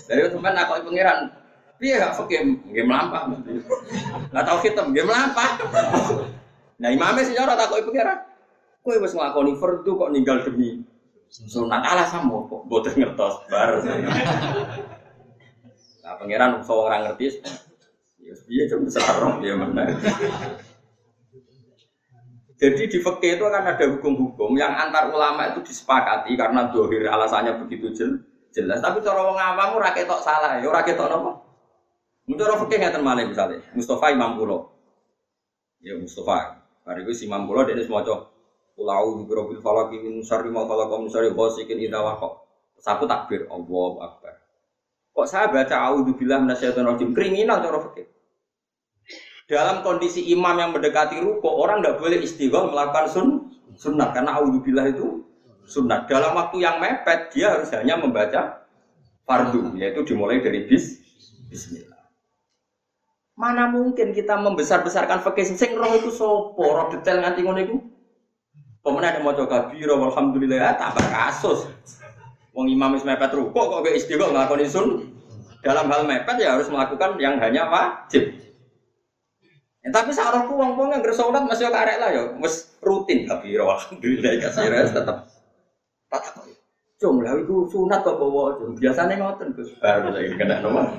Dari 0.07 0.27
sampean 0.27 0.55
nakoki 0.55 0.81
pangeran, 0.87 1.31
piye 1.79 1.95
gak 1.95 2.15
fakir 2.15 2.43
melampah 2.71 3.23
mesti. 3.31 3.59
Lah 4.35 4.43
tau 4.43 4.59
hitam 4.63 4.91
nggih 4.91 5.03
melampah. 5.07 5.49
Nah 6.79 6.89
imamnya 6.91 7.23
sih 7.23 7.39
ora 7.39 7.55
takoki 7.55 7.87
pangeran. 7.87 8.19
Kowe 8.83 8.99
wis 8.99 9.15
nglakoni 9.15 9.55
fardu 9.59 9.91
kok 9.95 10.11
ninggal 10.15 10.43
demi 10.47 10.94
Sunat 11.35 11.83
ala 11.83 12.07
sama 12.07 12.47
kok 12.47 12.63
boten 12.71 12.95
ngertos 12.95 13.43
bar. 13.51 13.83
Nah, 15.99 16.15
pangeran 16.15 16.63
so 16.63 16.87
orang 16.87 17.11
ngerti. 17.11 17.43
Ya 18.23 18.33
piye 18.47 18.63
cuma 18.71 18.87
sarong 18.87 19.43
ya 19.43 19.59
mana. 19.59 19.83
Jadi 22.55 22.87
di 22.87 23.03
fikih 23.03 23.35
itu 23.35 23.43
akan 23.43 23.67
ada 23.67 23.85
hukum-hukum 23.91 24.55
yang 24.55 24.71
antar 24.71 25.11
ulama 25.11 25.51
itu 25.51 25.59
disepakati 25.59 26.39
karena 26.39 26.71
dohir 26.71 27.03
alasannya 27.03 27.59
begitu 27.67 27.91
jelas. 28.55 28.79
Tapi 28.79 29.03
cara 29.03 29.27
wong 29.27 29.35
awam 29.35 29.75
ora 29.75 29.91
ketok 29.91 30.23
salah, 30.23 30.63
ya 30.63 30.71
ora 30.71 30.87
ketok 30.87 31.11
napa? 31.11 31.43
Menurut 32.31 32.63
fikih 32.63 32.79
ngeten 32.79 33.03
malih 33.03 33.27
misalnya, 33.27 33.59
Mustafa 33.75 34.15
Imam 34.15 34.39
Kulo. 34.39 34.71
Ya 35.83 35.99
Mustafa. 35.99 36.63
Bariku 36.87 37.11
si 37.11 37.27
Imam 37.27 37.43
Kulo 37.43 37.67
dia 37.67 37.75
semua 37.83 38.07
cowok 38.07 38.34
Ulau 38.75 39.19
di 39.19 39.23
birobil 39.23 39.63
falaki 39.63 40.03
min 40.03 40.19
syarri 40.19 40.51
ma 40.51 40.67
khalaqa 40.67 40.99
min 40.99 41.07
syarri 41.07 41.31
ghasikin 41.31 41.79
idza 41.79 41.99
waqa. 42.03 42.43
Saku 42.75 43.07
takbir 43.07 43.47
Allahu 43.47 44.03
akbar. 44.03 44.35
Kok 45.15 45.27
saya 45.31 45.47
baca 45.47 45.95
auzubillahi 45.95 46.43
minasyaitonir 46.43 46.91
rajim 46.91 47.15
kriminal 47.15 47.63
cara 47.63 47.79
fikih. 47.87 48.07
Dalam 49.47 49.79
kondisi 49.79 50.27
imam 50.27 50.59
yang 50.59 50.75
mendekati 50.75 51.21
ruko, 51.23 51.55
orang 51.55 51.79
tidak 51.79 52.03
boleh 52.03 52.19
istighfar 52.19 52.67
melakukan 52.67 53.05
sun, 53.07 53.27
sunnah 53.79 54.11
karena 54.11 54.35
auzubillah 54.43 54.91
itu 54.91 55.23
sunnah. 55.63 56.03
Dalam 56.03 56.35
waktu 56.35 56.59
yang 56.59 56.83
mepet 56.83 57.31
dia 57.31 57.55
harus 57.55 57.71
hanya 57.71 57.95
membaca 57.95 58.67
fardu, 59.23 59.71
yaitu 59.79 60.03
dimulai 60.03 60.43
dari 60.43 60.67
bis, 60.67 60.99
bismillah. 61.47 61.95
Mana 63.39 63.71
mungkin 63.71 64.11
kita 64.11 64.35
membesar-besarkan 64.35 65.23
fikih 65.23 65.47
sing 65.55 65.79
roh 65.79 65.95
itu 65.95 66.11
sopo, 66.11 66.65
roh 66.65 66.87
detail 66.91 67.23
nganti 67.23 67.39
ngono 67.39 67.59
iku 67.63 67.75
Pemenang 68.85 69.17
ada 69.17 69.19
mau 69.25 69.33
coba 69.33 69.65
biro, 69.73 69.97
alhamdulillah 69.97 70.61
ya 70.61 70.71
tambah 70.77 71.01
kasus. 71.09 71.65
Wong 72.53 72.69
imam 72.69 72.93
wis 72.93 73.01
mepet 73.01 73.33
ruko 73.33 73.57
kok 73.57 73.81
gak 73.81 73.97
istiqomah 73.97 74.45
nglakoni 74.45 74.69
sun. 74.69 75.09
Dalam 75.65 75.89
hal 75.89 76.05
mepet 76.05 76.37
ya 76.37 76.53
harus 76.53 76.69
melakukan 76.69 77.17
yang 77.17 77.41
hanya 77.41 77.65
wajib. 77.65 78.29
Ya, 79.81 79.89
tapi 79.89 80.13
seorang 80.13 80.45
wong 80.53 80.77
wong 80.77 80.93
yang 80.93 81.01
bersolat 81.01 81.49
masih 81.49 81.73
karek 81.73 81.97
lah 81.97 82.13
ya, 82.13 82.23
mes 82.37 82.77
rutin 82.85 83.25
tapi 83.25 83.57
ya 83.57 83.65
alhamdulillah 83.65 84.37
kasih 84.37 84.69
res 84.69 84.93
tetap 84.93 85.33
tak 86.09 86.21
tahu. 86.37 86.53
Cung 87.01 87.25
lah 87.25 87.33
itu 87.41 87.65
sunat 87.73 88.05
kok 88.05 88.21
bawa 88.21 88.53
cung. 88.61 88.77
Biasanya 88.77 89.17
ngoten 89.17 89.57
Gus. 89.57 89.73
Baru 89.81 90.13
lagi 90.13 90.29
kena 90.37 90.61
nomor. 90.61 90.93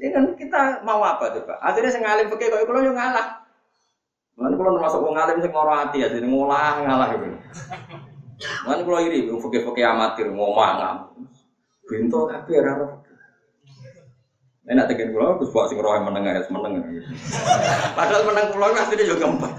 Ini 0.00 0.08
kan 0.08 0.24
kita 0.34 0.80
mau 0.88 1.04
apa 1.04 1.36
coba? 1.36 1.60
Akhirnya 1.60 1.92
saya 1.92 2.02
ngalim 2.02 2.32
pakai 2.32 2.48
kok 2.48 2.64
kalau 2.64 2.80
yang 2.80 2.96
ngalah. 2.96 3.41
Mana 4.32 4.56
kalau 4.56 4.74
termasuk 4.80 5.00
wong 5.04 5.14
ngalim 5.14 5.38
sing 5.44 5.52
loro 5.52 5.72
hati 5.76 6.02
ya, 6.02 6.08
jadi 6.08 6.24
ngolah 6.24 6.82
ngalah 6.82 7.08
gitu. 7.14 7.26
Mana 8.64 8.80
kalau 8.82 9.00
iri, 9.04 9.28
fakir-fakir 9.28 9.84
amatir 9.86 10.26
ngomong 10.32 10.56
ngam. 10.56 10.96
Bintu 11.86 12.30
tapi 12.30 12.56
ora 12.56 13.02
Enak 14.62 14.94
tekan 14.94 15.10
pulau, 15.10 15.42
terus 15.42 15.50
buat 15.50 15.66
sing 15.66 15.82
roh 15.82 15.90
meneng 15.90 16.22
ya, 16.22 16.38
meneng. 16.46 16.86
Padahal 17.98 18.22
menang 18.30 18.54
pulau 18.54 18.70
aslinya 18.70 19.10
juga 19.10 19.26
empat. 19.26 19.52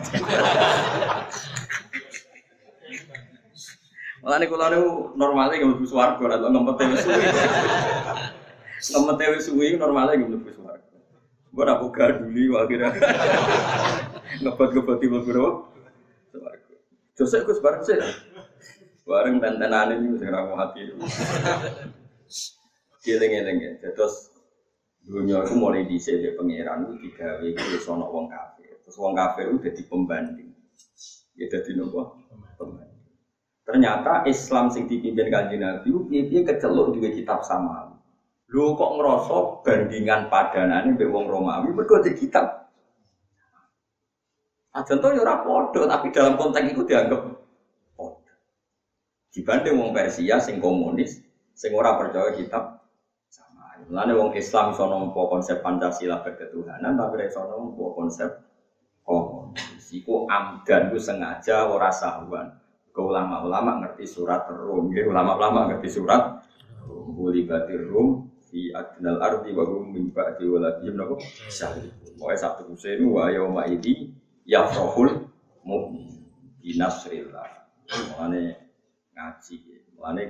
Malah 4.23 4.37
nih 4.39 4.47
kalau 4.47 4.67
nih 4.71 4.79
normalnya 5.19 5.59
gak 5.59 5.71
lebih 5.75 5.87
suwargo, 5.91 6.23
atau 6.31 6.47
ngempet 6.47 6.75
tewi 6.79 6.95
suwi. 7.03 7.23
Ngempet 8.95 9.15
tewi 9.19 9.39
suwi 9.43 9.67
gak 9.75 9.91
lebih 9.91 10.55
suwargo. 10.55 10.95
Gue 11.51 11.63
nak 11.67 11.83
buka 11.83 12.05
dulu 12.23 12.55
akhirnya. 12.63 12.95
Ngempet 14.43 14.69
ngempet 14.75 14.97
tiba 14.99 15.19
bro. 15.23 15.47
Suwargo. 16.29 16.75
Jose 17.15 17.37
gue 17.39 17.55
sebarang 17.55 17.83
sih. 17.87 17.97
Bareng 19.07 19.39
dan 19.39 19.59
tenan 19.59 19.95
ini 19.95 20.11
mesti 20.11 20.27
ramu 20.27 20.59
hati. 20.59 20.91
Giling-giling 23.03 23.57
ya. 23.59 23.71
Terus 23.95 24.33
dunia 25.03 25.43
itu 25.43 25.53
mulai 25.59 25.83
di 25.83 25.99
sini 25.99 26.31
pangeran 26.31 26.87
itu 26.87 26.93
tiga 27.07 27.43
itu 27.43 27.59
di 27.59 27.79
sana 27.83 28.07
wong 28.07 28.31
kafir 28.31 28.71
terus 28.79 28.95
wong 28.95 29.11
kafir 29.11 29.51
itu 29.51 29.59
jadi 29.67 29.81
pembanding 29.91 30.49
ya 31.35 31.45
jadi 31.51 31.75
nopo 31.75 32.23
pembanding 32.55 33.03
ternyata 33.67 34.23
Islam 34.31 34.71
sing 34.71 34.87
dipimpin 34.87 35.27
kanjeng 35.27 35.59
Nabi 35.59 35.91
dia 36.07 36.41
kecelok 36.47 36.95
juga 36.95 37.11
kitab 37.11 37.43
sama 37.43 37.91
lu 38.47 38.79
kok 38.79 38.91
ngerosok 38.95 39.67
bandingan 39.67 40.31
padanane 40.31 40.95
mbek 40.95 41.11
wong 41.11 41.27
Romawi 41.27 41.75
mergo 41.75 41.99
di 41.99 42.15
kitab 42.15 42.62
Aja 44.73 44.93
tuh 44.97 45.13
ya 45.13 45.45
podo, 45.45 45.85
tapi 45.85 46.09
dalam 46.09 46.33
konteks 46.33 46.73
itu 46.73 46.81
dianggap 46.81 47.21
podo. 47.93 48.33
Dibanding 49.29 49.77
wong 49.77 49.89
Persia 49.93 50.41
sing 50.41 50.57
komunis, 50.57 51.21
sing 51.53 51.71
ora 51.77 51.93
percaya 51.97 52.33
kitab 52.33 52.83
Mulane 53.89 54.13
wong 54.15 54.31
Islam 54.39 54.71
iso 54.71 54.87
nampa 54.87 55.21
konsep 55.27 55.59
Pancasila 55.59 56.23
berketuhanan 56.23 56.95
tapi 56.95 57.19
ora 57.19 57.25
iso 57.27 57.41
nampa 57.43 57.85
konsep 57.91 58.29
komunis. 59.03 59.85
Iku 59.91 60.25
amdan 60.31 60.89
ku 60.89 60.97
sengaja 60.97 61.67
ora 61.67 61.91
sahuan. 61.91 62.47
Ke 62.93 63.01
ulama-ulama 63.01 63.81
ngerti 63.81 64.05
surat 64.05 64.45
Rum, 64.53 64.93
nggih 64.93 65.09
ulama-ulama 65.09 65.65
ngerti 65.73 65.89
surat 65.89 66.45
Rum. 66.85 67.17
batir 67.49 67.89
Rum 67.89 68.29
fi 68.45 68.69
adnal 68.69 69.17
ardi 69.17 69.49
wa 69.49 69.65
hum 69.65 69.89
min 69.89 70.13
ba'di 70.13 70.45
waladihim 70.45 70.93
napa 70.93 71.17
syahid. 71.49 71.89
Pokoke 72.21 72.37
sak 72.37 72.61
teruse 72.61 72.93
wa 73.01 73.33
yauma 73.33 73.65
idi 73.65 74.13
yafrahul 74.47 75.27
mu'min 75.63 76.27
binasrillah. 76.63 77.67
Mulane 78.15 78.55
ngaji. 79.15 79.55
Mulane 79.95 80.23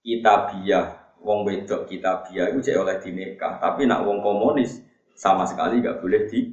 kitabiah 0.00 1.00
wong 1.20 1.44
wedok 1.44 1.84
kita 1.84 2.24
biaya 2.24 2.52
itu 2.52 2.64
cek 2.64 2.80
oleh 2.80 2.96
dinikah, 3.00 3.60
tapi 3.60 3.84
nak 3.84 4.08
wong 4.08 4.24
komunis 4.24 4.80
sama 5.12 5.44
sekali 5.44 5.84
gak 5.84 6.00
boleh 6.00 6.24
di 6.32 6.48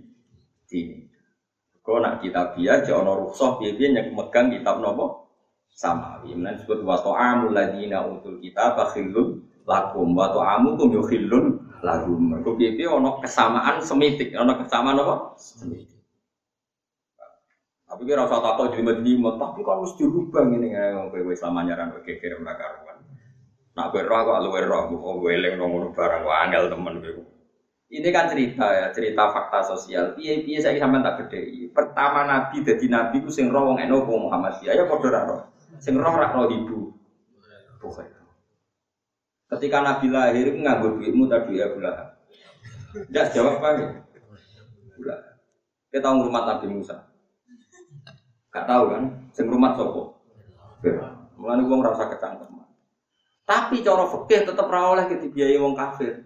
di. 0.68 0.82
Kau 1.80 2.04
nak 2.04 2.20
kita 2.20 2.52
biaya 2.52 2.84
cek 2.84 2.96
ono 2.96 3.16
rukshoh 3.24 3.60
biaya 3.60 3.96
yang 3.96 4.12
megang 4.12 4.52
kitab 4.52 4.84
nopo 4.84 5.32
sama. 5.72 6.20
Kemudian 6.20 6.60
disebut 6.60 6.84
wato 6.84 7.16
amul 7.16 7.56
ladina 7.56 8.04
utul 8.04 8.44
kita 8.44 8.76
bakhilun 8.76 9.40
lakum 9.64 10.12
wato 10.12 10.44
amu 10.44 10.76
kum 10.76 10.92
yukhilun 10.92 11.64
lagum. 11.80 12.44
Kau 12.44 12.60
biaya 12.60 12.92
ono 12.92 13.24
kesamaan 13.24 13.80
semitik, 13.80 14.36
ono 14.36 14.52
kesamaan 14.60 15.00
apa? 15.00 15.16
Semitik. 15.40 15.97
Tapi 17.98 18.14
kira 18.14 18.30
usah 18.30 18.46
takut 18.46 18.78
jadi 18.78 18.94
jelimet, 18.94 19.42
tapi 19.42 19.66
kan 19.66 19.82
mesti 19.82 20.06
dirubah 20.06 20.46
ini 20.54 20.70
nggak 20.70 21.10
kowe 21.10 21.34
wis 21.34 21.42
lamanyaran 21.42 21.90
kowe 21.98 22.06
kira 22.06 22.38
mereka 22.38 22.78
Nak 23.74 23.90
gue 23.90 24.06
roh, 24.06 24.18
aku 24.22 24.38
luwe 24.46 24.62
roh, 24.70 24.86
oh 25.02 25.18
gue 25.18 25.34
eleng 25.34 25.58
nongol 25.58 25.98
barang, 25.98 26.22
gue 26.22 26.36
angel 26.46 26.70
temen 26.70 27.02
gue. 27.02 27.26
Ini 27.90 28.10
kan 28.14 28.30
cerita 28.30 28.70
ya, 28.70 28.94
cerita 28.94 29.34
fakta 29.34 29.66
sosial. 29.66 30.14
Piye 30.14 30.46
piye 30.46 30.62
saya 30.62 30.78
sampai 30.78 31.02
tak 31.02 31.26
gede. 31.26 31.74
Pertama 31.74 32.22
Nabi 32.22 32.62
jadi 32.62 32.86
Nabi 32.86 33.26
ku 33.26 33.34
sing 33.34 33.50
roh 33.50 33.74
wong 33.74 33.82
eno 33.82 34.06
Muhammad 34.06 34.62
ya 34.62 34.78
padha 34.86 35.10
ra 35.10 35.22
roh. 35.26 35.42
Sing 35.82 35.98
roh 35.98 36.14
ra 36.14 36.38
roh 36.38 36.46
ibu. 36.54 36.94
Bukan. 37.82 38.06
Ketika 39.50 39.78
Nabi 39.82 40.06
lahir 40.14 40.54
nganggo 40.54 41.02
duitmu 41.02 41.26
tadi 41.26 41.58
ya. 41.58 41.66
Tidak 41.74 43.26
jawab 43.34 43.58
apa 43.58 43.68
ya? 43.74 43.88
Bulan. 45.02 45.20
Kita 45.90 46.00
tahu 46.06 46.28
rumah 46.30 46.44
Nabi 46.46 46.68
Musa. 46.70 47.08
Gak 48.58 48.66
tahu 48.66 48.84
kan? 48.90 49.04
Sing 49.38 49.46
rumah 49.46 49.78
sopo. 49.78 50.18
Mulane 51.38 51.62
wong 51.70 51.86
rasa 51.86 52.10
kecangkem. 52.10 52.58
Tapi 53.46 53.86
cara 53.86 54.04
fikih 54.10 54.50
tetap 54.50 54.66
ra 54.66 54.90
oleh 54.98 55.06
dibiayai 55.06 55.62
wong 55.62 55.78
kafir. 55.78 56.26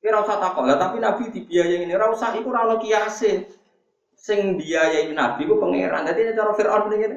Kira 0.00 0.24
usah 0.24 0.40
takok 0.40 0.64
lah, 0.64 0.80
tapi 0.80 0.96
Nabi 0.98 1.28
dibiayai 1.28 1.84
ini 1.84 1.92
ra 1.92 2.08
usah 2.08 2.32
iku 2.40 2.48
ra 2.48 2.64
ono 2.64 2.80
kiase. 2.80 3.44
Sing 4.16 4.56
biayai 4.56 5.12
Nabi 5.12 5.44
ku 5.44 5.60
pangeran. 5.60 6.08
Dadi 6.08 6.32
cara 6.32 6.56
Firaun 6.56 6.88
ngene. 6.88 7.16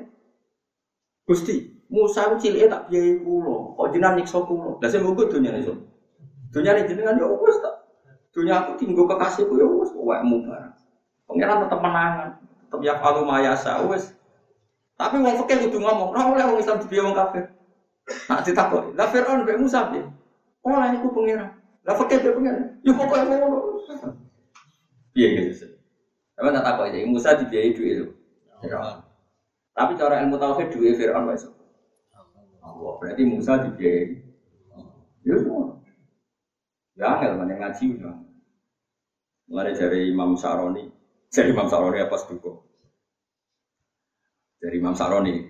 Gusti, 1.23 1.71
Musa 1.87 2.27
ku 2.27 2.35
cilike 2.35 2.67
tak 2.67 2.91
biayai 2.91 3.23
kula, 3.23 3.79
kok 3.79 3.87
jenengan 3.95 4.19
nyiksa 4.19 4.43
kula. 4.43 4.83
Lah 4.83 4.89
sing 4.91 5.01
munggo 5.01 5.31
dunyane 5.31 5.63
iso. 5.63 5.79
Dunyane 6.51 6.83
jenengan 6.83 7.15
ya 7.15 7.25
wis 7.31 7.57
tak. 7.63 7.87
Dunya 8.35 8.59
aku 8.59 8.75
tinggal 8.75 9.07
kekasihku 9.07 9.55
ya 9.55 9.63
wis 9.63 9.95
wekmu 9.95 10.43
barang. 10.43 10.75
Pangeran 11.25 11.63
tetep 11.63 11.79
menangan, 11.79 12.29
tetep 12.67 12.79
ya 12.83 12.93
falu 12.99 13.23
mayasa 13.23 13.79
wis. 13.87 14.11
Tapi 15.01 15.17
wong 15.17 15.35
fikih 15.41 15.65
kudu 15.65 15.81
ngomong, 15.81 16.13
ora 16.13 16.29
oleh 16.29 16.45
wong 16.45 16.61
Islam 16.61 16.77
dibiayai 16.85 17.05
wong 17.09 17.17
kafir. 17.17 17.43
Nah 18.29 18.39
ditakoni, 18.45 18.93
lah 18.93 19.09
Fir'aun 19.09 19.41
mbek 19.41 19.57
Musa 19.57 19.89
piye? 19.89 20.05
Lah 20.61 20.93
niku 20.93 21.09
pengira. 21.09 21.57
Lah 21.81 21.97
fakir 21.97 22.21
dia 22.21 22.37
pengira. 22.37 22.61
Yo 22.85 22.93
pokoke 22.93 23.25
ngono. 23.25 23.81
Piye 25.09 25.49
gitu. 25.49 25.73
Tapi 26.37 26.53
tak 26.53 26.77
aja, 26.85 26.97
Musa 27.09 27.33
dibiayai 27.33 27.73
duit 27.73 27.93
itu. 27.97 28.05
Tapi 29.73 29.91
cara 29.97 30.21
ilmu 30.21 30.37
tauhid 30.37 30.69
duit 30.69 30.93
Fir'aun 31.01 31.25
wae 31.25 31.37
Allah. 32.61 32.93
Berarti 33.01 33.23
Musa 33.25 33.57
dibiayai. 33.57 34.21
Ya 35.25 35.33
semua. 35.41 35.81
Ya 36.93 37.17
angel 37.17 37.41
mana 37.41 37.57
ngaji 37.57 37.97
udah. 37.97 38.15
Mulai 39.49 39.73
dari 39.73 40.13
Imam 40.13 40.37
Saroni, 40.37 40.87
dari 41.27 41.49
Imam 41.51 41.67
Saroni 41.67 41.99
apa 41.99 42.15
seduko? 42.15 42.70
Dari 44.61 44.77
Imam 44.77 44.93
Saroni, 44.93 45.41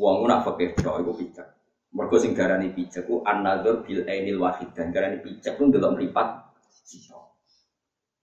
uang 0.00 0.24
nak 0.24 0.48
fakir 0.48 0.72
tok 0.72 1.04
iku 1.04 1.12
pijak. 1.20 1.52
Mergo 1.92 2.16
sing 2.16 2.32
darani 2.32 2.72
pijak 2.72 3.04
ku 3.04 3.20
an-nadzur 3.20 3.84
bil 3.84 4.08
ainil 4.08 4.40
wahid 4.40 4.72
dan 4.72 4.88
darani 4.88 5.20
pijak 5.20 5.60
ku 5.60 5.68
ndelok 5.68 6.00
mripat 6.00 6.56
sisa. 6.88 7.20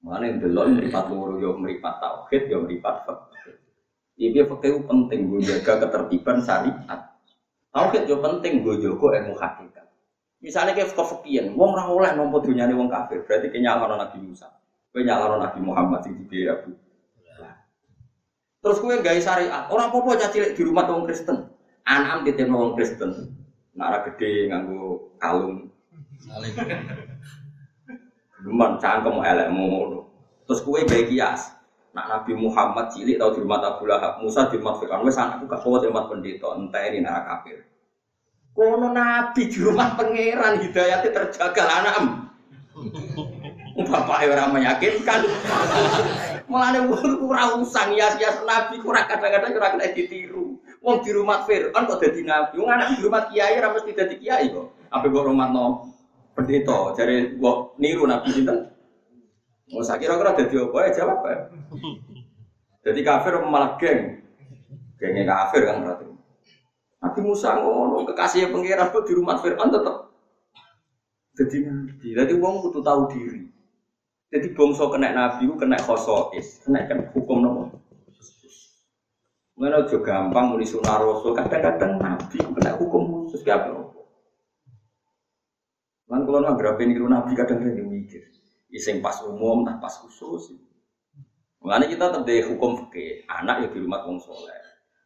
Mane 0.01 0.41
ndelok 0.41 0.82
mripat 0.82 1.14
loro 1.14 1.38
yo 1.38 1.53
mripat 1.62 2.01
tauhid 2.01 2.49
yo 2.49 2.66
mripat 2.66 3.05
fikih. 3.05 3.55
Iki 4.18 4.41
fikih 4.49 4.89
penting 4.89 5.30
gue 5.30 5.45
jaga 5.45 5.86
ketertiban 5.86 6.41
syariat. 6.41 7.01
Tauhid 7.70 8.10
yo 8.10 8.18
penting 8.18 8.66
gue 8.66 8.82
jaga 8.82 9.07
ilmu 9.22 9.38
hakikat. 9.38 9.86
Misalnya 10.41 10.74
kayak 10.74 10.97
kefikian, 10.97 11.53
wong 11.53 11.76
ora 11.78 11.86
oleh 11.86 12.12
nampa 12.16 12.39
dunyane 12.41 12.72
wong 12.74 12.89
kafir, 12.89 13.28
berarti 13.28 13.51
kenyalano 13.51 13.99
Nabi 13.99 14.24
Musa. 14.24 14.47
Kowe 14.89 15.03
Nabi 15.05 15.60
Muhammad 15.62 15.99
sing 16.01 16.16
dibiaya 16.18 16.57
Abu. 16.57 16.74
Terus 18.60 18.78
kowe 18.84 18.91
gawe 18.91 19.20
syariat, 19.24 19.72
ora 19.72 19.88
apa-apa 19.88 20.20
cacilik 20.20 20.51
di 20.51 20.62
rumah 20.68 20.84
wong 20.91 21.07
Kristen. 21.07 21.47
Anam 21.88 22.28
ditemu 22.28 22.55
wong 22.60 22.74
Kristen. 22.76 23.12
Nara 23.72 24.03
gede 24.03 24.51
nganggo 24.51 25.16
kalung. 25.16 25.72
Luman 28.43 28.76
cangkem 28.84 29.24
elekmu. 29.24 30.03
Terus 30.43 30.60
kue 30.68 30.84
baik 30.84 31.07
kias. 31.07 31.55
Nak 31.95 32.05
Nabi 32.05 32.38
Muhammad 32.38 32.91
cilik 32.93 33.18
tau 33.18 33.34
di 33.34 33.41
rumah 33.41 33.66
Abu 33.66 33.89
Lahab, 33.89 34.22
Musa 34.22 34.45
di 34.51 34.62
rumah 34.62 34.78
Fir'aun, 34.78 35.10
wes 35.10 35.18
anakku 35.18 35.49
gak 35.49 35.66
kuat 35.66 35.82
di 35.82 35.89
rumah 35.89 36.05
pendeta, 36.05 36.53
entah 36.53 36.86
ini 36.86 37.01
nara 37.01 37.26
kafir. 37.26 37.66
Kono 38.53 38.93
Nabi 38.93 39.49
di 39.49 39.57
rumah 39.57 39.97
pangeran 39.97 40.62
hidayatnya 40.62 41.10
terjaga 41.10 41.64
anak. 41.66 41.95
Bapak 43.89 44.28
orang 44.28 44.53
meyakinkan. 44.53 45.22
Malah 46.50 46.70
nih 46.74 46.82
kurang 47.22 47.62
usang 47.62 47.93
ya 47.93 48.10
Nabi 48.41 48.82
kurang 48.82 49.06
kadang-kadang 49.06 49.54
kurang 49.54 49.72
kena 49.78 49.93
ditiru. 49.93 50.58
Wong 50.82 51.06
di 51.06 51.14
rumah 51.14 51.45
Fir'aun 51.45 51.86
kok 51.86 52.02
dadi 52.02 52.26
nabi. 52.26 52.58
Wong 52.58 52.72
anak 52.74 52.97
di 52.97 53.06
rumah 53.06 53.30
kiai 53.30 53.54
ora 53.62 53.70
mesti 53.70 53.93
dadi 53.93 54.16
kiai 54.18 54.50
kok. 54.50 54.89
Apa 54.89 55.06
rumah 55.06 55.54
no 55.54 55.93
pendeta 56.34 56.97
dari 56.97 57.38
wong 57.38 57.78
niru 57.78 58.10
nabi 58.10 58.34
sinten? 58.34 58.74
Mau 59.70 59.86
saya 59.86 60.02
kira-kira 60.02 60.34
dadi 60.34 60.58
apa? 60.58 60.78
Ya 60.89 60.91
jawab 60.97 61.22
ya 61.30 61.38
jadi 62.80 63.00
kafir 63.06 63.38
malah 63.45 63.78
geng? 63.78 64.24
Gengnya 64.97 65.24
kafir 65.30 65.70
kan 65.70 65.86
berarti. 65.86 66.10
Nabi 67.00 67.20
Musa 67.24 67.56
ngono 67.62 68.04
kekasih 68.10 68.50
pengiran 68.50 68.89
kok 68.89 69.06
di 69.06 69.14
rumah 69.14 69.38
Fir'aun 69.38 69.70
tetap 69.70 70.10
jadi 71.38 71.58
nabi. 71.70 72.08
Jadi 72.18 72.34
wong 72.41 72.66
kudu 72.66 72.82
tahu 72.82 73.14
diri 73.14 73.59
jadi 74.30 74.48
bangsa 74.54 74.86
kena 74.94 75.10
nabi 75.14 75.50
kena 75.58 75.78
khosois 75.82 76.62
kena 76.66 76.86
kan 76.86 77.00
hukum 77.14 77.40
nopo 77.42 77.64
Mana 79.60 79.84
juga 79.84 80.08
gampang 80.08 80.56
muni 80.56 80.64
sunah 80.64 81.04
rasul 81.04 81.36
kadang-kadang 81.36 82.00
nabi 82.00 82.40
kena 82.40 82.80
hukum 82.80 83.28
khusus 83.28 83.44
gak 83.44 83.68
apa 83.68 83.92
Lan 86.10 86.26
kalau 86.26 86.40
nggak 86.42 86.58
berapa 86.58 86.82
niru 86.88 87.06
nabi 87.06 87.38
kadang-kadang 87.38 87.86
mikir, 87.86 88.26
iseng 88.74 88.98
pas 88.98 89.22
umum, 89.30 89.62
nah 89.62 89.78
pas 89.78 89.94
khusus. 89.94 90.58
Mengenai 91.62 91.86
kita 91.86 92.26
dari 92.26 92.42
hukum 92.42 92.82
fikih, 92.82 93.30
anak 93.30 93.62
ya 93.62 93.68
di 93.70 93.78
rumah 93.78 94.02
wong 94.10 94.18
soleh. 94.18 94.58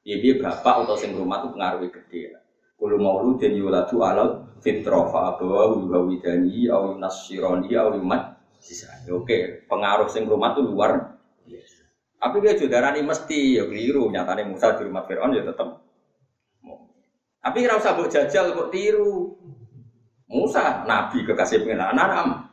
Ya 0.07 0.15
dia 0.23 0.39
bapak 0.39 0.87
atau 0.87 0.95
sing 0.95 1.11
rumah 1.11 1.43
itu 1.43 1.51
pengaruh 1.51 1.91
gede. 1.91 2.39
Kulo 2.79 2.95
maulu 2.95 3.35
dan 3.35 3.51
yuladu 3.51 3.99
alal 3.99 4.47
fitrah 4.63 5.11
fa 5.11 5.35
abawa 5.35 5.75
yuhawidani 5.75 6.71
au 6.71 6.95
yunasironi 6.95 7.75
au 7.75 7.99
yumat 7.99 8.32
Oke, 9.11 9.67
pengaruh 9.67 10.07
sing 10.07 10.23
rumah 10.23 10.55
itu 10.55 10.63
luar 10.63 11.19
biasa. 11.43 11.83
Tapi 12.23 12.35
dia 12.39 12.55
juga 12.55 12.79
mesti 12.95 13.59
ya 13.59 13.67
keliru. 13.67 14.07
Nyatanya 14.07 14.47
Musa 14.47 14.79
di 14.79 14.87
rumah 14.87 15.03
Fir'aun 15.03 15.35
ya 15.35 15.43
tetap. 15.43 15.83
Tapi 17.43 17.59
rasa 17.67 17.99
buat 17.99 18.07
jajal 18.07 18.55
kok 18.55 18.71
tiru. 18.71 19.35
Musa, 20.31 20.87
Nabi 20.87 21.27
kekasih 21.27 21.67
pengen 21.67 21.83
anak 21.83 22.47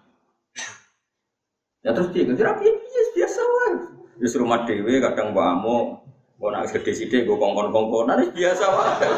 Ya 1.80 1.96
terus 1.96 2.12
dia 2.12 2.28
ngejar 2.28 2.52
apa 2.52 2.61
ya 2.61 2.72
biasa 3.16 3.40
wae. 3.40 3.72
Ya 4.20 4.28
rumah 4.36 4.68
dewe 4.68 5.00
kadang 5.00 5.32
amo, 5.32 6.04
mau 6.36 6.48
nak 6.52 6.68
gede 6.68 6.92
sithik 6.92 7.24
gue 7.24 7.40
kongkon 7.40 7.72
kongkonan 7.72 8.28
biasa 8.36 8.64
wae. 8.68 9.08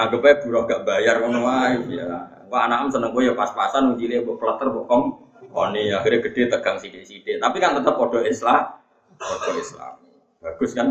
Anggap 0.00 0.24
aja 0.24 0.40
buruh 0.40 0.64
gak 0.64 0.88
bayar 0.88 1.20
ngono 1.20 1.44
ya. 1.92 2.32
Wah 2.48 2.64
anak 2.64 2.88
seneng 2.96 3.12
gue 3.12 3.28
ya 3.28 3.36
pas-pasan 3.36 3.92
ujile 3.92 4.24
mbok 4.24 4.40
kleter 4.40 4.72
kong. 4.72 5.31
Koni 5.50 5.90
akhirnya 5.90 6.22
gede 6.30 6.42
tegang 6.52 6.78
sithik-sithik. 6.78 7.42
Tapi 7.42 7.56
kan 7.58 7.74
tetap 7.74 7.98
podo 7.98 8.22
Islam. 8.22 8.78
Podo 9.18 9.50
Islam. 9.58 9.98
Bagus 10.38 10.72
kan? 10.76 10.88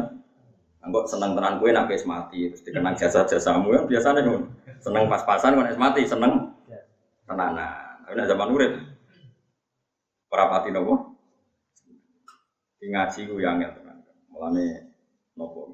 Anggap 0.81 1.05
seneng 1.05 1.37
tenan 1.37 1.61
gue 1.61 1.69
nak 1.69 1.93
mati 2.09 2.49
terus 2.49 2.65
dikenang 2.65 2.97
jasa-jasamu 2.97 3.69
yang 3.69 3.85
biasanya 3.85 4.25
kan 4.25 4.49
seneng 4.81 5.05
pas-pasan 5.05 5.53
kan 5.53 5.77
mati 5.77 6.09
seneng 6.09 6.57
tenanan. 7.29 8.01
Tapi 8.01 8.17
zaman 8.25 8.49
urip 8.49 8.73
ora 10.33 10.49
pati 10.49 10.73
nopo? 10.73 11.13
Ngaji 12.81 13.29
ku 13.29 13.37
yang 13.37 13.61
ya 13.61 13.69
tenan. 13.77 14.01
Mulane 14.33 14.89
nopo? 15.37 15.69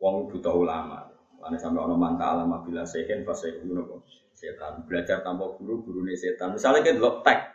Wong 0.00 0.32
butuh 0.32 0.64
ulama. 0.64 1.12
Mulane 1.36 1.60
sampe 1.60 1.76
ana 1.76 1.92
manta 1.92 2.32
alama 2.32 2.64
bila 2.64 2.88
sehen 2.88 3.28
fase 3.28 3.60
nopo? 3.68 4.00
Setan 4.32 4.88
belajar 4.88 5.20
tanpa 5.20 5.44
guru, 5.60 5.84
gurune 5.84 6.16
setan. 6.16 6.56
Misalnya 6.56 6.80
kita 6.80 6.96
delok 6.96 7.20
tek, 7.20 7.51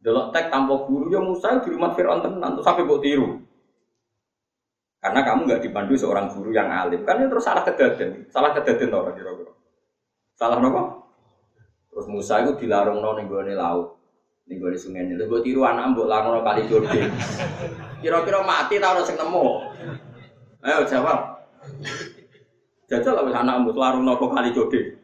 delok 0.00 0.32
tek 0.32 0.48
tanpa 0.48 0.88
guru 0.88 1.12
ya 1.12 1.20
Musa 1.20 1.60
di 1.60 1.68
rumah 1.68 1.92
Fir'aun 1.92 2.24
tenan 2.24 2.56
terus 2.56 2.64
sampai 2.64 2.88
buat 2.88 3.04
tiru. 3.04 3.36
Karena 5.00 5.24
kamu 5.24 5.48
nggak 5.48 5.62
dipandu 5.64 5.96
seorang 5.96 6.28
guru 6.28 6.52
yang 6.52 6.68
alim, 6.68 7.08
kan 7.08 7.16
terus 7.24 7.40
salah 7.40 7.64
kedaden, 7.64 8.28
salah 8.28 8.52
kedaden 8.52 8.92
orang 8.92 9.16
kira-kira. 9.16 9.52
Salah 10.36 10.60
nopo? 10.60 11.08
Terus 11.88 12.06
Musa 12.08 12.44
itu 12.44 12.52
dilarung 12.60 13.00
no 13.00 13.16
nih 13.16 13.56
laut, 13.56 13.96
nih 14.44 14.60
gue 14.60 14.76
sungai 14.76 15.08
ini. 15.08 15.16
Gue 15.16 15.40
tiru 15.40 15.64
anak 15.64 15.96
mbok 15.96 16.04
larung 16.04 16.44
kali 16.44 16.68
Jordan. 16.68 17.08
Kira-kira 18.04 18.44
mati 18.44 18.76
tau 18.76 19.00
orang 19.00 19.16
nemu. 19.16 19.46
Ayo 20.68 20.84
jawab. 20.84 21.48
Jajal 22.92 23.24
lah 23.24 23.40
anak 23.40 23.56
mbok 23.64 23.80
larung 23.80 24.04
no 24.04 24.20
kali 24.20 24.52
Jordan. 24.52 24.99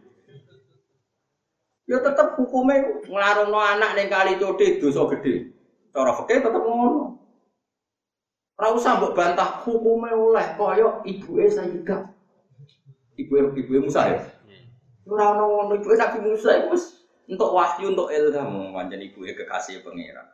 Ya 1.87 2.03
tetap 2.03 2.35
hukumnya 2.35 2.83
ngelarung 3.07 3.55
no 3.55 3.63
anak 3.63 3.95
nih 3.95 4.11
kali 4.11 4.43
Jordan 4.43 4.83
dosa 4.83 5.07
gede. 5.15 5.55
Cara 5.95 6.11
fakir 6.19 6.43
tetap 6.43 6.59
ngono. 6.59 7.15
Ora 8.59 8.69
usah 8.75 8.99
mbok 8.99 9.15
bantah 9.15 9.63
hukumnya 9.63 10.19
oleh 10.19 10.47
koyo 10.59 11.07
ibu 11.07 11.39
Sayyidah. 11.39 12.11
Ibu 13.17 13.55
ibu 13.55 13.87
Musa 13.87 14.03
ya. 14.11 14.21
Ora 15.07 15.39
ono 15.39 15.45
ngono 15.47 15.73
ibu 15.79 15.95
Nabi 15.95 16.19
Musa 16.27 16.59
iku 16.59 16.75
wis 16.75 17.07
untuk 17.31 17.55
wahyu 17.55 17.95
untuk 17.95 18.11
ilham 18.11 18.75
pancen 18.75 19.07
ibu 19.07 19.23
kekasih 19.23 19.87
pangeran. 19.87 20.27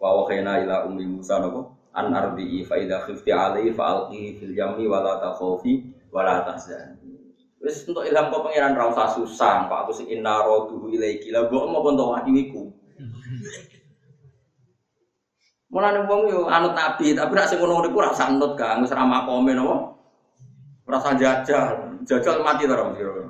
Wa 0.00 0.24
wakhina 0.24 0.64
ila 0.64 0.88
ummi 0.88 1.04
Musa 1.04 1.36
napa 1.36 1.68
an 1.92 2.16
ardi 2.16 2.64
fa 2.64 2.80
idza 2.80 3.04
khifti 3.04 3.28
alaihi 3.28 3.76
fa 3.76 3.84
alqihi 3.92 4.40
fil 4.40 4.54
yammi 4.56 4.88
wa 4.88 5.04
la 5.04 5.20
takhafi 5.20 5.84
wa 6.08 6.24
la 6.24 6.48
tahzani. 6.48 7.07
Wis 7.68 7.84
untuk 7.84 8.08
ilham 8.08 8.32
kok 8.32 8.48
pangeran 8.48 8.72
ra 8.72 8.88
usah 8.88 9.12
susah, 9.12 9.68
Pak 9.68 9.78
aku 9.84 9.92
sing 9.92 10.08
inna 10.08 10.40
raduhu 10.40 10.88
ilaiki. 10.88 11.28
Lah 11.28 11.52
mbok 11.52 11.68
mau 11.68 11.84
untuk 11.84 12.16
wahyu 12.16 12.32
iku. 12.32 12.72
Mulane 15.68 16.08
wong 16.08 16.32
yo 16.32 16.48
anut 16.48 16.72
nabi, 16.72 17.12
tapi 17.12 17.36
nek 17.36 17.44
sing 17.44 17.60
ngono 17.60 17.84
niku 17.84 18.00
ora 18.00 18.16
usah 18.16 18.32
anut, 18.32 18.56
Kang. 18.56 18.80
Wis 18.80 18.88
ra 18.88 19.04
makome 19.04 19.52
napa? 19.52 20.00
Rasa 20.88 21.12
jajal, 21.20 22.00
jajal 22.08 22.40
mati 22.40 22.64
ta 22.64 22.72
orang 22.72 22.96
kira 22.96 23.28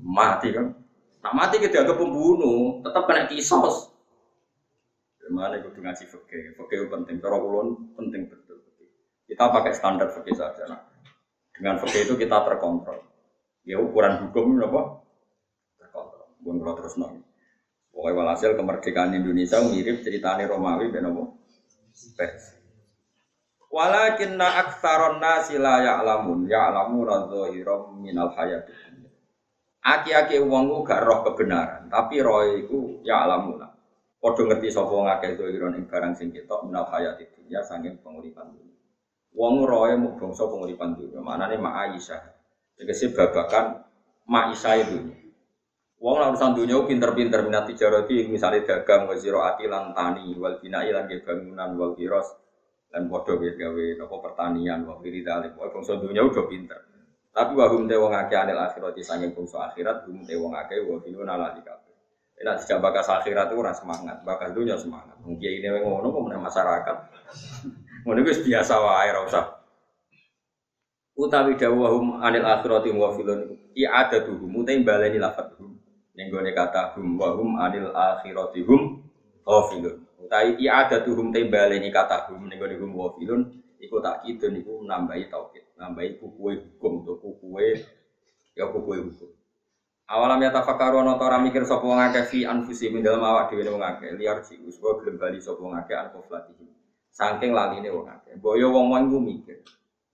Mati 0.00 0.56
kan. 0.56 0.72
Nah 1.20 1.32
mati 1.36 1.60
kita 1.60 1.84
agak 1.84 2.00
pembunuh, 2.00 2.80
tetap 2.80 3.04
kena 3.04 3.28
kisos. 3.28 3.92
Gimana 5.20 5.60
itu 5.60 5.68
ngaji 5.68 6.04
fakir, 6.08 6.56
fakir 6.56 6.88
penting. 6.88 7.20
Cara 7.20 7.36
ulun 7.36 7.92
penting 7.92 8.24
betul. 8.24 8.64
Kita 9.28 9.52
pakai 9.52 9.76
standar 9.76 10.08
fakir 10.16 10.32
saja. 10.32 10.64
Nah, 10.64 10.80
dengan 11.52 11.76
fakir 11.76 12.08
itu 12.08 12.16
kita 12.16 12.40
terkontrol. 12.48 13.09
Ya 13.68 13.76
ukuran 13.76 14.28
hukum 14.28 14.56
apa? 14.60 15.04
Terkontrol. 15.76 16.28
Bukan 16.40 16.56
kalau 16.64 16.74
terus 16.80 16.94
nong. 16.96 17.20
Pokoknya 17.90 18.16
walhasil 18.16 18.56
kemerdekaan 18.56 19.12
Indonesia 19.12 19.60
mirip 19.60 20.00
ceritanya 20.00 20.48
Romawi 20.48 20.94
dan 20.94 21.10
apa? 21.10 21.36
Persia. 22.16 22.56
Walakinna 23.70 24.66
aktsaron 24.66 25.22
nasi 25.22 25.54
la 25.54 25.78
ya'lamun 25.78 26.50
ya'lamuna 26.50 27.30
dhahiran 27.30 28.02
minal 28.02 28.34
hayatid 28.34 28.74
dunya. 28.74 29.10
Aki-aki 29.86 30.42
wong 30.42 30.74
ku 30.74 30.78
gak 30.82 31.06
roh 31.06 31.22
kebenaran, 31.22 31.86
tapi 31.86 32.18
roh 32.18 32.42
iku 32.50 32.98
ya'lamuna. 33.06 33.70
Padha 34.18 34.42
ngerti 34.42 34.74
sapa 34.74 34.90
wong 34.90 35.06
akeh 35.06 35.38
dhahiran 35.38 35.78
ing 35.78 35.86
barang 35.86 36.18
sing 36.18 36.34
ketok 36.34 36.66
minal 36.66 36.90
hayatid 36.90 37.30
dunya 37.30 37.62
saking 37.62 38.02
penguripan 38.02 38.50
dunya. 38.50 38.74
Wong 39.38 39.62
roe 39.62 39.94
mung 39.94 40.18
bangsa 40.18 40.50
penguripan 40.50 40.98
dunya, 40.98 41.22
maknane 41.22 41.54
mak 41.62 41.94
Aisyah. 41.94 42.39
Tegese 42.80 43.12
babakan 43.12 43.84
mak 44.24 44.56
Aisyah 44.56 44.74
itu. 44.80 44.98
Wong 46.00 46.16
lan 46.16 46.32
urusan 46.32 46.56
dunya 46.56 46.80
pinter-pinter 46.88 47.44
minat 47.44 47.68
tijarati 47.68 48.24
misalnya 48.24 48.64
dagang 48.64 49.04
wa 49.04 49.12
ziraati 49.12 49.68
lan 49.68 49.92
tani 49.92 50.32
wal 50.40 50.56
binai 50.56 50.88
lan 50.88 51.04
bangunan 51.04 51.76
wal 51.76 51.92
kiros 51.92 52.40
dan 52.88 53.04
bodoh 53.04 53.36
ya 53.36 53.52
gawe 53.52 53.84
nopo 54.00 54.24
pertanian 54.24 54.88
wong 54.88 55.04
diri 55.04 55.20
dalem 55.20 55.52
wong 55.60 55.84
dunia 55.84 56.24
udah 56.24 56.44
pinter. 56.48 56.80
Tapi 57.36 57.52
wahum 57.52 57.84
te 57.84 58.00
wong 58.00 58.16
akeh 58.16 58.40
anil 58.40 58.56
akhirat 58.56 58.96
sange 59.04 59.28
bangsa 59.28 59.68
akhirat 59.68 60.08
hum 60.08 60.24
te 60.24 60.40
wong 60.40 60.56
akeh 60.56 60.80
wa 60.88 60.96
finu 61.04 61.20
nala 61.20 61.52
dikabe 61.52 61.92
nek 62.40 62.64
dijak 62.64 62.80
bakas 62.80 63.12
akhirat 63.12 63.52
ora 63.52 63.76
semangat 63.76 64.24
bakas 64.24 64.56
dunia 64.56 64.80
semangat. 64.80 65.20
Mungkin 65.20 65.50
ini 65.60 65.68
wong 65.84 66.00
ngono 66.00 66.08
kok 66.08 66.48
masyarakat. 66.48 66.96
Ngono 68.08 68.24
wis 68.24 68.40
biasa 68.40 68.74
wae 68.80 69.12
ora 69.12 69.20
usah 69.28 69.59
utawi 71.20 71.60
dawuhum 71.60 72.24
anil 72.24 72.48
akhirati 72.48 72.88
wa 72.96 73.12
filun. 73.12 73.60
I'adatuhum 73.76 74.50
utai 74.56 74.80
baleni 74.80 75.20
lafat 75.20 75.54
hum 75.60 75.76
ning 76.16 76.32
gone 76.32 76.50
kata 76.56 76.96
hum 76.96 77.20
wa 77.20 77.36
hum 77.36 77.60
anil 77.60 77.92
akhirati 77.92 78.64
hum 78.64 79.04
ghafilun 79.44 80.10
Utai 80.30 80.54
ada 80.62 81.02
tuhum. 81.02 81.32
Tembale 81.34 81.82
ini 81.82 81.90
kata 81.90 82.30
hum. 82.30 82.46
Nego 82.46 82.70
nego 82.70 82.86
wafilun 82.86 83.50
iku 83.80 83.98
tak 83.98 84.22
kitu 84.22 84.52
niku 84.52 84.84
nambahi 84.84 85.26
tauhid, 85.26 85.74
nambahi 85.74 86.20
kukuwe 86.20 86.60
hukum. 86.60 87.02
Untuk 87.02 87.18
kukuwe 87.18 87.82
ya 88.54 88.70
kukuwe 88.70 89.10
hukum. 89.10 89.30
Awalam 90.10 90.42
ya 90.42 90.54
tafakkaru 90.54 91.02
ana 91.02 91.18
ora 91.18 91.38
mikir 91.38 91.66
sapa 91.66 91.86
wong 91.86 91.98
akeh 91.98 92.26
fi 92.26 92.38
anfusi 92.42 92.90
min 92.90 93.02
dalem 93.02 93.22
awak 93.26 93.50
dhewe 93.50 93.74
wong 93.74 93.82
akeh. 93.82 94.14
Liar 94.14 94.44
si 94.46 94.54
uswa 94.62 95.02
gelem 95.02 95.18
bali 95.18 95.42
sapa 95.42 95.58
wong 95.58 95.74
akeh 95.74 95.96
an. 95.98 96.14
Saking 97.10 97.50
laline 97.50 97.90
wong 97.90 98.06
akeh. 98.06 98.38
Boyo 98.38 98.70
wong-wong 98.70 99.10
iku 99.10 99.18
mikir. 99.18 99.58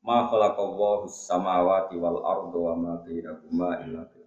Ma 0.06 0.30
khalaqallahu 0.30 1.10
samawati 1.10 1.98
wal 1.98 2.22
arda 2.22 2.58
wa 2.62 2.74
ma 2.78 2.92
bainahuma 3.02 3.82
illa 3.82 4.06
bil. 4.06 4.26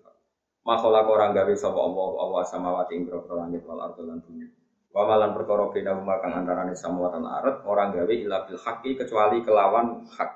Ma 0.68 0.76
khalaqa 0.76 1.10
orang 1.10 1.32
gawe 1.32 1.54
sapa 1.56 1.80
Allah 1.80 2.10
Allah 2.20 2.42
samawati 2.44 2.94
ing 3.00 3.08
langit 3.10 3.64
wal 3.64 3.80
arda 3.80 4.04
lan 4.04 4.20
bumi. 4.22 4.46
Wamalan 4.94 5.38
perkara 5.38 5.70
bina 5.74 5.98
huma 5.98 6.18
kang 6.22 6.34
antarane 6.34 6.74
samawatan 6.78 7.26
arat 7.26 7.62
orang 7.66 7.90
gawe 7.94 8.10
ila 8.10 8.46
bil 8.46 8.60
haqi 8.62 8.98
kecuali 9.00 9.42
kelawan 9.42 10.06
hak. 10.14 10.30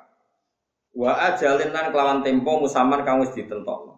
Wa 0.94 1.34
ajalin 1.34 1.70
lan 1.74 1.94
kelawan 1.94 2.26
tempo 2.26 2.62
musaman 2.62 3.02
kang 3.06 3.22
wis 3.22 3.34
ditentokno. 3.34 3.94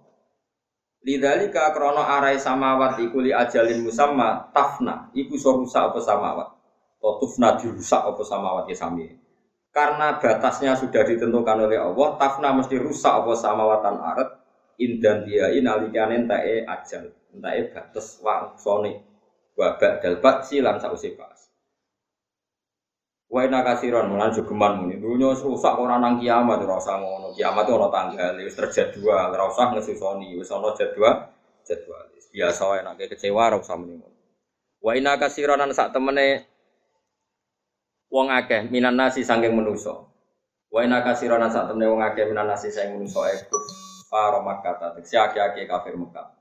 Lidzalika 1.06 1.72
krana 1.72 2.04
arai 2.20 2.36
samawat 2.36 2.98
iku 3.00 3.22
li 3.22 3.30
ajalin 3.30 3.86
musamma 3.86 4.50
tafna 4.50 5.14
iku 5.14 5.38
iso 5.40 5.56
rusak 5.56 5.94
apa 5.94 6.00
samawat. 6.02 6.48
Atau 6.98 7.22
tufna 7.22 7.54
dirusak 7.62 8.02
apa 8.02 8.24
samawat 8.26 8.66
ya 8.66 8.76
sami. 8.76 9.06
Karena 9.76 10.16
batasnya 10.16 10.80
sudah 10.80 11.04
ditentukan 11.04 11.68
oleh 11.68 11.76
Allah, 11.76 12.16
tafna 12.16 12.56
mesti 12.56 12.80
rusak 12.80 13.12
apa 13.12 13.36
samawatan 13.36 14.00
arat 14.00 14.30
indan 14.80 15.28
dia 15.28 15.52
inalikane 15.52 16.24
entae 16.24 16.64
ajal, 16.64 17.12
entae 17.36 17.76
batas 17.76 18.24
wangsone. 18.24 19.04
Wa 19.56 19.76
ba'dal 19.76 20.24
ba'si 20.24 20.64
lan 20.64 20.80
sause 20.80 21.12
pas. 21.20 21.52
Wa 23.28 23.44
inna 23.44 23.68
kasiron 23.68 24.16
mulan 24.16 24.32
jogeman 24.32 24.80
muni. 24.80 24.96
Dunya 24.96 25.36
rusak 25.36 25.76
ora 25.76 26.00
nang 26.00 26.24
kiamat 26.24 26.64
ora 26.64 26.80
usah 26.80 26.96
ngono. 26.96 27.36
Kiamat 27.36 27.68
ora 27.68 27.92
tanggal, 27.92 28.36
wis 28.40 28.56
terjadwal, 28.56 29.36
ora 29.36 29.44
usah 29.52 29.76
ngesusoni, 29.76 30.40
wis 30.40 30.52
ana 30.56 30.72
jadwal, 30.72 31.36
jadwal. 31.68 32.08
Biasa 32.32 32.64
wae 32.68 33.08
kecewa 33.12 33.52
ora 33.52 33.58
usah 33.60 33.76
muni. 33.76 34.00
Wa 34.80 34.96
inna 34.96 35.20
kasiron 35.20 35.60
lan 35.60 35.76
sak 35.76 35.92
temene 35.92 36.55
wong 38.10 38.28
akeh 38.32 38.68
minan 38.70 38.98
nasi 38.98 39.22
sangking 39.26 39.54
manusa. 39.54 40.06
Wa 40.70 40.84
inna 40.84 41.06
kasiron 41.06 41.40
lan 41.40 41.52
sak 41.54 41.72
temene 41.72 41.88
wong 41.92 42.02
akeh 42.04 42.26
minan 42.28 42.50
nasi 42.50 42.74
sangking 42.74 43.02
manusa 43.02 43.26
iku 43.32 43.58
para 44.12 44.40
Makkah 44.40 44.76
tegese 44.80 45.20
akeh-akeh 45.20 45.66
kafir 45.68 45.98
Mekah. 46.00 46.32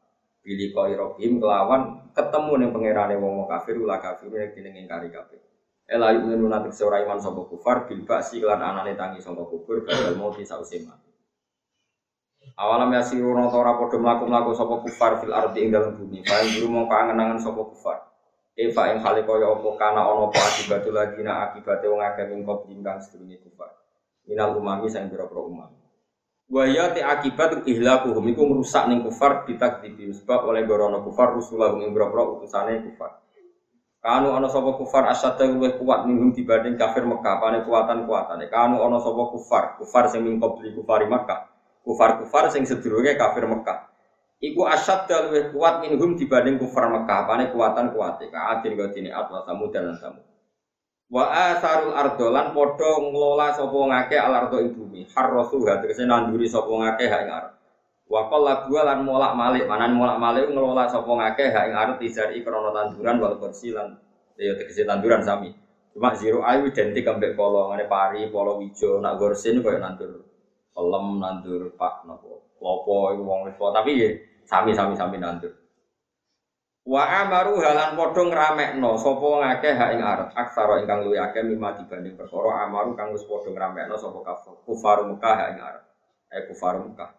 Pilih 0.44 0.76
koi 0.76 0.92
rohim 0.92 1.40
kelawan 1.40 2.12
ketemu 2.12 2.52
ning 2.60 2.70
pangerane 2.76 3.16
wong 3.16 3.48
kafir 3.48 3.80
ulah 3.80 3.96
kafir 3.96 4.28
ning 4.28 4.52
dene 4.52 4.68
ngingkari 4.76 5.08
kafir. 5.08 5.40
Ela 5.84 6.16
yu'minu 6.16 6.48
nanti 6.48 6.72
seorang 6.72 7.04
iman 7.04 7.20
sapa 7.20 7.44
kufar 7.44 7.84
bil 7.84 8.08
ba'si 8.08 8.40
lan 8.40 8.60
anane 8.60 8.96
tangi 8.96 9.20
sapa 9.20 9.44
kubur 9.44 9.84
badal 9.84 10.16
mati 10.16 10.40
sause 10.44 10.80
mati. 10.80 11.12
Awalam 12.56 12.88
ya 12.92 13.04
sirono 13.04 13.52
ora 13.52 13.76
padha 13.76 14.00
mlaku-mlaku 14.00 14.56
sapa 14.56 14.80
kufar 14.80 15.20
fil 15.20 15.36
ardi 15.36 15.64
ing 15.64 15.70
dalem 15.72 15.96
bumi. 15.96 16.24
Fa 16.24 16.40
guru 16.40 16.72
mong 16.72 16.86
kangen-angen 16.88 17.36
sapa 17.36 17.60
kufar. 17.68 18.13
Eva 18.55 18.94
ing 18.94 19.02
hale 19.02 19.26
kaya 19.26 19.50
apa 19.50 19.68
kana 19.74 20.07
ana 20.07 20.30
apa 20.30 20.38
akibatul 20.38 20.94
ladina 20.94 21.50
akibate 21.50 21.90
wong 21.90 21.98
akeh 21.98 22.30
kufar. 23.42 23.70
Minal 24.30 24.55
umami 24.55 24.86
sang 24.86 25.11
pira-pira 25.11 25.42
umam. 25.42 25.74
Wa 26.46 26.62
ya 26.70 26.94
ti 26.94 27.02
akibat 27.02 27.66
ihlakuhum 27.66 28.24
iku 28.30 28.42
ngrusak 28.46 28.86
ning 28.86 29.02
kufar 29.02 29.42
ditakdibi 29.42 30.14
sebab 30.14 30.46
oleh 30.46 30.62
gorono 30.70 31.02
kufar 31.02 31.34
rusulah 31.34 31.74
ing 31.82 31.90
pira-pira 31.90 32.22
utusane 32.30 32.78
kufar. 32.86 33.24
Kanu 34.05 34.36
ana 34.36 34.52
sapa 34.52 34.76
kufar 34.76 35.09
asyadda 35.09 35.48
luwih 35.48 35.80
kuat 35.80 36.05
minhum 36.05 36.28
dibanding 36.28 36.76
kafir 36.76 37.09
Mekah, 37.09 37.40
pane 37.40 37.64
kuatan-kuatane. 37.64 38.52
Kanu 38.52 38.84
ana 38.84 39.00
sapa 39.00 39.32
kufar, 39.32 39.80
kufar 39.80 40.12
sing 40.12 40.20
min 40.28 40.36
qabli 40.36 40.76
kufari 40.76 41.09
Mekah. 41.09 41.48
Kufar-kufar 41.80 42.52
sing 42.52 42.68
sedurunge 42.68 43.16
kafir 43.16 43.48
Mekah. 43.48 43.93
Iku 44.43 44.66
asyadda 44.66 45.30
luwih 45.30 45.45
kuat 45.55 45.85
minhum 45.87 46.18
dibanding 46.18 46.59
kufar 46.59 46.91
Mekah, 46.91 47.26
pane 47.26 47.45
kuatan-kuate. 47.55 48.28
Ka 48.28 48.59
adin 48.59 48.74
kaya 48.74 48.91
dene 48.91 49.11
atwa 49.14 49.43
samud 49.47 49.70
dan 49.70 49.95
samud. 49.97 50.24
Wa 51.09 51.55
asarul 51.55 51.95
ardolan 51.95 52.51
padha 52.51 52.91
ngelola 52.99 53.55
sapa 53.55 53.78
ngake 53.78 54.16
al 54.18 54.35
ardo 54.35 54.59
ing 54.61 54.74
bumi. 54.74 55.07
Harrasu 55.14 55.62
tegese 55.62 56.05
nanduri 56.05 56.49
sapa 56.51 56.68
ngake 56.68 57.05
hak 57.07 57.22
ing. 57.24 57.30
Wa 58.05 58.28
qalla 58.28 58.68
dua 58.68 58.85
lan 58.85 59.01
molak 59.01 59.32
malik, 59.32 59.64
manan 59.64 59.97
molak 59.97 60.20
malik 60.20 60.53
ngelola 60.53 60.85
sapa 60.93 61.09
ngakeh 61.09 61.49
hak 61.49 61.64
ing 61.70 61.74
arep 61.74 61.99
izari 62.05 62.45
krana 62.45 62.68
tanduran 62.68 63.16
wal 63.16 63.37
kursi 63.41 63.72
lan 63.72 63.97
ya 64.37 64.53
tegese 64.61 64.85
tanduran 64.85 65.24
sami. 65.24 65.57
Cuma 65.95 66.12
zero 66.18 66.43
ayu 66.45 66.68
identik 66.68 67.07
ambek 67.07 67.32
polo 67.39 67.70
ngene 67.70 67.87
pari, 67.87 68.28
polo 68.28 68.59
wijo, 68.59 68.99
nak 68.99 69.16
gorsin 69.16 69.62
koyo 69.62 69.78
nandur 69.78 70.26
pelem, 70.74 71.07
nandur 71.22 71.70
pak 71.78 72.03
napa. 72.05 72.43
Klopo 72.64 73.12
iku 73.12 73.28
wong 73.28 73.40
wis 73.44 73.60
tapi 73.60 73.92
ya 74.00 74.08
sami-sami 74.48 74.96
sami 74.96 75.20
nandur. 75.20 75.52
Wa 76.88 77.04
amaru 77.20 77.60
halan 77.60 77.92
padha 77.92 78.24
ngramekno 78.24 78.96
sapa 78.96 79.28
ngakeh 79.44 79.72
hak 79.76 79.90
ing 79.92 80.00
arep 80.00 80.28
aksara 80.32 80.80
ingkang 80.80 81.04
luwih 81.04 81.20
akeh 81.20 81.44
mimma 81.44 81.76
dibanding 81.76 82.16
perkara 82.16 82.64
amaru 82.64 82.96
kang 82.96 83.12
wis 83.12 83.20
padha 83.28 83.52
ngramekno 83.52 84.00
sapa 84.00 84.16
kufar 84.64 85.04
Mekah 85.04 85.34
hak 85.36 85.48
ing 85.52 85.58
arep. 85.60 85.82
Eh 86.32 86.42
kufar 86.48 86.80
Mekah. 86.80 87.12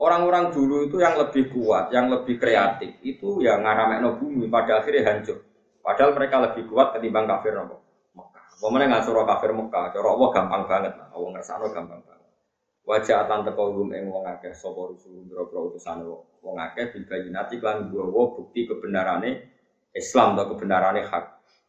Orang-orang 0.00 0.56
dulu 0.56 0.88
itu 0.88 1.00
yang 1.04 1.20
lebih 1.20 1.52
kuat, 1.52 1.92
yang 1.92 2.08
lebih 2.08 2.36
kreatif, 2.40 3.00
itu 3.00 3.40
ya 3.40 3.60
ngaramekno 3.60 4.16
bumi 4.16 4.48
pada 4.48 4.80
akhirnya 4.80 5.04
hancur. 5.08 5.40
Padahal 5.84 6.16
mereka 6.16 6.36
lebih 6.40 6.64
kuat 6.68 6.96
ketimbang 6.96 7.28
kafir 7.28 7.52
nopo 7.52 7.80
Mekah. 8.16 8.56
Pemenang 8.56 8.88
nggak 8.88 9.04
suruh 9.04 9.28
kafir 9.28 9.52
Mekah, 9.52 9.92
cara 9.92 10.08
Allah 10.16 10.28
gampang 10.32 10.62
banget 10.64 10.92
lah, 10.96 11.08
Allah 11.12 11.28
ngersano 11.32 11.68
gampang 11.72 12.00
banget. 12.04 12.15
Wajah 12.86 13.26
atan 13.26 13.42
teko 13.42 13.74
rum 13.74 13.90
ing 13.90 14.06
wong 14.06 14.22
akeh 14.30 14.54
sapa 14.54 14.78
rusul 14.94 15.26
boro-boro 15.26 15.74
wong 16.38 16.56
akeh 16.62 16.94
bil 16.94 17.04
lan 17.34 17.90
bukti 17.90 18.70
kebenarane 18.70 19.30
Islam 19.90 20.38
atau 20.38 20.54
kebenarane 20.54 21.02
hak. 21.02 21.24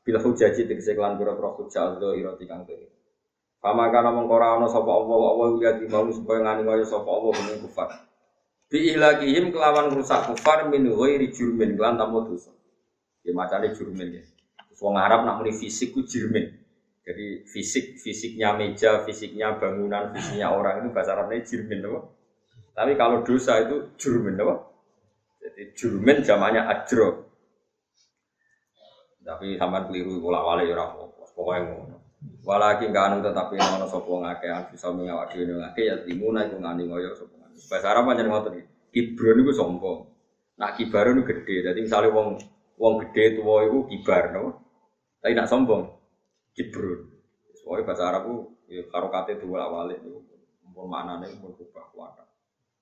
Bila 0.06 0.22
hujaji 0.22 0.70
tegese 0.70 0.94
lan 0.94 1.18
boro-boro 1.18 1.58
hujah 1.58 1.98
Allah 1.98 2.14
ira 2.14 2.38
tikang 2.38 2.70
dhewe. 2.70 2.86
Pamangkana 3.58 4.14
mengkora 4.14 4.62
ana 4.62 4.70
sapa 4.70 4.94
Allah 4.94 5.18
Allah 5.34 5.48
ya 5.58 5.72
dimau 5.82 6.06
supaya 6.14 6.46
ngani 6.46 6.62
kaya 6.62 6.86
sapa 6.86 7.10
Allah 7.10 7.34
kufar 7.66 7.90
bi 8.68 8.92
ihlakihim 8.92 9.56
kelawan 9.56 9.96
rusak 9.96 10.28
kufar 10.28 10.68
min 10.68 10.92
ghairi 10.92 11.32
jurmin 11.32 11.80
kelan 11.80 11.96
tanpa 11.96 12.28
dosa 12.28 12.52
ya 13.24 13.32
macane 13.32 13.72
jurmin 13.72 14.20
ya 14.20 14.24
wong 14.84 15.00
Arab 15.00 15.24
nak 15.24 15.40
muni 15.40 15.56
fisik 15.56 15.96
ku 15.96 16.04
jurmin 16.04 16.52
jadi 17.08 17.48
fisik 17.48 18.04
fisiknya 18.04 18.52
meja 18.60 19.00
fisiknya 19.08 19.56
bangunan 19.56 20.12
fisiknya 20.12 20.52
orang 20.52 20.84
itu 20.84 20.92
bahasa 20.92 21.16
Arabnya 21.16 21.40
jurmin 21.48 21.80
apa 21.88 22.00
tapi 22.76 22.92
kalau 23.00 23.24
dosa 23.24 23.64
itu 23.64 23.96
jurmin 23.96 24.36
apa 24.36 24.68
jadi 25.40 25.72
jurmin 25.72 26.20
zamannya 26.20 26.68
ajro 26.68 27.32
tapi 29.24 29.56
sampai 29.56 29.88
keliru 29.88 30.20
bola 30.20 30.44
wale 30.44 30.68
ya 30.68 30.76
ora 30.76 30.86
pokoknya 31.32 31.62
ngono 31.64 31.98
Walakin 32.48 32.96
kanu 32.96 33.22
tetapi 33.22 33.60
ana 33.60 33.86
sapa 33.86 34.08
ngake 34.08 34.48
bisa 34.74 34.88
mengawak 34.90 35.36
dhewe 35.36 35.54
ngake 35.60 35.82
ya 35.84 35.96
timuna 36.02 36.48
iku 36.48 36.58
ngani 36.64 36.88
ngoyo 36.88 37.12
sapa 37.14 37.36
Bahasa 37.68 37.88
Arab 37.92 38.08
macam 38.08 38.30
ngoten 38.32 38.54
iki. 38.56 38.64
Kibro 38.94 39.36
niku 39.36 39.52
sombong. 39.52 40.08
Nak 40.56 40.80
kibar 40.80 41.12
niku 41.12 41.28
gede. 41.28 41.68
Dadi 41.68 41.80
misale 41.84 42.08
wong 42.08 42.40
wong 42.80 42.94
gede 43.04 43.42
tuwa 43.42 43.68
iku 43.68 43.90
kibar 43.92 44.32
no. 44.32 44.64
Tapi 45.20 45.34
nak 45.36 45.50
sombong 45.52 45.97
kibro. 46.58 47.06
Soalnya 47.62 47.86
bahasa 47.86 48.04
Arab 48.10 48.22
ku 48.26 48.36
ya 48.66 48.82
karokate 48.90 49.38
dua 49.38 49.70
awale 49.70 50.02
niku. 50.02 50.26
Mumpun 50.66 50.86
maknane 50.90 51.30
mumpun 51.38 51.54
kubah 51.62 51.86
kuat. 51.94 52.18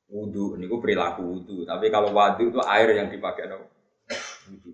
Wudu 0.08 0.56
niku 0.56 0.80
perilaku 0.80 1.22
wudu. 1.28 1.68
Tapi 1.68 1.92
kalau 1.92 2.16
wadu 2.16 2.48
itu 2.48 2.60
air 2.64 2.96
yang 2.96 3.12
dipakai 3.12 3.52
no. 3.52 3.68
Wudu. 4.48 4.72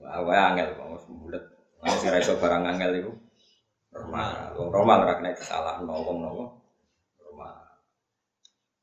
Wah, 0.00 0.52
angel 0.52 0.76
kok 0.76 0.86
wis 0.96 1.04
bulet. 1.08 1.44
Masih 1.80 2.12
ra 2.12 2.20
barang 2.20 2.62
angel 2.76 2.92
iku. 3.00 3.12
Normal, 3.90 4.54
normal 4.54 4.98
kena 5.18 5.34
disalahno 5.34 5.94
wong 6.06 6.18
nopo 6.22 6.60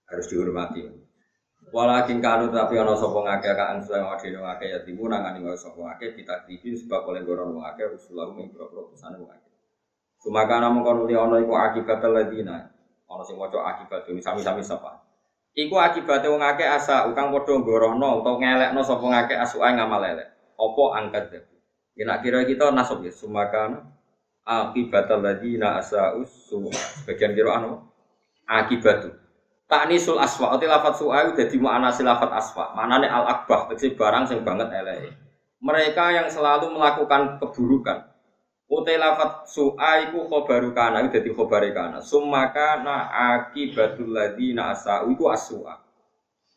harus 0.07 0.25
dihormati. 0.31 1.06
Walakin 1.67 2.23
kanu 2.23 2.47
tapi 2.47 2.79
ana 2.79 2.95
sapa 2.95 3.19
ngake 3.27 3.51
ka 3.51 3.75
ansulah 3.75 4.15
ngade 4.15 4.39
ngake 4.39 4.65
ya 4.71 4.79
timu 4.87 5.11
nangani 5.11 5.43
ngake 5.43 5.59
sapa 5.59 5.75
ngake 5.83 6.15
kita 6.15 6.47
tibi 6.47 6.71
sebab 6.79 7.03
oleh 7.11 7.27
goron 7.27 7.59
ngake 7.59 7.91
rusulah 7.91 8.31
ing 8.39 8.55
boro 8.55 8.87
pesan 8.87 9.19
ngake. 9.19 9.51
Sumakana 10.23 10.71
mengkono 10.71 11.03
li 11.03 11.15
ana 11.19 11.43
iku 11.43 11.59
akibat 11.59 11.99
ladina. 12.07 12.71
Ana 13.11 13.23
sing 13.27 13.35
maca 13.35 13.59
akibat 13.67 14.07
ini 14.07 14.23
sami-sami 14.23 14.63
sapa. 14.63 15.03
Iku 15.59 15.75
akibate 15.75 16.31
wong 16.31 16.39
akeh 16.39 16.63
asa 16.63 17.03
ukang 17.11 17.35
padha 17.35 17.59
ngorono 17.59 18.23
utawa 18.23 18.39
ngelekno 18.39 18.81
sapa 18.87 19.03
ngake 19.03 19.35
asuke 19.35 19.67
ngamal 19.67 20.03
elek. 20.07 20.27
Apa 20.55 20.83
angkat 21.03 21.23
dadi. 21.35 21.55
Ya 21.99 22.15
kira 22.23 22.47
kita 22.47 22.71
nasab 22.71 23.03
ya 23.03 23.11
sumakana 23.11 23.83
akibat 24.47 25.11
ladina 25.19 25.83
asa 25.83 26.15
us 26.15 26.47
sebagian 26.47 27.35
kira 27.35 27.59
anu 27.59 27.83
akibatu 28.47 29.11
Taknisul 29.67 30.15
aswa, 30.15 30.55
ati 30.55 30.63
lafat 30.63 30.95
su'ai 30.95 31.35
dadi 31.35 31.59
mu'anasi 31.59 31.99
lafat 32.07 32.31
aswa. 32.31 32.71
Manane 32.71 33.11
al 33.11 33.27
akbah, 33.27 33.67
tegese 33.67 33.99
barang 33.99 34.23
sing 34.23 34.39
banget 34.47 34.71
elek. 34.71 35.11
Mereka 35.59 36.15
yang 36.15 36.27
selalu 36.31 36.71
melakukan 36.71 37.35
keburukan. 37.43 38.07
Utai 38.71 38.95
lafat 38.95 39.43
su'ai 39.51 40.15
ku 40.15 40.23
khobaru 40.23 40.71
kana, 40.71 41.03
itu 41.03 41.19
dadi 41.19 41.29
khobare 41.35 41.75
kana. 41.75 41.99
Summaka 41.99 42.79
na 42.79 43.11
akibatul 43.35 44.15
asa'u 44.15 45.11
iku 45.11 45.27
aswa. 45.27 45.83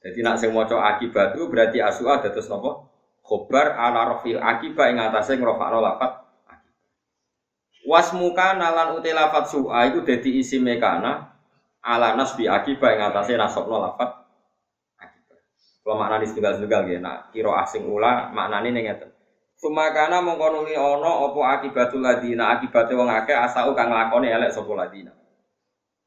Jadi 0.00 0.22
nak 0.22 0.38
sing 0.38 0.54
maca 0.54 0.78
akibatu 0.94 1.50
berarti 1.50 1.82
aswa 1.82 2.22
dados 2.22 2.46
napa? 2.46 2.88
Khobar 3.26 3.74
ala 3.74 4.16
rafil 4.16 4.38
akibah 4.38 4.86
ing 4.90 4.98
atase 4.98 5.36
ngrofakno 5.36 5.78
lafat 5.82 6.24
Wasmuka 7.86 8.54
nalan 8.54 8.96
utai 8.96 9.12
lafat 9.12 9.50
su'a 9.50 9.90
iku 9.90 10.04
dadi 10.04 10.40
isi 10.40 10.62
mekana 10.62 11.29
ala 11.80 12.16
nasbi 12.16 12.44
akibat 12.44 12.96
yang 12.96 13.12
atasnya 13.12 13.40
nasabno 13.40 13.80
lafat 13.80 14.10
akibat. 15.00 15.40
Kalau 15.80 15.96
maknanya 15.96 16.28
setunggal-setunggal 16.28 16.82
ya, 16.92 16.98
nak 17.00 17.18
kiro 17.32 17.56
asing 17.56 17.88
ula 17.88 18.28
maknanya 18.32 18.68
nih 18.72 18.82
ngeten. 18.88 19.10
Sumakana 19.60 20.24
mengkonuli 20.24 20.72
ono 20.72 21.28
opo 21.28 21.44
akibatul 21.44 22.00
ladina 22.00 22.56
akibatnya 22.56 22.96
wong 22.96 23.12
akeh 23.12 23.36
asau 23.36 23.76
kang 23.76 23.92
lakoni 23.92 24.32
elek 24.32 24.56
sopo 24.56 24.72
ladina. 24.72 25.12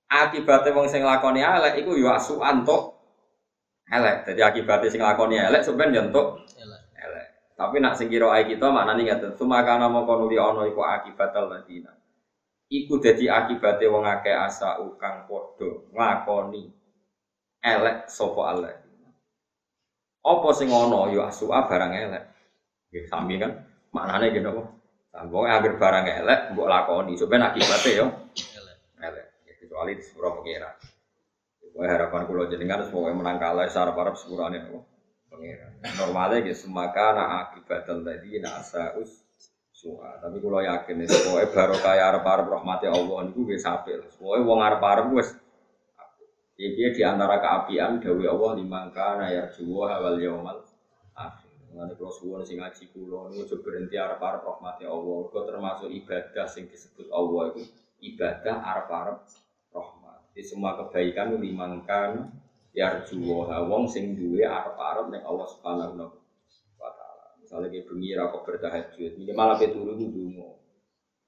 Akibatnya 0.09 0.73
wong 0.73 0.89
sing 0.89 1.05
lakoni 1.05 1.45
elek 1.45 1.77
iku 1.85 1.93
yo 1.93 2.09
asukan 2.09 2.65
tok 2.65 2.97
elek. 3.93 4.25
Jadi 4.25 4.41
akibatnya 4.41 4.89
sing 4.89 5.01
lakoni 5.05 5.37
elek 5.37 5.61
sebenarnya 5.61 6.09
untuk 6.09 6.41
elek. 6.97 7.25
Tapi 7.53 7.77
nak 7.77 7.93
sing 7.93 8.09
kira 8.09 8.33
ae 8.33 8.49
kita 8.49 8.73
maknane 8.73 9.05
ngaten, 9.05 9.37
sumakana 9.37 9.85
mongko 9.85 10.25
nuli 10.25 10.41
ana 10.41 10.65
iku 10.65 10.81
akibatal 10.81 11.53
ladina. 11.53 11.93
Iku 12.73 12.97
dadi 12.97 13.29
akibate 13.29 13.85
wong 13.85 14.01
akeh 14.01 14.33
asa 14.33 14.81
ukang 14.81 15.29
padha 15.29 15.69
nglakoni 15.93 16.73
elek 17.61 18.09
sapa 18.09 18.41
elek. 18.57 18.75
Apa 20.25 20.49
sing 20.57 20.73
ana 20.73 21.05
ya 21.13 21.29
asuka 21.29 21.69
barang 21.69 21.93
elek. 21.93 22.23
Nggih 22.89 23.05
sami 23.05 23.37
kan 23.37 23.61
maknane 23.93 24.33
ngene 24.33 24.49
apa? 24.49 24.63
Wong 25.29 25.45
anggere 25.45 25.77
barang 25.77 26.05
elek 26.25 26.39
mbok 26.57 26.65
lakoni, 26.65 27.13
sampeyan 27.13 27.53
akibate 27.53 27.91
yo 27.93 28.07
elek. 28.97 29.25
Ya, 29.45 29.53
kecuali 29.61 30.01
sepuro 30.01 30.41
pengira. 30.41 30.73
Wah 31.73 31.89
harapan 31.89 32.25
kulo 32.25 32.49
jenengan 32.49 32.85
semoga 32.85 33.13
menang 33.13 33.37
kalah 33.41 33.69
sarap 33.69 33.97
arab 34.01 34.17
sepurane 34.17 34.61
apa? 34.61 34.81
Pengira. 35.29 35.73
Normalnya 35.97 36.45
gitu 36.45 36.69
semakana 36.69 37.49
akibatal 37.49 38.01
ladina 38.01 38.61
asaus 38.61 39.22
suha. 39.83 40.15
Tapi 40.23 40.39
kalau 40.39 40.63
yakin 40.63 41.03
itu 41.03 41.15
pokoknya 41.27 41.47
baru 41.51 41.75
kayak 41.75 42.05
arep 42.15 42.23
arep 42.23 42.47
rahmati 42.47 42.87
Allah 42.87 43.17
niku 43.27 43.43
wis 43.51 43.67
apik. 43.67 44.07
Pokoknya 44.15 44.47
wong 44.47 44.59
arep 44.63 44.81
arep 44.81 45.07
wis 45.11 45.29
Jadi 46.53 46.95
di 46.95 47.01
antara 47.01 47.41
keapian 47.41 47.97
dawi 47.97 48.29
Allah 48.29 48.51
limangka 48.55 49.19
nayar 49.19 49.51
juwa 49.51 49.99
awal 49.99 50.21
yaumal 50.21 50.63
akhir. 51.11 51.49
Mengenai 51.73 51.97
kalau 51.97 52.13
suwon 52.13 52.45
sing 52.45 52.61
ngaji 52.61 52.93
kulo 52.93 53.33
niku 53.33 53.57
coba 53.57 53.61
berhenti 53.67 53.97
arep 53.99 54.21
arep 54.21 54.41
rahmati 54.47 54.85
Allah. 54.87 55.19
Kau 55.27 55.43
termasuk 55.43 55.89
ibadah 55.91 56.45
sing 56.47 56.69
disebut 56.71 57.09
Allah 57.11 57.51
itu 57.51 57.61
ibadah 58.05 58.55
arep 58.63 58.87
arep 58.87 59.17
rahmat. 59.73 60.19
Di 60.31 60.45
semua 60.45 60.77
kebaikan 60.77 61.35
limangkan 61.41 62.31
yar 62.71 63.01
juwa 63.03 63.65
wong 63.65 63.89
sing 63.89 64.13
duwe 64.13 64.45
arep 64.45 64.77
arep 64.77 65.09
ning 65.09 65.25
Allah 65.25 65.47
subhanahu 65.49 65.97
wa 65.97 66.07
taala. 66.07 66.22
Misalnya 67.53 67.69
kayak 67.69 67.85
bengi 67.85 68.17
ra 68.17 68.33
kok 68.33 68.43
bertahajud, 68.49 69.11
minimal 69.13 69.53
ape 69.53 69.69
turu 69.69 69.93
ku 69.93 70.09
dungo. 70.09 70.57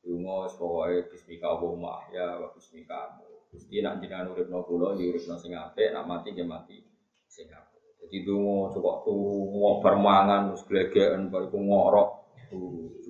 Dungo 0.01 0.49
pokoke 0.57 1.13
bismika 1.13 1.53
Allahumma 1.53 2.01
ahya 2.01 2.41
wa 2.41 2.49
bismika. 2.49 3.21
Gusti 3.53 3.85
nak 3.85 4.01
jenengan 4.01 4.33
uripno 4.33 4.65
kula 4.65 4.97
ya 4.97 5.05
uripno 5.05 5.37
sing 5.37 5.53
apik, 5.53 5.93
nak 5.93 6.09
mati 6.09 6.33
ya 6.33 6.41
mati 6.41 6.81
sing 7.29 7.45
apik. 7.53 8.01
Jadi 8.01 8.25
dungo 8.25 8.73
cukup 8.73 9.05
turu 9.05 9.77
bar 9.85 10.01
mangan 10.01 10.49
terus 10.49 10.65
glegeken 10.65 11.29
bariku 11.29 11.61
ngorok. 11.61 12.09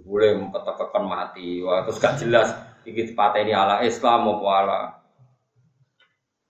Boleh 0.03 0.35
mempetekekan 0.35 1.03
mati. 1.07 1.63
Wah, 1.63 1.87
terus 1.87 2.03
gak 2.03 2.19
jelas 2.19 2.51
iki 2.83 3.15
dipateni 3.15 3.55
ala 3.55 3.79
Islam 3.87 4.27
apa 4.27 4.47
ala 4.59 4.81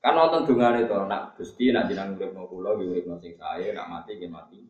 Kan 0.02 0.18
nonton 0.18 0.50
dungan 0.50 0.82
itu, 0.82 0.98
nak 1.06 1.38
gusti, 1.38 1.70
nak 1.70 1.94
jenang 1.94 2.18
urip 2.18 2.34
kula, 2.50 2.74
ya 2.82 2.90
urip 2.90 3.06
sing 3.22 3.38
saya, 3.38 3.70
nak 3.70 3.86
mati, 3.86 4.18
ya 4.18 4.26
mati. 4.34 4.66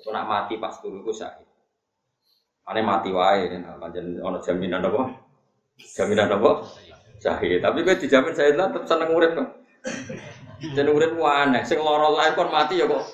Iku 0.00 0.08
nak 0.10 0.26
mati 0.26 0.58
pas 0.58 0.74
turu 0.82 1.00
iku 1.00 1.12
syahid. 1.14 1.46
Ane 2.64 2.80
mati 2.80 3.12
wae, 3.12 3.52
nah, 3.60 3.76
pancen 3.76 4.16
jaminan 4.20 4.80
apa? 4.80 5.20
Jaminan 5.76 6.32
apa? 6.32 6.64
Syahid. 7.20 7.60
Tapi 7.60 7.84
kowe 7.84 7.96
dijamin 7.96 8.32
syahid 8.32 8.56
lah 8.56 8.72
tetep 8.72 8.84
seneng 8.88 9.12
urip 9.12 9.32
kok. 9.36 9.48
Jeneng 10.72 10.96
urip 10.96 11.12
ku 11.12 11.28
aneh, 11.28 11.60
sing 11.68 11.76
lara 11.84 12.08
lain 12.08 12.32
kon 12.32 12.48
mati 12.48 12.80
ya 12.80 12.88
kok. 12.88 13.04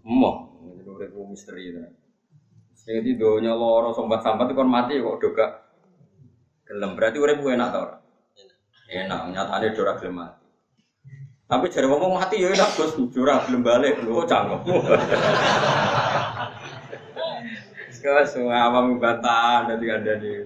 Emoh, 0.00 0.36
jeneng 0.76 0.96
urip 0.96 1.10
ku 1.12 1.28
misteri 1.28 1.76
itu. 1.76 1.80
Sing 2.72 3.04
di 3.04 3.20
donya 3.20 3.52
lara 3.52 3.92
sambat-sambat 3.92 4.56
kon 4.56 4.68
mati 4.72 4.96
ya 4.96 5.04
kok 5.04 5.18
do 5.20 5.28
gak 5.36 5.52
gelem. 6.64 6.96
Berarti 6.96 7.20
urip 7.20 7.44
enak 7.44 7.68
ta? 7.68 8.00
Enak, 8.90 9.20
nyatane 9.30 9.66
ora 9.76 9.92
gelem 10.00 10.14
mati. 10.16 10.46
Tapi 11.50 11.66
jare 11.66 11.90
ngomong 11.90 12.14
mati 12.14 12.38
ya 12.38 12.48
enak 12.54 12.78
Gus, 12.78 12.94
jurah 13.10 13.42
belum 13.44 13.66
balik, 13.66 14.06
lu 14.06 14.22
canggung. 14.22 14.62
Sekarang 18.00 18.24
semua 18.24 18.64
awam 18.64 18.96
bantah 18.96 19.68
dari 19.68 19.92
ada 19.92 20.16
di. 20.16 20.40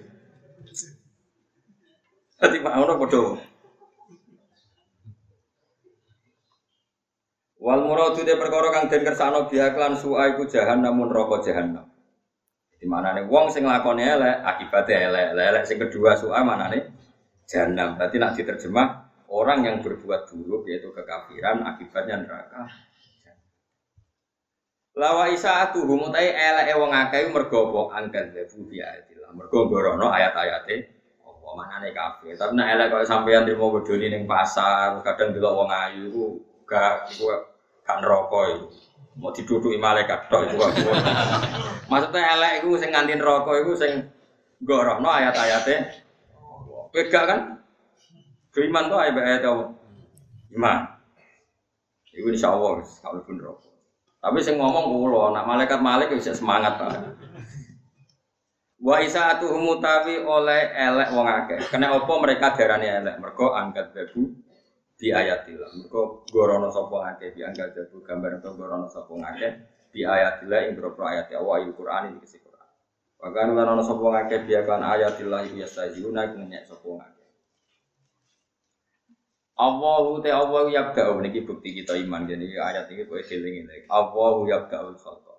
Tadi 2.35 2.59
pak 2.59 2.75
ono 2.83 2.99
bodoh. 2.99 3.39
Wal 7.63 7.81
muradu 7.87 8.27
de 8.27 8.35
perkara 8.35 8.75
kang 8.75 8.91
den 8.91 9.07
kersano 9.07 9.47
biya 9.47 9.71
klan 9.71 9.95
su'a 9.95 10.35
iku 10.35 10.51
jahanam 10.51 10.99
mun 10.99 11.15
neraka 11.15 11.47
jahanam. 11.47 11.87
Di 12.75 12.91
mana 12.91 13.15
nih 13.15 13.31
wong 13.31 13.47
sing 13.55 13.63
lakone 13.63 14.03
elek 14.03 14.43
akibatnya 14.43 15.15
elek. 15.15 15.27
Elek 15.39 15.63
sing 15.63 15.79
kedua 15.79 16.19
su'a 16.19 16.43
mana 16.43 16.75
nih 16.75 16.83
jahanam. 17.47 17.95
Berarti 17.95 18.19
nak 18.19 18.35
diterjemah 18.35 18.89
orang 19.31 19.63
yang 19.63 19.77
berbuat 19.79 20.27
buruk 20.27 20.67
yaitu 20.67 20.91
kekafiran 20.91 21.63
akibatnya 21.71 22.19
neraka. 22.19 22.67
Lawa 24.95 25.27
isa 25.27 25.67
atu 25.67 25.83
humutai 25.83 26.31
eleke 26.31 26.79
wong 26.79 26.95
akeh 26.95 27.27
mergo 27.35 27.67
apa 27.67 27.99
angkat 27.99 28.31
lebu 28.31 28.71
bi 28.71 28.79
ayatillah. 28.79 29.35
Mergo 29.35 29.67
gorono 29.67 30.07
ayat-ayate 30.07 30.87
apa 31.27 31.49
manane 31.51 31.91
kafir. 31.91 32.39
Tapi 32.39 32.55
nek 32.55 32.69
elek 32.79 32.87
kok 32.95 33.07
sampean 33.11 33.43
trimo 33.43 33.75
bodoni 33.75 34.07
ning 34.07 34.23
pasar, 34.31 34.95
kadang 35.03 35.35
delok 35.35 35.59
wong 35.59 35.69
ayu 35.75 36.15
iku 36.15 36.25
gak 36.63 37.11
iku 37.11 37.27
gak 37.83 37.99
neraka 38.07 38.41
iku. 38.55 38.67
Mau 39.19 39.35
diduduki 39.35 39.83
malaikat 39.83 40.31
tok 40.31 40.47
iku. 40.47 40.63
Maksudnya 41.91 42.39
elek 42.39 42.53
iku 42.63 42.79
sing 42.79 42.95
nganti 42.95 43.19
neraka 43.19 43.51
iku 43.67 43.75
sing 43.75 43.93
gorono 44.63 45.11
ayat-ayate 45.11 46.07
Bega 46.95 47.27
kan? 47.27 47.41
Iman 48.55 48.87
tuh 48.87 49.03
ayat 49.03 49.19
ayat 49.19 49.43
apa? 49.43 49.75
Iman. 50.55 50.79
Iku 52.15 52.31
insya 52.31 52.55
Allah 52.55 52.79
kalau 53.03 53.27
pun 53.27 53.43
rokok. 53.43 53.74
Tapi 54.25 54.41
sing 54.41 54.57
ngomong 54.57 54.89
kulo, 54.89 55.37
nak 55.37 55.45
malaikat 55.45 55.85
malik 55.85 56.09
bisa 56.17 56.33
semangat 56.33 56.81
pak. 56.81 57.13
Wa 58.81 59.01
isa 59.05 59.37
atu 59.37 59.53
mutawi 59.53 60.25
oleh 60.25 60.73
elek 60.73 61.13
wong 61.13 61.29
akeh. 61.29 61.61
Kena 61.69 61.93
opo 61.93 62.21
mereka 62.25 62.57
darani 62.57 62.89
elek? 62.89 63.21
Mergo 63.21 63.53
angkat 63.53 63.93
bebu 63.93 64.33
di 64.97 65.13
ayatillah. 65.13 65.77
Mergo 65.77 66.25
gorono 66.33 66.73
sapa 66.73 67.17
akeh 67.17 67.37
di 67.37 67.45
angkat 67.45 67.77
bebu 67.77 68.01
gambar 68.01 68.41
itu 68.41 68.49
gorono 68.57 68.89
sapa 68.89 69.13
akeh 69.13 69.53
di 69.93 70.09
ayatillah 70.09 70.61
ing 70.69 70.77
boro 70.77 70.97
ayat 71.05 71.29
Allah 71.33 71.55
ayat 71.61 71.77
Quran 71.77 72.03
iki 72.17 72.41
Quran. 72.41 72.69
Wa 73.21 73.29
kan 73.29 73.49
lan 73.53 73.69
ana 73.73 73.85
sapa 73.85 74.05
akeh 74.25 74.41
biakan 74.49 74.81
ayatillah 74.85 75.41
iku 75.49 75.57
yastazuna 75.65 76.33
ngenyek 76.33 76.65
sapa 76.65 76.89
akeh. 77.09 77.24
Allahu 79.55 80.19
te 80.19 80.35
Allahu 80.35 80.67
yabda'u 80.67 81.23
niki 81.23 81.47
bukti 81.47 81.71
kita 81.79 81.95
iman 81.95 82.27
jadi 82.27 82.59
ayat 82.59 82.91
ini 82.91 83.07
kowe 83.07 83.23
eling 83.23 83.71
lagi. 83.71 83.87
Allahu 83.87 84.51
yabda'u 84.51 84.99
khalqa. 84.99 85.35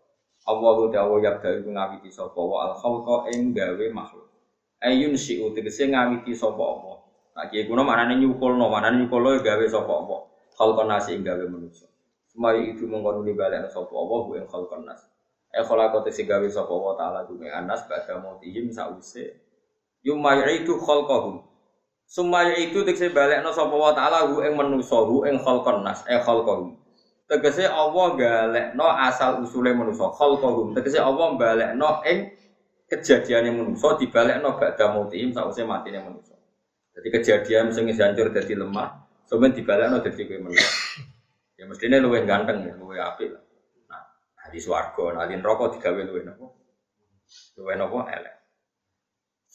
Allahu 0.47 0.88
te 0.88 0.95
Allahu 0.95 1.20
yabda'u 1.20 1.59
iku 1.59 1.70
ngawiti 1.76 2.07
sapa 2.07 2.39
wa 2.39 2.72
al 2.72 2.74
khalqa 2.80 3.28
ing 3.36 3.51
gawe 3.51 3.86
makhluk. 3.91 4.32
Ayun 4.80 5.20
si'u 5.20 5.51
tegese 5.51 5.91
ngawiti 5.91 6.32
sapa 6.32 6.63
Allah. 6.63 7.03
Nah 7.36 7.45
kiye 7.51 7.68
kuno 7.68 7.84
manane 7.84 8.16
nyukulno, 8.16 8.72
manane 8.72 9.03
nyukulno 9.03 9.36
gawe 9.43 9.66
sapa 9.68 9.91
Allah. 9.91 10.22
Khalqan 10.55 10.88
nasi 10.88 11.20
ing 11.20 11.28
gawe 11.28 11.43
manusa. 11.51 11.84
Semai 12.32 12.72
itu 12.72 12.88
mongko 12.88 13.20
nuli 13.20 13.36
balik 13.36 13.68
sapa 13.68 13.91
Allah 13.91 14.24
ing 14.39 14.47
khalqan 14.47 14.88
nas. 14.88 15.03
E 15.51 15.59
khalaqa 15.59 16.07
te 16.07 16.24
gawe 16.24 16.47
sapa 16.47 16.72
Allah 16.72 16.93
taala 16.95 17.20
dume 17.28 17.51
anas 17.51 17.84
badha 17.91 18.16
mautihim 18.24 18.72
sause. 18.72 19.43
Yumayidu 20.07 20.80
khalqahum. 20.80 21.43
Sumaya 22.06 22.53
itu 22.62 22.86
tegese 22.86 23.10
balekno 23.10 23.49
sapa 23.49 23.74
wa 23.74 23.89
taala 23.91 24.30
hu 24.30 24.45
ing 24.45 24.53
manusa 24.53 25.01
hu 25.01 25.26
ing 25.26 25.41
khalqan 25.41 25.82
nas 25.82 26.06
eh 26.06 26.22
khalqahum. 26.22 26.78
Tegese 27.26 27.66
Allah 27.66 28.14
galekno 28.14 28.86
asal 28.86 29.41
usule 29.41 29.74
manusa 29.74 30.14
khalqahum. 30.14 30.78
Tegese 30.78 31.01
Allah 31.01 31.34
balekno 31.34 32.06
ing 32.06 32.30
kejadiane 32.86 33.49
manusa 33.49 33.97
dibalekno 33.97 34.53
badha 34.53 34.93
mautihim 34.93 35.34
sause 35.34 35.66
matine 35.66 35.97
manusa. 36.06 36.38
Jadi 36.95 37.08
kejadian 37.12 37.74
sing 37.74 37.89
hancur 37.89 38.32
dadi 38.32 38.53
lemah, 38.56 38.88
sampeyan 39.26 39.51
dibalekno 39.58 39.97
dadi 40.06 40.22
kowe 40.30 40.39
manusa. 40.45 40.70
Ya 41.58 41.66
mestine 41.66 41.97
luwih 42.03 42.24
ganteng 42.28 42.68
ya, 42.68 42.76
luwih 42.78 43.01
apik. 43.01 43.32
Nah, 43.89 44.03
di 44.51 44.60
swarga, 44.60 45.16
nah 45.16 45.24
di 45.26 45.39
neraka 45.39 45.74
digawe 45.76 46.01
luwih 46.03 46.24
napa? 46.28 46.47
Luwih 47.58 47.76
napa 47.80 47.99
elek. 48.12 48.35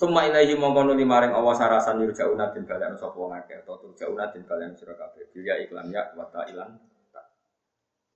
Summa 0.00 0.24
ilahi 0.24 0.56
mongko 0.56 0.80
nuli 0.88 1.04
maring 1.04 1.36
Allah 1.36 1.52
sarasan 1.52 2.00
yurjauna 2.00 2.56
den 2.56 2.64
balen 2.64 2.96
sapa 2.96 3.12
wong 3.12 3.36
akeh 3.36 3.60
atau 3.60 3.76
turjauna 3.84 4.32
den 4.32 4.48
balen 4.48 4.72
sira 4.72 4.96
kabeh. 4.96 5.28
Bilya 5.28 5.60
iklan 5.60 5.92
ya 5.92 6.08
wa 6.16 6.24
ilan. 6.48 6.72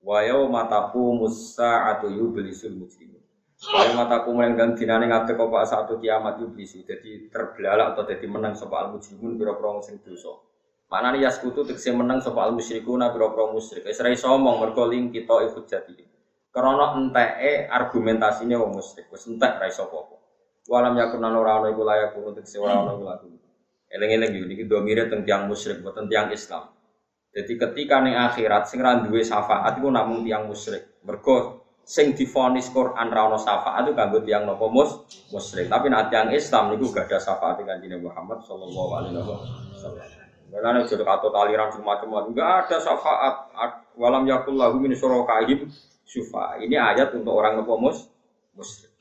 Wa 0.01 0.24
yauma 0.24 0.64
taqumu 0.64 1.28
sa'atu 1.28 2.09
yublisul 2.09 2.72
mujrimun. 2.80 3.20
Wa 3.68 3.85
yauma 3.85 4.09
taqumu 4.09 4.41
lan 4.41 4.57
dan 4.57 4.72
dinane 4.72 5.12
ngadeg 5.12 5.37
apa 5.37 5.68
satu 5.68 6.01
kiamat 6.01 6.41
yublisu. 6.41 6.89
Dadi 6.89 7.28
terbelalak 7.28 7.93
atau 7.93 8.09
dadi 8.09 8.32
menang 8.32 8.57
sapa 8.57 8.80
al 8.80 8.97
mujrimun 8.97 9.37
pira-pira 9.37 9.85
sing 9.85 10.01
dosa. 10.01 10.41
Manane 10.89 11.20
yaskutu 11.20 11.68
menang 11.68 12.24
sapa 12.24 12.49
al 12.49 12.57
musyrikuna 12.57 13.12
pira-pira 13.12 13.53
musyrik. 13.53 13.85
Wis 13.85 14.01
ra 14.01 14.09
iso 14.09 14.32
kita 15.12 15.37
ikut 15.53 15.64
jadi. 15.68 16.01
Karena 16.49 16.97
enteke 16.97 17.68
argumentasine 17.68 18.57
wong 18.57 18.72
musyrik. 18.72 19.12
Wis 19.12 19.28
entek 19.28 19.61
ra 19.61 19.68
iso. 19.68 20.24
Walam 20.65 20.97
yakun 20.97 21.21
lan 21.21 21.37
ora 21.37 21.61
ana 21.61 21.69
iku 21.69 21.85
layak 21.85 22.17
untuk 22.17 22.41
sing 22.49 22.65
ora 22.65 22.81
ana 22.81 22.97
iku 22.97 23.05
laku. 23.05 23.27
Eleng-eleng 23.93 24.33
yo 24.33 24.45
niki 24.49 24.65
domire 24.65 25.07
teng 25.12 25.23
tiang 25.23 25.45
musyrik 25.45 25.85
boten 25.85 26.09
tiang 26.09 26.33
Islam. 26.33 26.73
Jadi 27.35 27.53
ketika 27.59 28.01
ning 28.01 28.17
akhirat 28.17 28.71
sing 28.71 28.81
ra 28.81 28.97
duwe 29.03 29.21
syafaat 29.21 29.77
iku 29.77 29.93
namung 29.93 30.25
tiang 30.25 30.49
musyrik. 30.49 31.05
Mergo 31.05 31.67
sing 31.85 32.17
difonis 32.17 32.73
Quran 32.73 33.12
ra 33.12 33.29
ono 33.29 33.37
syafaat 33.37 33.85
itu 33.85 33.93
kanggo 33.93 34.25
tiang 34.25 34.49
nopo 34.49 34.73
mus 34.73 35.05
musyrik. 35.29 35.69
Tapi 35.69 35.93
nek 35.93 36.09
tiang 36.09 36.33
Islam 36.33 36.73
niku 36.73 36.89
gak 36.95 37.12
ada 37.12 37.21
syafaat 37.21 37.61
kanjeng 37.61 38.01
Muhammad 38.01 38.41
sallallahu 38.47 38.91
alaihi 38.97 39.21
wasallam. 39.21 40.09
Karena 40.55 40.87
jodoh 40.87 41.09
atau 41.11 41.29
taliran 41.35 41.69
semacam 41.75 42.31
enggak 42.31 42.49
ada 42.65 42.77
syafaat. 42.81 43.35
Walam 43.99 44.25
yakul 44.25 44.57
lahu 44.57 44.81
min 44.81 44.97
syurakaihim 44.97 45.69
syufa. 46.07 46.57
Ini 46.62 46.79
ayat 46.79 47.12
untuk 47.12 47.35
orang 47.37 47.61
nopo 47.61 47.77
mus 47.77 48.07
musyrik. 48.55 48.93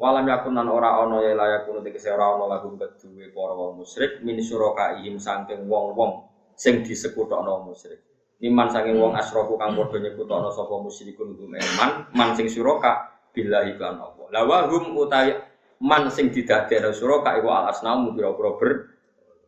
Walam 0.00 0.24
yakun 0.24 0.56
nan 0.56 0.64
ora 0.72 0.96
ono 1.04 1.20
ya 1.20 1.36
layak 1.36 1.68
kuno 1.68 1.84
tegese 1.84 2.08
ora 2.08 2.32
ono 2.32 2.48
lagu 2.48 2.72
kedue 2.72 3.28
para 3.36 3.52
wong 3.52 3.84
musyrik 3.84 4.24
min 4.24 4.40
syurakaihim 4.40 5.20
saking 5.20 5.68
wong-wong 5.68 6.24
sing 6.56 6.80
disekutokno 6.80 7.68
musyrik. 7.68 8.00
Iman 8.40 8.72
saking 8.72 8.96
wong 8.96 9.12
asroku 9.20 9.60
kang 9.60 9.76
padha 9.76 10.00
nyekutokno 10.00 10.48
sapa 10.56 10.72
musyrikun 10.80 11.36
hum 11.36 11.52
man 11.52 12.08
man 12.16 12.32
sing 12.32 12.48
suraka 12.48 13.12
billahi 13.36 13.76
lan 13.76 14.00
Allah. 14.00 14.26
La 14.32 14.40
wa 14.48 14.64
hum 14.72 14.96
utai 14.96 15.36
man 15.84 16.08
sing 16.08 16.32
didadekno 16.32 16.96
suraka 16.96 17.36
iku 17.36 17.52
al 17.52 17.68
asnamu 17.68 18.16
pira-pira 18.16 18.56
ber. 18.56 18.72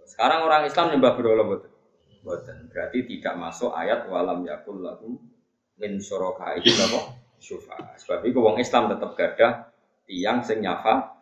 Sekarang 0.05 0.45
orang 0.45 0.69
Islam 0.69 0.93
nyembah 0.93 1.17
berhala 1.17 1.49
mboten? 1.49 1.73
Mboten. 2.21 2.69
Berarti 2.69 3.09
tidak 3.09 3.41
masuk 3.41 3.73
ayat 3.73 4.05
walam 4.05 4.45
yakul 4.45 4.85
lahum 4.85 5.17
min 5.81 5.97
suraka 5.97 6.61
itu 6.61 6.77
apa? 6.77 7.17
Syufa. 7.41 7.97
Sebab 7.97 8.21
itu 8.29 8.37
wong 8.37 8.61
Islam 8.61 8.93
tetap 8.93 9.17
gada 9.17 9.72
tiang 10.13 10.45
sing 10.45 10.61
nyafa 10.61 11.13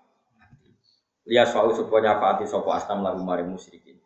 Liya 1.30 1.46
soal 1.46 1.70
supaya 1.70 2.10
nyafaati 2.10 2.42
sopo 2.42 2.74
asnam 2.74 3.06
lagu 3.06 3.22
mari 3.22 3.46
musyrikin. 3.46 4.02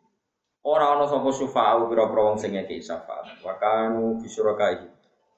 Ora 0.61 0.93
ana 0.93 1.09
sapa 1.09 1.33
syufa'u 1.33 1.89
pira-pira 1.89 2.21
wong 2.21 2.37
sing 2.37 2.53
ngekeki 2.53 2.85
syafaat. 2.85 3.41
Wa 3.41 3.57
kanu 3.57 4.21
bisyurakai. 4.21 4.85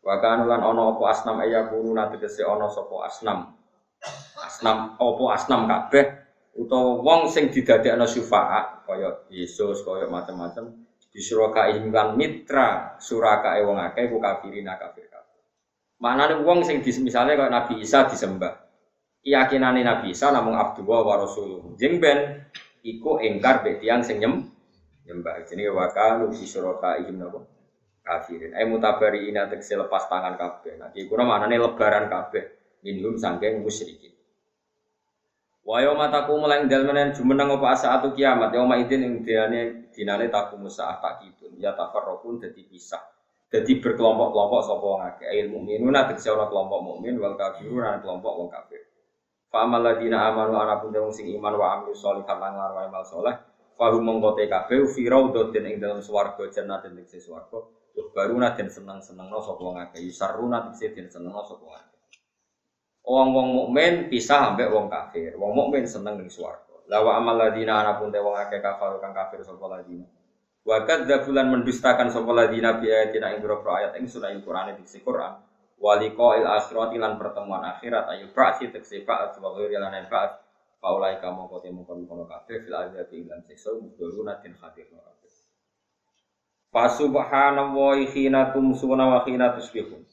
Wa 0.03 0.19
kanu 0.19 0.51
lan 0.51 0.67
ana 0.67 0.83
apa 0.91 1.03
asnam 1.07 1.39
aya 1.39 1.71
kuno 1.71 1.95
tegese 2.11 2.43
ana 2.43 2.67
sapa 2.67 3.07
asnam. 3.07 3.55
Asnam 4.35 4.99
apa 4.99 5.23
asnam 5.31 5.63
kabeh 5.63 6.05
utawa 6.59 6.99
wong 6.99 7.31
sing 7.31 7.55
didadekno 7.55 8.03
syufa'a 8.03 8.83
kaya 8.83 9.23
Yesus 9.31 9.87
kaya 9.87 10.11
macam-macam 10.11 10.83
bisyurakai 11.15 11.87
kan 11.87 12.19
mitra 12.19 12.99
surakae 12.99 13.63
wong 13.63 13.79
akeh 13.79 14.11
ku 14.11 14.19
kafirina 14.19 14.75
kafir 14.75 15.07
kabeh. 15.07 15.39
Manane 16.03 16.43
wong 16.43 16.67
sing 16.67 16.83
misalnya 16.83 17.39
kaya 17.39 17.47
Nabi 17.47 17.79
Isa 17.79 18.11
disembah. 18.11 18.66
Keyakinane 19.27 19.83
Nabi 19.83 20.15
Isa 20.15 20.31
namung 20.31 20.55
Abdullah 20.55 21.03
wa 21.03 21.15
Rasuluh. 21.19 21.75
Jeng 21.75 21.99
ben 21.99 22.47
iku 22.79 23.19
engkar 23.19 23.59
be 23.59 23.75
tiyang 23.75 23.99
sing 23.99 24.23
nyem 24.23 24.47
nyembah. 25.03 25.43
Jenenge 25.43 25.75
wa 25.75 25.91
kanu 25.91 26.31
fi 26.31 26.47
ihim 26.47 27.19
napa? 27.19 27.43
Kafirin. 28.07 28.55
Ay 28.55 28.63
mutabari 28.63 29.27
ina 29.27 29.51
tegese 29.51 29.75
lepas 29.75 30.07
tangan 30.07 30.39
kabeh. 30.39 30.79
Nah 30.79 30.95
iki 30.95 31.11
kuna 31.11 31.27
maknane 31.27 31.59
lebaran 31.59 32.07
kabeh. 32.07 32.55
Minhum 32.87 33.19
sangking 33.19 33.59
musyrikin. 33.59 34.15
Wa 35.67 35.83
yauma 35.83 36.07
taqumu 36.07 36.47
lan 36.47 36.71
dalmanan 36.71 37.11
jumeneng 37.11 37.59
apa 37.59 37.75
saatu 37.75 38.15
kiamat? 38.15 38.55
Yauma 38.55 38.79
idin 38.79 39.03
ing 39.03 39.13
dinane 39.27 39.91
dinane 39.91 40.31
taqumu 40.31 40.71
saat 40.71 41.03
takitun 41.03 41.59
ya 41.59 41.75
tafarraqun 41.75 42.39
dadi 42.47 42.63
pisah. 42.63 43.03
Dadi 43.51 43.75
berkelompok-kelompok 43.83 44.61
sapa 44.63 44.85
wong 44.87 45.03
akeh? 45.03 45.27
Ilmu 45.27 45.67
mukminuna 45.67 46.07
tegese 46.07 46.31
ana 46.31 46.47
kelompok 46.47 46.79
mukmin 46.79 47.19
wal 47.19 47.35
kafirun 47.35 47.99
kelompok 47.99 48.31
wong 48.31 48.47
kafir 48.47 48.86
Fa 49.47 49.63
amal 49.63 49.79
ladina 49.79 50.27
amanu 50.27 50.59
ana 50.59 50.79
pun 50.83 50.91
sing 51.11 51.31
iman 51.39 51.53
wa 51.55 51.67
amilu 51.79 51.95
sholihan 51.95 52.37
lan 52.39 52.55
amal 52.59 53.03
saleh 53.07 53.35
Fahu 53.77 54.01
mengkote 54.01 54.49
kabeh 54.49 54.89
fi 54.89 55.05
raudhatin 55.05 55.69
ing 55.69 55.75
dalam 55.77 56.01
swarga 56.01 56.49
jannatin 56.49 56.97
ing 56.97 57.05
swarga. 57.05 57.61
Tuh 57.93 58.09
baruna 58.09 58.57
den 58.57 58.73
seneng-senengno 58.73 59.37
sapa 59.37 59.61
ngake. 59.61 60.01
Yusarruna 60.01 60.65
tegese 60.65 60.97
den 60.97 61.05
senengno 61.13 61.45
sapa 61.45 61.61
ngake. 61.61 61.97
Wong-wong 63.05 63.47
mukmin 63.53 64.09
pisah 64.09 64.49
ambek 64.49 64.73
wong 64.73 64.89
kafir. 64.89 65.37
Wong 65.37 65.53
mukmin 65.53 65.85
seneng 65.85 66.17
ning 66.17 66.33
swarga. 66.33 66.73
La 66.89 67.05
wa 67.05 67.21
amal 67.21 67.37
ladina 67.37 67.85
ana 67.85 68.01
pun 68.01 68.09
wong 68.09 68.33
akeh 68.33 68.65
kafir 68.65 68.97
kang 68.97 69.13
kafir 69.13 69.45
sapa 69.45 69.65
ladina. 69.69 70.09
Wa 70.65 70.81
kadzabulan 70.81 71.45
mendustakan 71.53 72.09
sapa 72.09 72.33
ladina 72.33 72.81
bi 72.81 72.89
ayatina 72.89 73.37
ing 73.37 73.45
ayat 73.45 73.93
ing 74.01 74.09
surah 74.09 74.33
Al-Qur'an 74.33 74.73
di 74.73 74.99
Quran. 75.05 75.33
Waliqa'il 75.77 76.45
akhirati 76.45 76.97
lan 76.97 77.21
pertemuan 77.21 77.61
akhirat 77.61 78.09
ayu 78.17 78.33
ba'si 78.33 78.73
tekse 78.73 79.05
ba'at 79.05 79.37
wa 79.37 79.53
ghairi 79.53 79.77
lan 79.77 79.93
ba'at 80.09 80.47
Paulai 80.77 81.17
kamu 81.17 81.49
kote 81.49 81.73
mukon 81.73 82.05
kono 82.05 82.29
kafe 82.29 82.61
fil 82.61 82.75
azab 82.77 83.09
ing 83.09 83.25
siksa 83.49 83.73
muduruna 83.81 84.37
tin 84.45 84.53
khatir 84.53 84.85
kabeh. 84.93 85.33
Fa 86.69 86.85
subhanallahi 86.85 88.05
khina 88.13 88.53
tumsuna 88.53 89.09
wa 89.09 89.19
khina 89.25 89.57
tusbihun. 89.57 90.05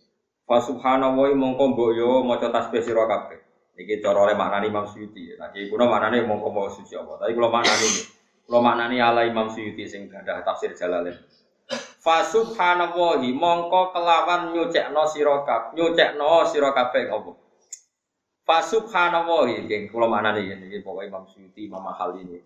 Fa 0.48 0.64
subhanallahi 0.64 1.36
mongko 1.36 1.64
mbok 1.76 1.90
yo 1.92 2.24
maca 2.24 2.48
tasbih 2.48 2.80
sira 2.80 3.04
kabeh. 3.04 3.44
Iki 3.76 4.00
cara 4.00 4.24
oleh 4.24 4.36
maknani 4.38 4.72
Imam 4.72 4.88
Suyuti. 4.88 5.36
Lagi 5.36 5.68
kuno 5.68 5.84
maknane 5.84 6.24
mongko 6.24 6.48
mau 6.48 6.70
suci 6.72 6.96
apa. 6.96 7.20
Tapi 7.20 7.36
kula 7.36 7.52
maknani. 7.52 7.90
Kula 8.48 8.58
maknani 8.64 8.96
ala 9.04 9.20
Imam 9.28 9.52
Suyuti 9.52 9.84
sing 9.84 10.08
gadah 10.08 10.40
tafsir 10.46 10.72
Jalalain. 10.72 11.18
Fa 12.05 12.20
subhanallahi 12.20 13.32
mongko 13.32 13.96
kelawan 13.96 14.52
nyucekno 14.52 15.09
sira 15.09 15.40
kabeh, 15.40 15.72
nyucekno 15.72 16.44
sira 16.44 16.76
kabeh 16.76 17.09
apa? 17.09 17.32
Fasubhanallah 18.44 19.48
iki 19.57 19.88
kula 19.88 20.05
manane 20.05 20.44
iki 20.44 20.84
pokoke 20.84 21.09
Imam 21.09 21.24
Suyuti 21.24 21.64
Imam 21.64 21.80
Mahal 21.80 22.20
ini. 22.20 22.36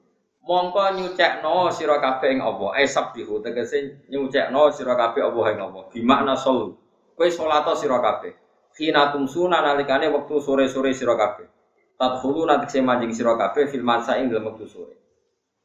Mongko 0.46 0.94
nyucekno 0.94 1.74
sira 1.74 1.98
kabeh 1.98 2.38
ing 2.38 2.40
apa? 2.40 2.78
Esab 2.78 3.10
bihu 3.10 3.42
tegese 3.42 4.06
nyucekno 4.06 4.70
sira 4.70 4.94
kabeh 4.94 5.26
apa 5.26 5.40
ing 5.50 5.58
apa? 5.58 5.80
Di 5.90 6.00
makna 6.06 6.38
sol. 6.38 6.78
Kowe 7.18 7.26
salat 7.26 7.66
sira 7.74 7.98
kabeh. 7.98 8.30
Khina 8.78 9.10
tumsuna 9.10 9.58
nalikane 9.58 10.06
wektu 10.06 10.38
sore-sore 10.38 10.94
sira 10.94 11.18
kabeh. 11.18 11.50
Tadkhulu 11.98 12.46
nanti 12.46 12.78
saya 12.78 12.86
mancing 12.86 13.10
sira 13.10 13.34
kabeh 13.34 13.66
fil 13.66 13.82
masa 13.82 14.22
ing 14.22 14.30
dalam 14.30 14.54
wektu 14.54 14.70
sore. 14.70 14.94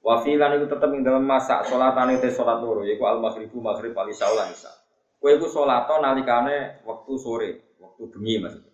Wa 0.03 0.19
filan 0.19 0.59
iku 0.59 0.67
tetep 0.67 0.91
ing 0.91 1.01
dalam 1.07 1.23
masa 1.23 1.63
salatane 1.63 2.19
te 2.19 2.27
salat 2.27 2.59
loro 2.59 2.83
yaiku 2.83 3.07
al 3.07 3.23
maghribu 3.23 3.63
maghrib 3.63 3.95
al 3.95 4.11
isya 4.11 4.27
lan 4.35 4.51
isya. 4.51 4.67
Kowe 5.15 5.31
iku 5.31 5.47
salat 5.47 5.87
nalikane 5.87 6.83
wektu 6.83 7.15
sore, 7.15 7.79
wektu 7.79 8.11
bengi 8.11 8.43
maksudnya. 8.43 8.71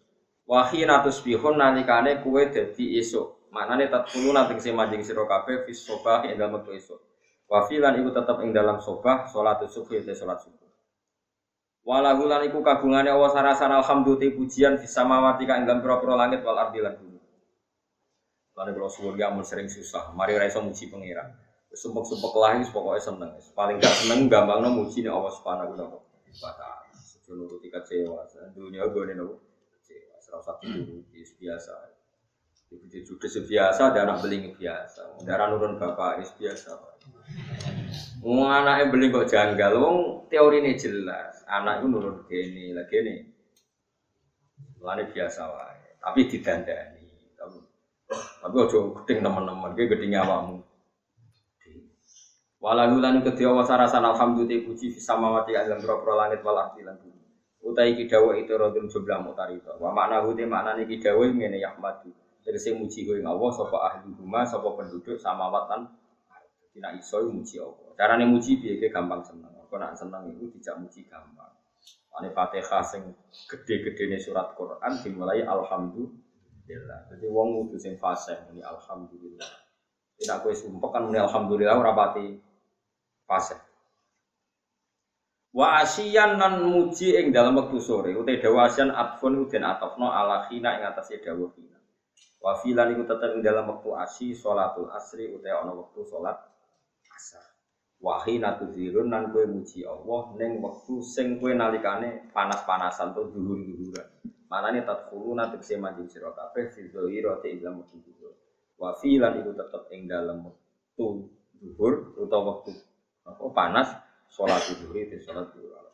Wahina 0.50 1.06
tusbihun 1.06 1.62
nalikane 1.62 2.26
kue 2.26 2.50
dadi 2.50 2.98
esuk. 2.98 3.46
Maknane 3.54 3.90
nanti 3.90 4.62
sing 4.62 4.74
manjing 4.74 5.02
sira 5.06 5.26
kabeh 5.26 5.66
fi 5.66 5.74
sobah 5.74 6.26
ing 6.26 6.42
dalem 6.42 6.58
wektu 6.58 6.74
esuk. 6.74 7.00
Wa 7.46 7.70
filan 7.70 8.02
iku 8.02 8.10
tetep 8.10 8.38
ing 8.42 8.50
dalam 8.50 8.82
sobah 8.82 9.30
salat 9.30 9.62
subuh 9.70 10.02
te 10.02 10.18
salat 10.18 10.42
subuh. 10.42 10.70
Walahu 11.90 12.30
lan 12.30 12.46
iku 12.46 12.62
kagungane 12.62 13.10
Allah 13.10 13.34
alhamdulillah 13.82 14.38
pujian 14.38 14.78
fi 14.78 14.86
samawati 14.86 15.50
ka 15.50 15.58
ing 15.58 15.66
dalem 15.66 15.82
pira 15.82 16.14
langit 16.14 16.46
wal 16.46 16.58
ardi 16.62 16.86
lan 16.86 16.94
bumi. 17.02 17.09
Lan 18.60 18.76
kula 18.76 18.92
suwun 18.92 19.16
mun 19.16 19.48
sering 19.48 19.72
susah, 19.72 20.12
mari 20.12 20.36
ra 20.36 20.44
iso 20.44 20.60
muji 20.60 20.92
pangeran. 20.92 21.32
Sumpek-sumpek 21.72 22.34
lah 22.36 22.60
wis 22.60 22.68
pokoke 22.76 23.00
seneng. 23.00 23.32
Paling 23.56 23.80
gak 23.80 23.96
seneng 24.04 24.28
gampangno 24.28 24.76
muji 24.76 25.00
nek 25.06 25.16
Allah 25.16 25.32
Subhanahu 25.32 25.80
wa 25.80 26.52
taala. 26.60 26.92
Sejono 26.92 27.48
nuruti 27.48 27.72
kecewa. 27.72 28.28
Dunia 28.52 28.90
gone 28.92 29.16
nopo? 29.16 29.50
serasa 30.30 30.62
dituruti 30.62 31.26
biasa. 31.42 31.74
Ibu 32.70 32.86
judes 32.86 33.34
biasa, 33.50 33.98
anak 33.98 34.22
beling 34.22 34.54
biasa. 34.54 35.26
Darah 35.26 35.50
nurun 35.50 35.82
bapak 35.82 36.22
is 36.22 36.30
biasa. 36.38 36.78
Wong 38.22 38.46
anaknya 38.46 38.94
beli 38.94 39.10
kok 39.10 39.26
janggal, 39.26 39.74
wong 39.82 39.98
ini 40.30 40.78
jelas. 40.78 41.42
Anak 41.50 41.82
itu 41.82 41.88
nurun 41.90 42.30
gini, 42.30 42.78
lagi 42.78 43.02
ini. 43.02 43.16
Lani 44.86 45.10
biasa 45.10 45.42
wae, 45.50 45.98
tapi 45.98 46.30
didandani. 46.30 46.99
Tapi, 48.10 48.56
ojo 48.58 48.98
gedeng 49.04 49.22
teman-teman, 49.22 49.78
gue 49.78 49.86
gedeng 49.86 50.12
nyawamu. 50.18 50.58
Walau 52.60 53.00
lan 53.00 53.24
kedua 53.24 53.64
wasarasan 53.64 54.04
alhamdulillah 54.04 54.68
puji 54.68 54.92
sama 55.00 55.32
mati 55.32 55.56
dalam 55.56 55.80
berapa 55.80 56.12
langit 56.12 56.44
wal 56.44 56.60
ardi 56.60 56.84
lan 56.84 57.00
bumi. 57.00 57.24
Utai 57.64 57.96
kidawa 57.96 58.36
itu 58.36 58.52
rodun 58.52 58.92
jumlah 58.92 59.24
mutarito 59.24 59.80
wa 59.80 59.96
makna 59.96 60.28
hute 60.28 60.44
makna 60.44 60.76
ini 60.76 60.84
kidawa 60.84 61.24
ngene 61.24 61.56
yahmadu. 61.56 62.12
Tegese 62.44 62.76
muji 62.76 63.08
kowe 63.08 63.16
Allah 63.16 63.50
sapa 63.56 63.78
ahli 63.80 64.12
rumah 64.12 64.44
sapa 64.44 64.76
penduduk 64.76 65.16
sama 65.16 65.48
watan 65.48 65.88
tidak 66.76 67.00
iso 67.00 67.24
muji 67.32 67.64
Allah. 67.64 67.96
Carane 67.96 68.28
muji 68.28 68.60
piye 68.60 68.92
gampang 68.92 69.24
seneng. 69.24 69.56
Kok 69.72 69.80
nak 69.80 69.96
seneng 69.96 70.28
itu 70.28 70.52
tidak 70.60 70.84
muji 70.84 71.08
gampang. 71.08 71.56
Ane 72.12 72.36
Fatihah 72.36 72.84
sing 72.84 73.16
gede-gedene 73.48 74.20
surat 74.20 74.52
Quran 74.60 75.00
dimulai 75.00 75.48
alhamdulillah. 75.48 76.28
Jadi 76.70 77.26
wong 77.26 77.66
kudu 77.66 77.82
sing 77.82 77.98
fasih 77.98 78.38
muni 78.46 78.62
alhamdulillah. 78.62 79.50
Tidak 80.22 80.38
kowe 80.46 80.54
sumpah 80.54 80.90
kan 80.94 81.02
muni 81.10 81.18
alhamdulillah 81.18 81.74
ora 81.74 81.98
pati 81.98 82.38
fasih. 83.26 83.58
Wa 85.50 85.82
asyian 85.82 86.38
nan 86.38 86.62
muji 86.70 87.18
ing 87.18 87.34
dalam 87.34 87.58
waktu 87.58 87.82
sore 87.82 88.14
utai 88.14 88.38
dawa 88.38 88.70
asyan 88.70 88.94
atfun 88.94 89.50
den 89.50 89.66
atofno 89.66 90.14
ala 90.14 90.46
khina 90.46 90.78
ing 90.78 90.86
atase 90.86 91.18
dawa 91.26 91.50
khina. 91.58 91.78
Wa 92.38 92.62
filan 92.62 92.94
iku 92.94 93.10
tetep 93.10 93.34
ing 93.34 93.42
dalam 93.42 93.66
waktu 93.66 93.90
asyi 93.98 94.38
salatul 94.38 94.94
asri 94.94 95.34
utai 95.34 95.50
ana 95.50 95.74
waktu 95.74 96.06
salat 96.06 96.38
asar. 97.10 97.46
Wahina 98.00 98.62
tuzirun 98.62 99.10
nan 99.10 99.34
kowe 99.34 99.44
muji 99.50 99.84
Allah 99.90 100.38
ning 100.38 100.62
wektu 100.62 101.02
sing 101.02 101.42
kowe 101.42 101.50
nalikane 101.50 102.30
panas-panasan 102.30 103.18
to 103.18 103.34
dhuwur-dhuwuran. 103.34 104.09
Manane 104.50 104.82
tadkhuluna 104.82 105.54
tegese 105.54 105.78
maju 105.78 106.10
sira 106.10 106.34
kabeh 106.34 106.74
fi 106.74 106.90
dzahira 106.90 107.38
te 107.42 107.54
ing 107.54 107.62
dalem 107.62 107.86
wektu 107.86 107.98
dhuwur. 108.02 108.34
Wa 108.82 108.98
fi 108.98 109.22
lan 109.22 109.38
iku 109.38 109.54
tetep 109.54 109.84
ing 109.94 110.10
dalem 110.10 110.50
wektu 110.50 111.30
dhuwur 111.62 112.18
utawa 112.18 112.58
wektu 112.58 112.74
apa 113.30 113.46
panas 113.54 113.90
salat 114.34 114.66
dhuwur 114.66 114.98
itu 114.98 115.22
salat 115.22 115.54
dhuwur. 115.54 115.89